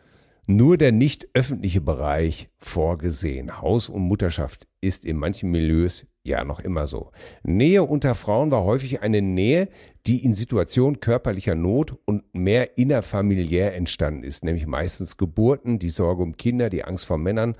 [0.46, 3.60] nur der nicht öffentliche Bereich vorgesehen.
[3.60, 7.10] Haus- und Mutterschaft ist in manchen Milieus ja noch immer so.
[7.42, 9.68] Nähe unter Frauen war häufig eine Nähe,
[10.06, 16.22] die in Situationen körperlicher Not und mehr innerfamiliär entstanden ist, nämlich meistens Geburten, die Sorge
[16.22, 17.56] um Kinder, die Angst vor Männern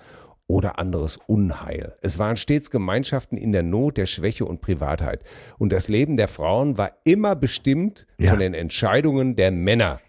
[0.49, 1.97] oder anderes Unheil.
[2.03, 5.23] Es waren stets Gemeinschaften in der Not, der Schwäche und Privatheit.
[5.59, 8.31] Und das Leben der Frauen war immer bestimmt Ja.
[8.31, 10.01] von den Entscheidungen der Männer.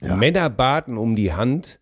[0.00, 1.80] Männer baten um die Hand,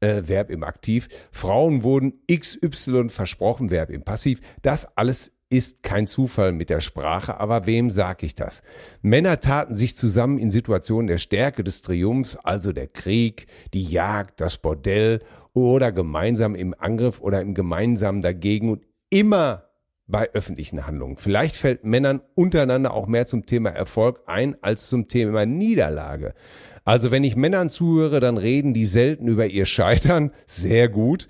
[0.00, 1.08] äh, Verb im Aktiv.
[1.30, 4.40] Frauen wurden XY versprochen, Verb im Passiv.
[4.62, 8.62] Das alles ist kein Zufall mit der Sprache, aber wem sag ich das?
[9.02, 14.40] Männer taten sich zusammen in Situationen der Stärke des Triumphs, also der Krieg, die Jagd,
[14.40, 15.18] das Bordell
[15.52, 19.64] oder gemeinsam im Angriff oder im gemeinsamen dagegen und immer
[20.06, 21.16] bei öffentlichen Handlungen.
[21.16, 26.34] Vielleicht fällt Männern untereinander auch mehr zum Thema Erfolg ein als zum Thema Niederlage.
[26.84, 31.28] Also wenn ich Männern zuhöre, dann reden die selten über ihr Scheitern, sehr gut.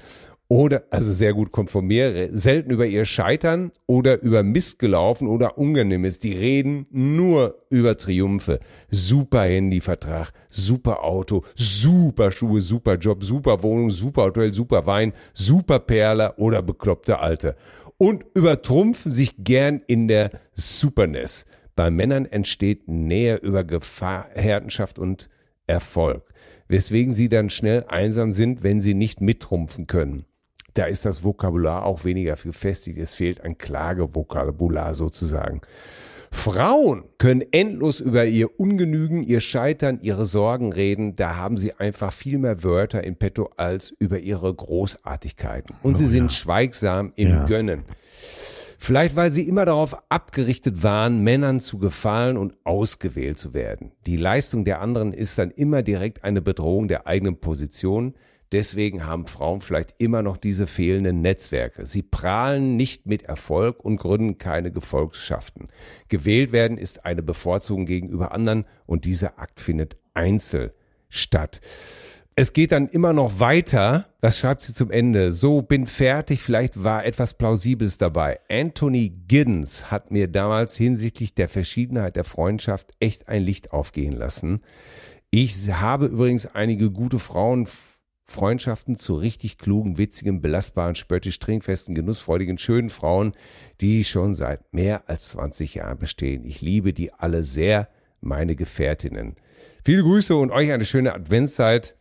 [0.52, 6.18] Oder, also sehr gut konformiere, selten über ihr Scheitern oder über Mist gelaufen oder Unangenehmes.
[6.18, 8.58] Die reden nur über Triumphe.
[8.90, 15.78] Super Handyvertrag, super Auto, super Schuhe, super Job, super Wohnung, super Hotel, super Wein, super
[15.78, 17.54] Perle oder bekloppte Alte.
[17.96, 21.46] Und übertrumpfen sich gern in der Superness.
[21.76, 25.28] Bei Männern entsteht Nähe über Gefahr, Härtenschaft und
[25.68, 26.24] Erfolg.
[26.66, 30.24] Weswegen sie dann schnell einsam sind, wenn sie nicht mittrumpfen können.
[30.74, 32.98] Da ist das Vokabular auch weniger gefestigt.
[32.98, 35.60] Es fehlt ein Klagevokabular sozusagen.
[36.32, 41.16] Frauen können endlos über ihr Ungenügen, ihr Scheitern, ihre Sorgen reden.
[41.16, 45.74] Da haben sie einfach viel mehr Wörter in petto als über ihre Großartigkeiten.
[45.82, 47.46] Und sie sind schweigsam im Ja.
[47.46, 47.84] Gönnen.
[48.78, 53.92] Vielleicht weil sie immer darauf abgerichtet waren, Männern zu gefallen und ausgewählt zu werden.
[54.06, 58.14] Die Leistung der anderen ist dann immer direkt eine Bedrohung der eigenen Position.
[58.52, 61.86] Deswegen haben Frauen vielleicht immer noch diese fehlenden Netzwerke.
[61.86, 65.68] Sie prahlen nicht mit Erfolg und gründen keine Gefolgschaften.
[66.08, 70.70] Gewählt werden ist eine Bevorzugung gegenüber anderen und dieser Akt findet einzeln
[71.08, 71.60] statt.
[72.36, 74.06] Es geht dann immer noch weiter.
[74.20, 75.30] Das schreibt sie zum Ende.
[75.30, 76.40] So, bin fertig.
[76.40, 78.40] Vielleicht war etwas Plausibles dabei.
[78.48, 84.62] Anthony Giddens hat mir damals hinsichtlich der Verschiedenheit der Freundschaft echt ein Licht aufgehen lassen.
[85.30, 87.18] Ich habe übrigens einige gute
[88.30, 93.32] Frauenfreundschaften zu richtig klugen, witzigen, belastbaren, spöttisch trinkfesten, genussfreudigen, schönen Frauen,
[93.80, 96.44] die schon seit mehr als 20 Jahren bestehen.
[96.44, 97.88] Ich liebe die alle sehr,
[98.20, 99.34] meine Gefährtinnen.
[99.84, 101.96] Viele Grüße und euch eine schöne Adventszeit.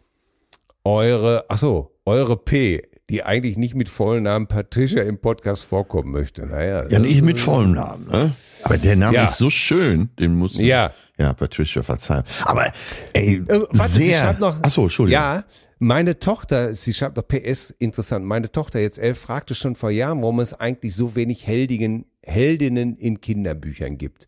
[0.83, 6.11] Eure, ach so, eure P, die eigentlich nicht mit vollen Namen Patricia im Podcast vorkommen
[6.11, 6.45] möchte.
[6.45, 6.87] Naja.
[6.89, 8.31] Ja, nicht mit vollem Namen, ne?
[8.63, 9.23] Aber der Name Ja.
[9.23, 10.93] ist so schön, den muss man- Ja.
[11.17, 12.23] Ja, Patricia verzeihen.
[12.45, 12.71] Aber
[13.13, 14.19] ey, Äh, warte, sie sehr.
[14.19, 14.55] schreibt noch.
[14.61, 15.21] Ach so, Entschuldigung.
[15.21, 15.43] Ja,
[15.79, 18.25] meine Tochter, sie schreibt noch PS, interessant.
[18.25, 22.97] Meine Tochter, jetzt elf, fragte schon vor Jahren, warum es eigentlich so wenig Heldigen, Heldinnen
[22.97, 24.27] in Kinderbüchern gibt.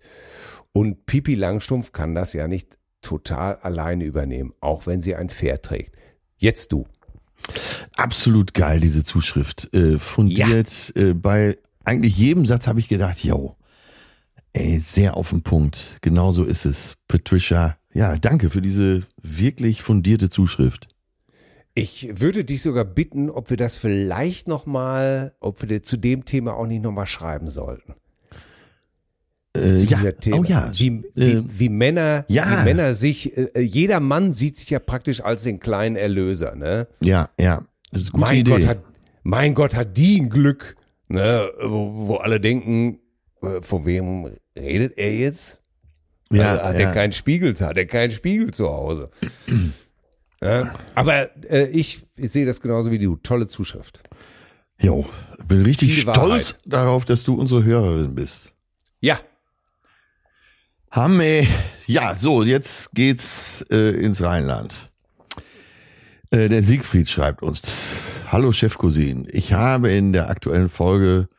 [0.71, 5.65] Und Pipi Langstrumpf kann das ja nicht total alleine übernehmen, auch wenn sie ein Pferd
[5.65, 5.95] trägt.
[6.37, 6.85] Jetzt du.
[7.95, 9.73] Absolut geil, diese Zuschrift.
[9.73, 10.93] Äh, fundiert.
[10.95, 13.57] Äh, bei eigentlich jedem Satz habe ich gedacht, yo,
[14.53, 15.97] ey, sehr auf den Punkt.
[16.01, 16.95] Genau so ist es.
[17.07, 20.87] Patricia, ja, danke für diese wirklich fundierte Zuschrift.
[21.73, 26.55] Ich würde dich sogar bitten, ob wir das vielleicht nochmal, ob wir zu dem Thema
[26.55, 27.95] auch nicht nochmal schreiben sollten.
[29.53, 30.37] Äh, zu ja, dieser Thema.
[30.37, 30.71] oh ja.
[30.73, 32.61] Wie, wie, äh, wie Männer, ja.
[32.61, 36.87] wie Männer sich, äh, jeder Mann sieht sich ja praktisch als den kleinen Erlöser, ne?
[37.01, 37.63] ja, ja.
[38.13, 38.51] Mein Idee.
[38.51, 38.83] Gott hat,
[39.23, 40.77] mein Gott hat die ein Glück,
[41.09, 41.51] ne?
[41.61, 42.99] Wo, wo alle denken,
[43.41, 45.61] äh, von wem redet er jetzt?
[46.31, 46.87] ja, Also hat ja.
[46.87, 49.09] er keinen Spiegel, hat er keinen Spiegel zu Hause.
[50.95, 53.15] Aber äh, ich, ich sehe das genauso wie du.
[53.17, 54.03] Tolle Zuschrift.
[54.79, 55.05] Jo,
[55.47, 58.51] bin richtig Viel stolz darauf, dass du unsere Hörerin bist.
[58.99, 59.19] Ja,
[60.91, 61.47] Hamme.
[61.87, 64.75] Ja, so, jetzt geht's äh, ins Rheinland.
[66.31, 67.61] Äh, der Siegfried schreibt uns,
[68.29, 71.29] Hallo Chefcousin, ich habe in der aktuellen Folge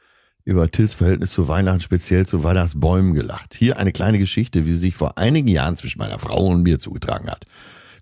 [0.45, 3.55] über Tills Verhältnis zu Weihnachten, speziell zu Weihnachtsbäumen gelacht.
[3.55, 6.79] Hier eine kleine Geschichte, wie sie sich vor einigen Jahren zwischen meiner Frau und mir
[6.79, 7.45] zugetragen hat.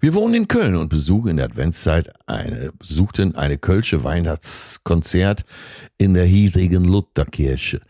[0.03, 5.45] Wir wohnen in Köln und besuchen in der Adventszeit eine, besuchten eine Kölsche Weihnachtskonzert
[5.99, 7.83] in der hiesigen Lutherkirche.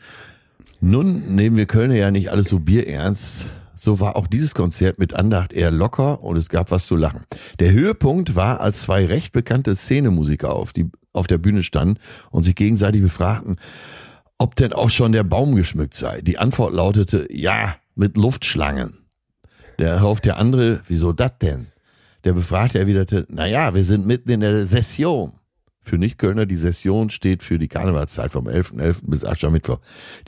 [0.80, 3.46] Nun nehmen wir Kölner ja nicht alles so bierernst.
[3.76, 7.26] So war auch dieses Konzert mit Andacht eher locker und es gab was zu lachen.
[7.61, 12.00] Der Höhepunkt war, als zwei recht bekannte Szenemusiker auf, die, auf der Bühne standen
[12.32, 13.56] und sich gegenseitig befragten,
[14.36, 16.22] ob denn auch schon der Baum geschmückt sei.
[16.22, 18.98] Die Antwort lautete, ja, mit Luftschlangen.
[19.76, 21.68] Darauf der andere, wieso das denn?
[22.24, 25.32] Der Befragte erwiderte, na ja, wir sind mitten in der Session.
[25.82, 28.74] Für Nicht-Kölner, die Session steht für die Karnevalszeit vom 11.11.
[28.74, 28.96] .11.
[29.06, 29.78] bis Aschermittwoch.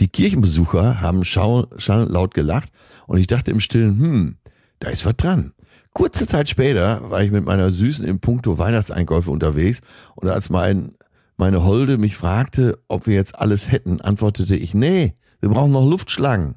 [0.01, 2.70] Die Kirchenbesucher haben schau, schau laut gelacht
[3.07, 4.36] und ich dachte im Stillen, hm,
[4.78, 5.53] da ist was dran.
[5.93, 9.82] Kurze Zeit später war ich mit meiner Süßen im Punkto Weihnachtseinkäufe unterwegs
[10.14, 10.95] und als mein,
[11.36, 15.86] meine Holde mich fragte, ob wir jetzt alles hätten, antwortete ich, nee, wir brauchen noch
[15.86, 16.55] Luftschlangen.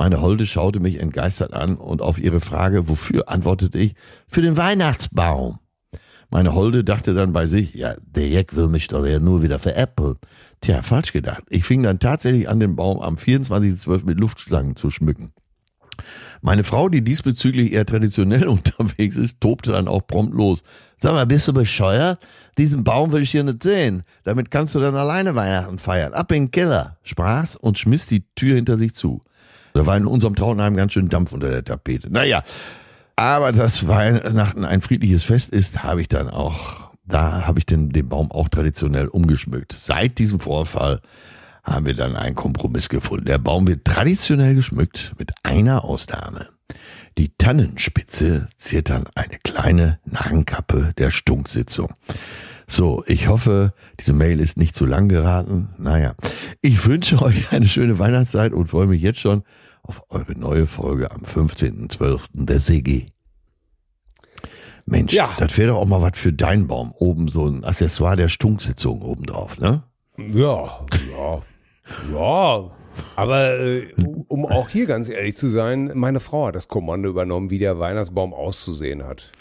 [0.00, 3.94] Meine Holde schaute mich entgeistert an und auf ihre Frage, wofür, antwortete ich,
[4.28, 5.58] für den Weihnachtsbaum.
[6.30, 9.58] Meine Holde dachte dann bei sich, ja, der Jack will mich doch ja nur wieder
[9.58, 10.16] veräppeln.
[10.62, 11.42] Tja, falsch gedacht.
[11.50, 14.06] Ich fing dann tatsächlich an, den Baum am 24.12.
[14.06, 15.34] mit Luftschlangen zu schmücken.
[16.40, 20.62] Meine Frau, die diesbezüglich eher traditionell unterwegs ist, tobte dann auch prompt los.
[20.96, 22.18] Sag mal, bist du bescheuert?
[22.56, 24.04] Diesen Baum will ich hier nicht sehen.
[24.24, 26.14] Damit kannst du dann alleine Weihnachten feiern.
[26.14, 29.22] Ab in den Keller, sprach's und schmiss die Tür hinter sich zu.
[29.72, 32.12] Da war in unserem Trautenheim ganz schön Dampf unter der Tapete.
[32.12, 32.42] Naja,
[33.16, 37.90] aber dass Weihnachten ein friedliches Fest ist, habe ich dann auch, da habe ich den,
[37.90, 39.72] den Baum auch traditionell umgeschmückt.
[39.72, 41.00] Seit diesem Vorfall
[41.62, 43.26] haben wir dann einen Kompromiss gefunden.
[43.26, 46.48] Der Baum wird traditionell geschmückt mit einer Ausnahme.
[47.18, 51.92] Die Tannenspitze ziert dann eine kleine Narrenkappe der Stunksitzung.
[52.66, 55.70] So, ich hoffe, diese Mail ist nicht zu lang geraten.
[55.76, 56.14] Naja,
[56.62, 59.42] ich wünsche euch eine schöne Weihnachtszeit und freue mich jetzt schon
[59.90, 62.28] auf eure neue Folge am 15.12.
[62.32, 63.06] der CG.
[64.86, 65.30] Mensch, ja.
[65.38, 66.92] das wäre doch auch mal was für deinen Baum.
[66.92, 69.82] Oben so ein Accessoire der Stunksitzung oben drauf, ne?
[70.16, 70.86] Ja,
[71.16, 71.42] ja,
[72.12, 72.70] ja.
[73.16, 73.88] Aber äh,
[74.28, 77.80] um auch hier ganz ehrlich zu sein, meine Frau hat das Kommando übernommen, wie der
[77.80, 79.32] Weihnachtsbaum auszusehen hat.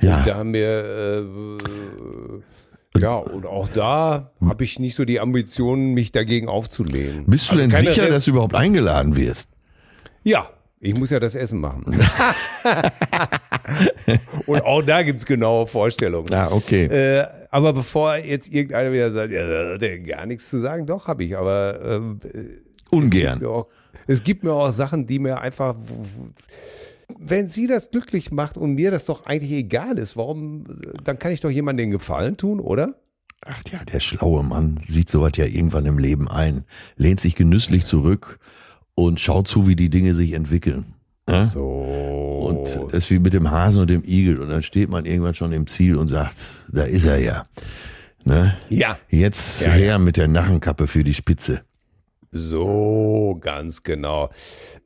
[0.00, 0.18] Ja.
[0.18, 1.28] Und da haben wir
[2.96, 7.26] äh, ja, und auch da habe ich nicht so die Ambitionen, mich dagegen aufzulehnen.
[7.26, 9.51] Bist du also denn sicher, dass du überhaupt eingeladen wirst?
[10.24, 10.48] Ja,
[10.84, 11.84] ich muss ja das Essen machen.
[14.46, 16.34] und auch da gibt's genaue Vorstellungen.
[16.34, 16.86] Ah, okay.
[16.86, 20.86] Äh, aber bevor jetzt irgendeiner wieder sagt, ja, da hat er gar nichts zu sagen,
[20.86, 22.20] doch, habe ich, aber ähm,
[22.90, 23.34] ungern.
[23.34, 23.66] Es gibt, auch,
[24.08, 25.76] es gibt, mir auch Sachen, die mir einfach,
[27.16, 30.64] wenn sie das glücklich macht und mir das doch eigentlich egal ist, warum,
[31.04, 32.96] dann kann ich doch jemandem den Gefallen tun, oder?
[33.44, 36.64] Ach ja, der schlaue Mann sieht sowas ja irgendwann im Leben ein,
[36.96, 38.40] lehnt sich genüsslich zurück
[38.94, 40.94] und schaut zu, wie die Dinge sich entwickeln.
[41.28, 41.46] Ja?
[41.46, 41.68] So.
[42.48, 44.40] Und das ist wie mit dem Hasen und dem Igel.
[44.40, 46.36] Und dann steht man irgendwann schon im Ziel und sagt,
[46.70, 47.46] da ist er ja.
[48.24, 48.56] Ne?
[48.68, 48.98] Ja.
[49.08, 49.98] Jetzt ja, her ja.
[49.98, 51.62] mit der Narrenkappe für die Spitze.
[52.30, 54.30] So, ganz genau.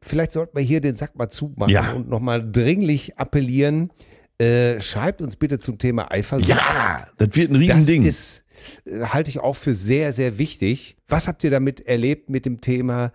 [0.02, 1.92] Vielleicht sollten wir hier den Sack mal zumachen ja.
[1.92, 3.90] und nochmal dringlich appellieren.
[4.38, 6.48] Äh, schreibt uns bitte zum Thema Eifersucht.
[6.48, 8.04] Ja, das wird ein Riesending.
[8.04, 8.44] Das ist,
[8.84, 10.96] äh, halte ich auch für sehr, sehr wichtig.
[11.06, 13.12] Was habt ihr damit erlebt mit dem Thema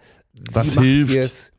[0.51, 1.15] was hilft?
[1.15, 1.51] es?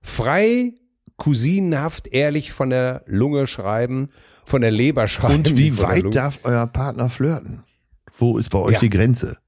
[0.00, 0.74] Frei,
[1.16, 4.10] cousinenhaft, ehrlich von der Lunge schreiben,
[4.44, 5.36] von der Leber schreiben.
[5.36, 7.64] Und wie weit darf euer Partner flirten?
[8.18, 8.80] Wo ist bei euch ja.
[8.80, 9.38] die Grenze?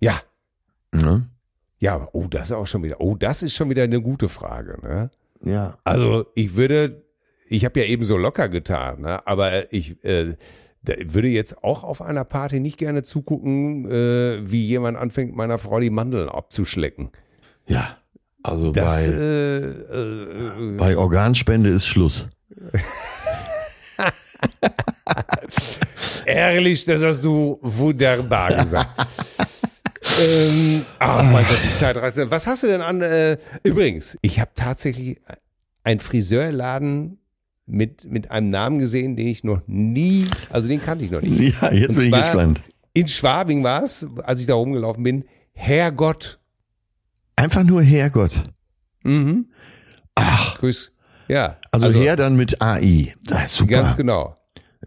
[0.00, 0.20] Ja.
[0.92, 1.28] Ne?
[1.78, 4.78] Ja, oh, das ist auch schon wieder, oh, das ist schon wieder eine gute Frage,
[4.82, 5.10] ne?
[5.42, 5.78] Ja.
[5.84, 7.02] Also ich würde,
[7.48, 9.26] ich habe ja eben so locker getan, ne?
[9.26, 10.34] aber ich äh,
[10.82, 15.80] würde jetzt auch auf einer Party nicht gerne zugucken, äh, wie jemand anfängt, meiner Frau
[15.80, 17.10] die Mandeln abzuschlecken.
[17.70, 17.96] Ja,
[18.42, 22.26] also das, bei, äh, äh, bei Organspende ist Schluss.
[26.26, 28.88] Ehrlich, das hast du wunderbar gesagt.
[30.20, 32.28] ähm, ach mein Gott, die Zeitreise.
[32.30, 33.02] Was hast du denn an?
[33.02, 35.20] Äh, übrigens, ich habe tatsächlich
[35.84, 37.20] einen Friseurladen
[37.66, 41.62] mit, mit einem Namen gesehen, den ich noch nie, also den kannte ich noch nicht.
[41.62, 42.62] Ja, jetzt Und bin ich gespannt.
[42.94, 46.39] In Schwabing war es, als ich da rumgelaufen bin, Herrgott
[47.36, 48.32] Einfach nur Herrgott.
[49.02, 49.46] Mhm.
[50.14, 50.58] Ach.
[50.58, 50.92] Grüß.
[51.28, 51.56] Ja.
[51.70, 53.14] Also, also her dann mit AI.
[53.24, 53.70] Das ist super.
[53.70, 54.34] Ganz genau.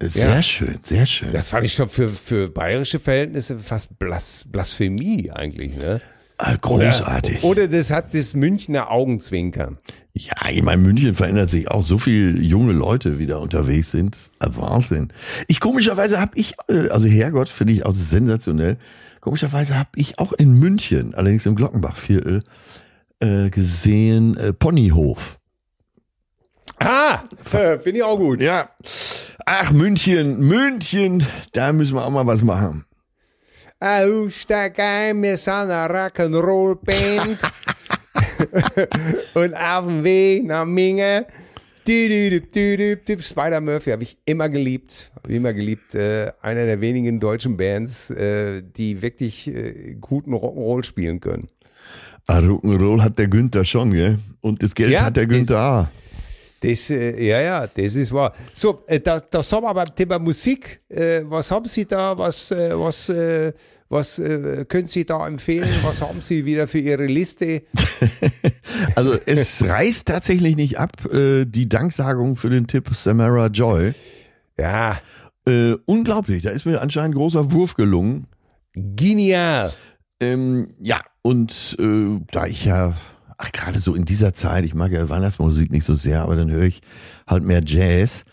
[0.02, 0.42] Sehr ja.
[0.42, 1.32] schön, sehr schön.
[1.32, 6.02] Das fand ich schon für, für bayerische Verhältnisse fast Blas Blasphemie eigentlich, ne?
[6.40, 7.44] Ah, großartig.
[7.44, 9.78] Oder, oder das hat das Münchner Augenzwinkern.
[10.14, 11.84] Ja, ich meine, München verändert sich auch.
[11.84, 14.18] So viele junge Leute wieder unterwegs sind.
[14.40, 15.14] Wahnsinn.
[15.48, 18.78] Ich komischerweise habe ich, äh, also Herrgott finde ich auch sensationell
[19.24, 22.44] Komischerweise habe ich auch in München, allerdings im Glockenbachviertel,
[23.22, 25.40] äh, gesehen äh, Ponyhof.
[26.78, 28.42] Ah, finde ich auch gut.
[28.42, 28.72] Ja.
[29.46, 32.84] Ach, München, München, da müssen wir auch mal was machen.
[33.80, 37.40] Aussteig ein, wir sind eine Rock'n'Roll-Band.
[39.36, 41.28] Und auf dem Weg nach Minge.
[41.88, 45.12] Spider Murphy habe ich immer geliebt.
[45.16, 45.96] Habe immer geliebt.
[45.96, 51.50] Äh, einer der wenigen deutschen Bands, äh, die wirklich äh, guten Rock'n'Roll spielen können.
[52.28, 54.20] Ah, Rock'n'Roll hat der Günther schon, gell?
[54.42, 55.88] Und das Geld Ja, hat der Günther auch.
[56.62, 58.34] Das, ja, ja, das ist wahr.
[58.54, 60.80] So, äh, da, da sind wir beim Thema Musik.
[60.90, 62.18] Was haben Sie da?
[62.18, 63.52] Was, was, äh,
[63.94, 65.70] was äh, können Sie da empfehlen?
[65.84, 67.64] Was haben Sie wieder für Ihre Liste?
[68.96, 73.94] Also es reißt tatsächlich nicht ab, äh, die Danksagung für den Tipp Samara Joy.
[74.58, 75.00] Ja,
[75.48, 78.28] Äh, unglaublich, da ist mir anscheinend ein großer Wurf gelungen.
[78.74, 79.74] genial.
[80.20, 82.94] Ähm, ja, und äh, da ich ja,
[83.38, 86.50] ach gerade so in dieser Zeit, ich mag ja Weihnachtsmusik nicht so sehr, aber dann
[86.50, 86.82] höre ich
[87.28, 88.24] halt mehr Jazz.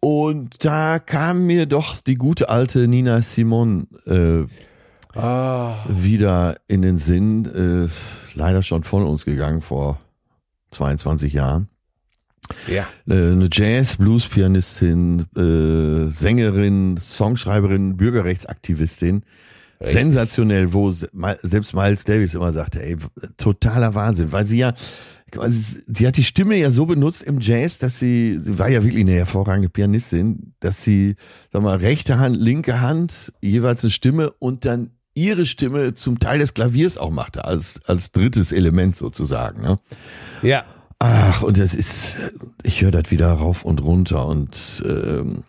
[0.00, 4.44] Und da kam mir doch die gute alte Nina Simon äh,
[5.14, 7.46] Ah, wieder in den Sinn.
[7.46, 7.88] Äh,
[8.36, 10.00] leider schon von uns gegangen vor
[10.70, 11.68] 22 Jahren.
[12.66, 12.86] ja.
[13.08, 19.22] Äh, eine Jazz-Blues-Pianistin, äh, Sängerin, Songschreiberin, Bürgerrechtsaktivistin.
[19.80, 22.96] Sensationell, wo selbst Miles Davis immer sagte, ey,
[23.36, 24.74] totaler Wahnsinn, weil sie ja,
[25.54, 29.02] sie hat die Stimme ja so benutzt im Jazz, dass sie, sie war ja wirklich
[29.04, 31.14] eine hervorragende Pianistin, dass sie,
[31.52, 36.38] sag mal, rechte Hand, linke Hand, jeweils eine Stimme und dann ihre Stimme zum Teil
[36.38, 39.62] des Klaviers auch machte, als, als drittes Element sozusagen.
[39.62, 39.78] Ne?
[40.42, 40.64] Ja,
[41.00, 42.18] Ach, und das ist,
[42.64, 45.44] ich höre das wieder rauf und runter und ähm,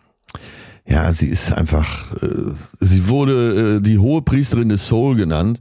[0.86, 5.60] ja, sie ist einfach, äh, sie wurde äh, die hohe Priesterin des Soul genannt,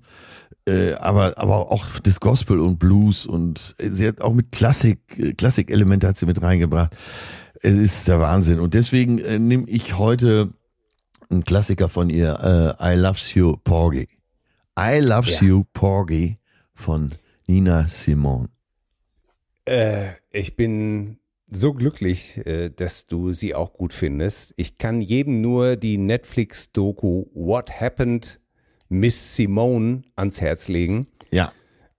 [0.67, 5.33] äh, aber, aber auch des Gospel und Blues und sie hat auch mit Klassik, äh,
[5.33, 6.95] Klassikelemente hat sie mit reingebracht.
[7.61, 10.49] Es ist der Wahnsinn und deswegen äh, nehme ich heute
[11.29, 14.07] einen Klassiker von ihr, äh, I Loves You Porgy.
[14.79, 15.47] I Loves Ja.
[15.47, 16.37] You Porgy
[16.73, 17.11] von
[17.47, 18.49] Nina Simone.
[19.65, 21.17] äh, ich bin
[21.51, 24.53] so glücklich, äh, dass du sie auch gut findest.
[24.55, 28.39] Ich kann jedem nur die Netflix-Doku What Happened
[28.87, 31.07] Miss Simone ans Herz legen.
[31.31, 31.51] Ja.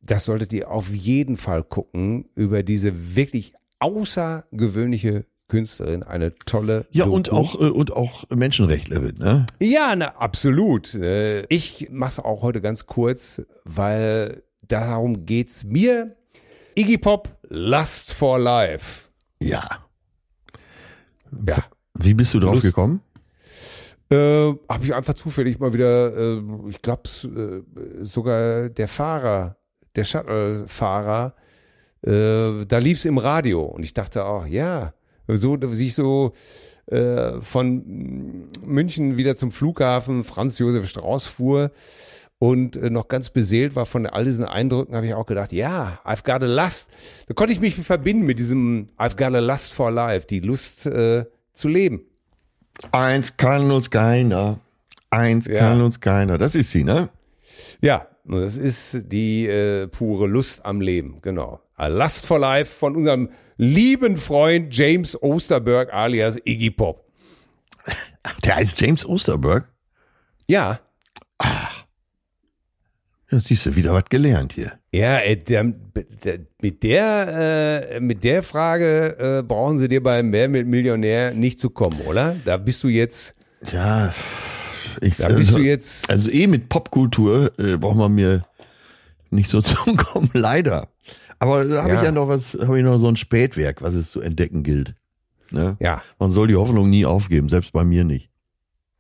[0.02, 6.86] Das solltet ihr auf jeden Fall gucken über diese wirklich außergewöhnliche Künstlerin, eine tolle.
[6.90, 7.16] Ja, Doku.
[7.16, 9.44] und auch, äh, und auch Menschenrechtlerin, ne?
[9.60, 10.94] Ja, na, absolut.
[10.94, 16.16] Äh, Ich mache es auch heute ganz kurz, weil darum geht's mir.
[16.74, 19.08] Iggy Pop, Lust for Life.
[19.42, 19.68] Ja.
[21.46, 21.64] Ja.
[21.94, 23.02] Wie bist du drauf Lust- gekommen?
[24.10, 29.56] Äh, Habe ich einfach zufällig mal wieder, äh, ich glaube äh, sogar der Fahrer,
[29.94, 31.34] der Shuttle-Fahrer,
[32.02, 34.94] äh, da lief es im Radio und ich dachte auch, ja,
[35.36, 36.32] so, wie ich so
[36.86, 41.70] äh, von München wieder zum Flughafen Franz Josef Strauß fuhr
[42.38, 46.00] und äh, noch ganz beseelt war von all diesen Eindrücken, habe ich auch gedacht, ja,
[46.04, 46.88] I've got a lust.
[47.26, 50.86] Da konnte ich mich verbinden mit diesem I've got a lust for life, die Lust
[50.86, 52.00] äh, zu leben.
[52.92, 54.58] Eins kann uns keiner.
[55.10, 55.58] Eins Ja.
[55.58, 56.38] kann uns keiner.
[56.38, 57.10] Das ist sie, ne?
[57.82, 61.60] Ja, das ist die äh, pure Lust am Leben, genau.
[61.76, 67.04] A Lust for Life von unserem lieben Freund James Osterberg alias Iggy Pop.
[68.44, 69.68] Der heißt James Osterberg.
[70.48, 70.80] Ja,
[73.30, 74.72] Ja, siehst du, wieder was gelernt hier.
[74.92, 75.64] ja, äh, der,
[76.24, 81.32] der, mit der äh, mit der Frage äh, brauchen sie dir beim Mehr mit Millionär
[81.32, 82.36] nicht zu kommen, oder?
[82.44, 83.36] Da bist du jetzt,
[83.72, 84.12] Ja,
[85.00, 86.08] ich, da bist also, du jetzt.
[86.10, 88.44] also eh mit Popkultur äh, braucht man mir
[89.30, 90.88] nicht so zukommen, leider.
[91.38, 91.98] Aber da habe Ja.
[92.00, 94.94] ich ja noch was, habe ich noch so ein Spätwerk, was es zu entdecken gilt.
[95.50, 95.76] Ne?
[95.80, 98.30] Ja, Man soll die Hoffnung nie aufgeben, selbst bei mir nicht.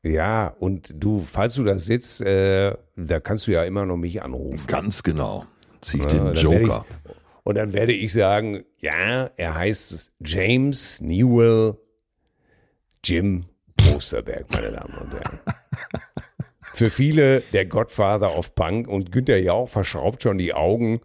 [0.02, 4.22] ja, und du, falls du das sitzt, äh, da kannst du ja immer noch mich
[4.22, 4.60] anrufen.
[4.66, 5.44] Ganz genau.
[5.82, 6.84] Zieh ich Ja, den Joker.
[7.44, 11.76] Und dann werde ich sagen, ja, er heißt James Newell
[13.04, 13.44] Jim
[13.94, 15.38] Osterberg, meine Damen und Herren.
[16.72, 21.00] Für viele der Godfather of Punk und Günther Jauch verschraubt schon die Augen.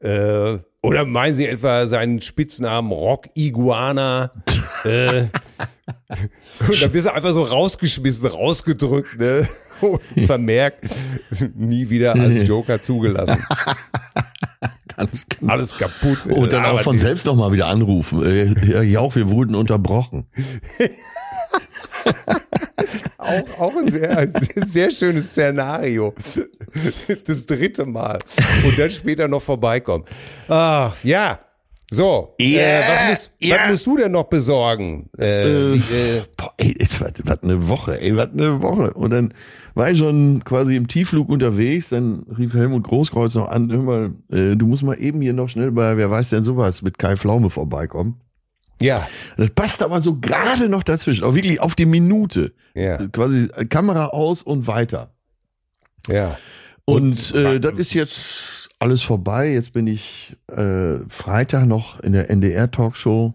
[0.00, 4.32] Äh, oder meinen Sie etwa seinen Spitznamen Rock Iguana?
[4.84, 5.22] äh,
[6.68, 9.48] und dann bist du einfach so rausgeschmissen, rausgedrückt, ne?
[9.80, 10.86] Und vermerkt,
[11.54, 13.44] nie wieder als Joker zugelassen.
[15.28, 15.52] Genau.
[15.52, 16.26] Alles kaputt.
[16.26, 18.20] Und dann auch von selbst nochmal wieder anrufen.
[18.24, 20.26] Äh, ja, Jauch, wir wurden unterbrochen.
[23.18, 26.14] auch, auch ein sehr, sehr schönes Szenario.
[27.26, 28.18] Das dritte Mal.
[28.64, 30.04] Und dann später noch vorbeikommen.
[30.48, 31.40] Ach, ja.
[31.90, 33.56] So, Ja, äh, was, musst, ja.
[33.56, 35.08] was musst du denn noch besorgen?
[35.18, 38.92] Äh, Äh, wie, äh, Boah, ey, was, was eine Woche, ey, was eine Woche.
[38.92, 39.32] Und dann
[39.74, 44.10] war ich schon quasi im Tiefflug unterwegs, dann rief Helmut Großkreuz noch an, hör mal,
[44.30, 47.16] äh, du musst mal eben hier noch schnell bei, wer weiß denn sowas, mit Kai
[47.16, 48.20] Pflaume vorbeikommen.
[48.80, 49.06] Ja,
[49.36, 52.52] Das passt aber so gerade noch dazwischen, auch wirklich auf die Minute.
[52.74, 55.10] ja, Quasi Kamera aus und weiter.
[56.08, 56.36] ja.
[56.84, 59.50] Und, äh, das ist jetzt alles vorbei.
[59.52, 63.34] Jetzt bin ich äh, Freitag noch in der NDR-Talkshow.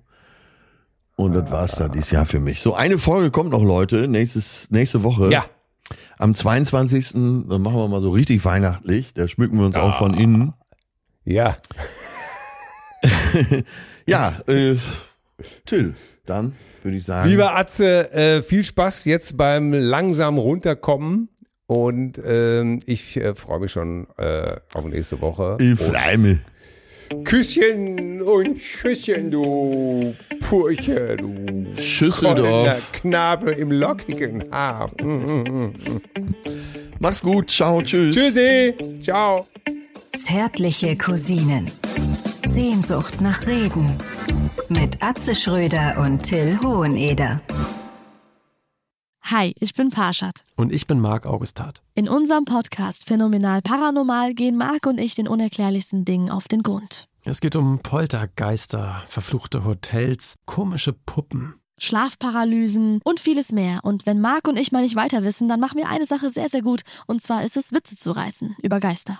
[1.18, 2.62] Und das war's dann dieses Jahr für mich.
[2.62, 5.30] So, eine Folge kommt noch, Leute, nächstes, nächste Woche.
[5.30, 5.46] Ja,
[6.18, 7.12] Am 22.
[7.14, 9.14] Dann machen wir mal so richtig weihnachtlich.
[9.14, 10.54] Da schmücken wir uns auch von innen.
[11.24, 11.58] ja.
[14.06, 14.76] Ja, äh,
[15.66, 15.96] Till,
[16.26, 16.54] dann
[16.84, 17.30] würde ich sagen.
[17.30, 21.30] Lieber Atze, äh, viel Spaß jetzt beim langsam runterkommen.
[21.66, 25.58] Und ähm, ich äh, freue mich schon äh, auf nächste Woche.
[25.60, 26.40] in Fleime.
[27.24, 32.92] Küsschen und Küsschen, du Purche, du Schüsseldorf.
[32.92, 34.92] Knabe im lockigen Haar.
[37.00, 37.52] Mach's gut.
[37.52, 38.16] Ciao, tschüss.
[38.16, 39.46] Tschüssi, ciao.
[40.20, 41.72] Zärtliche Cousinen.
[42.46, 43.98] Sehnsucht nach Reden.
[44.68, 47.42] Mit Atze Schröder und Till Hoheneder.
[49.24, 50.44] Hi, ich bin Parshad.
[50.58, 51.82] Und ich bin Marc Augustat.
[51.96, 57.08] In unserem Podcast Phänomenal Paranormal gehen Marc und ich den unerklärlichsten Dingen auf den Grund.
[57.24, 61.56] Es geht um Poltergeister, verfluchte Hotels, komische Puppen.
[61.78, 63.80] Schlafparalysen und vieles mehr.
[63.84, 66.50] Und wenn Marc und ich mal nicht weiter wissen, dann machen wir eine Sache sehr,
[66.50, 66.82] sehr gut.
[67.08, 69.20] Und zwar ist es, Witze zu reißen über Geister.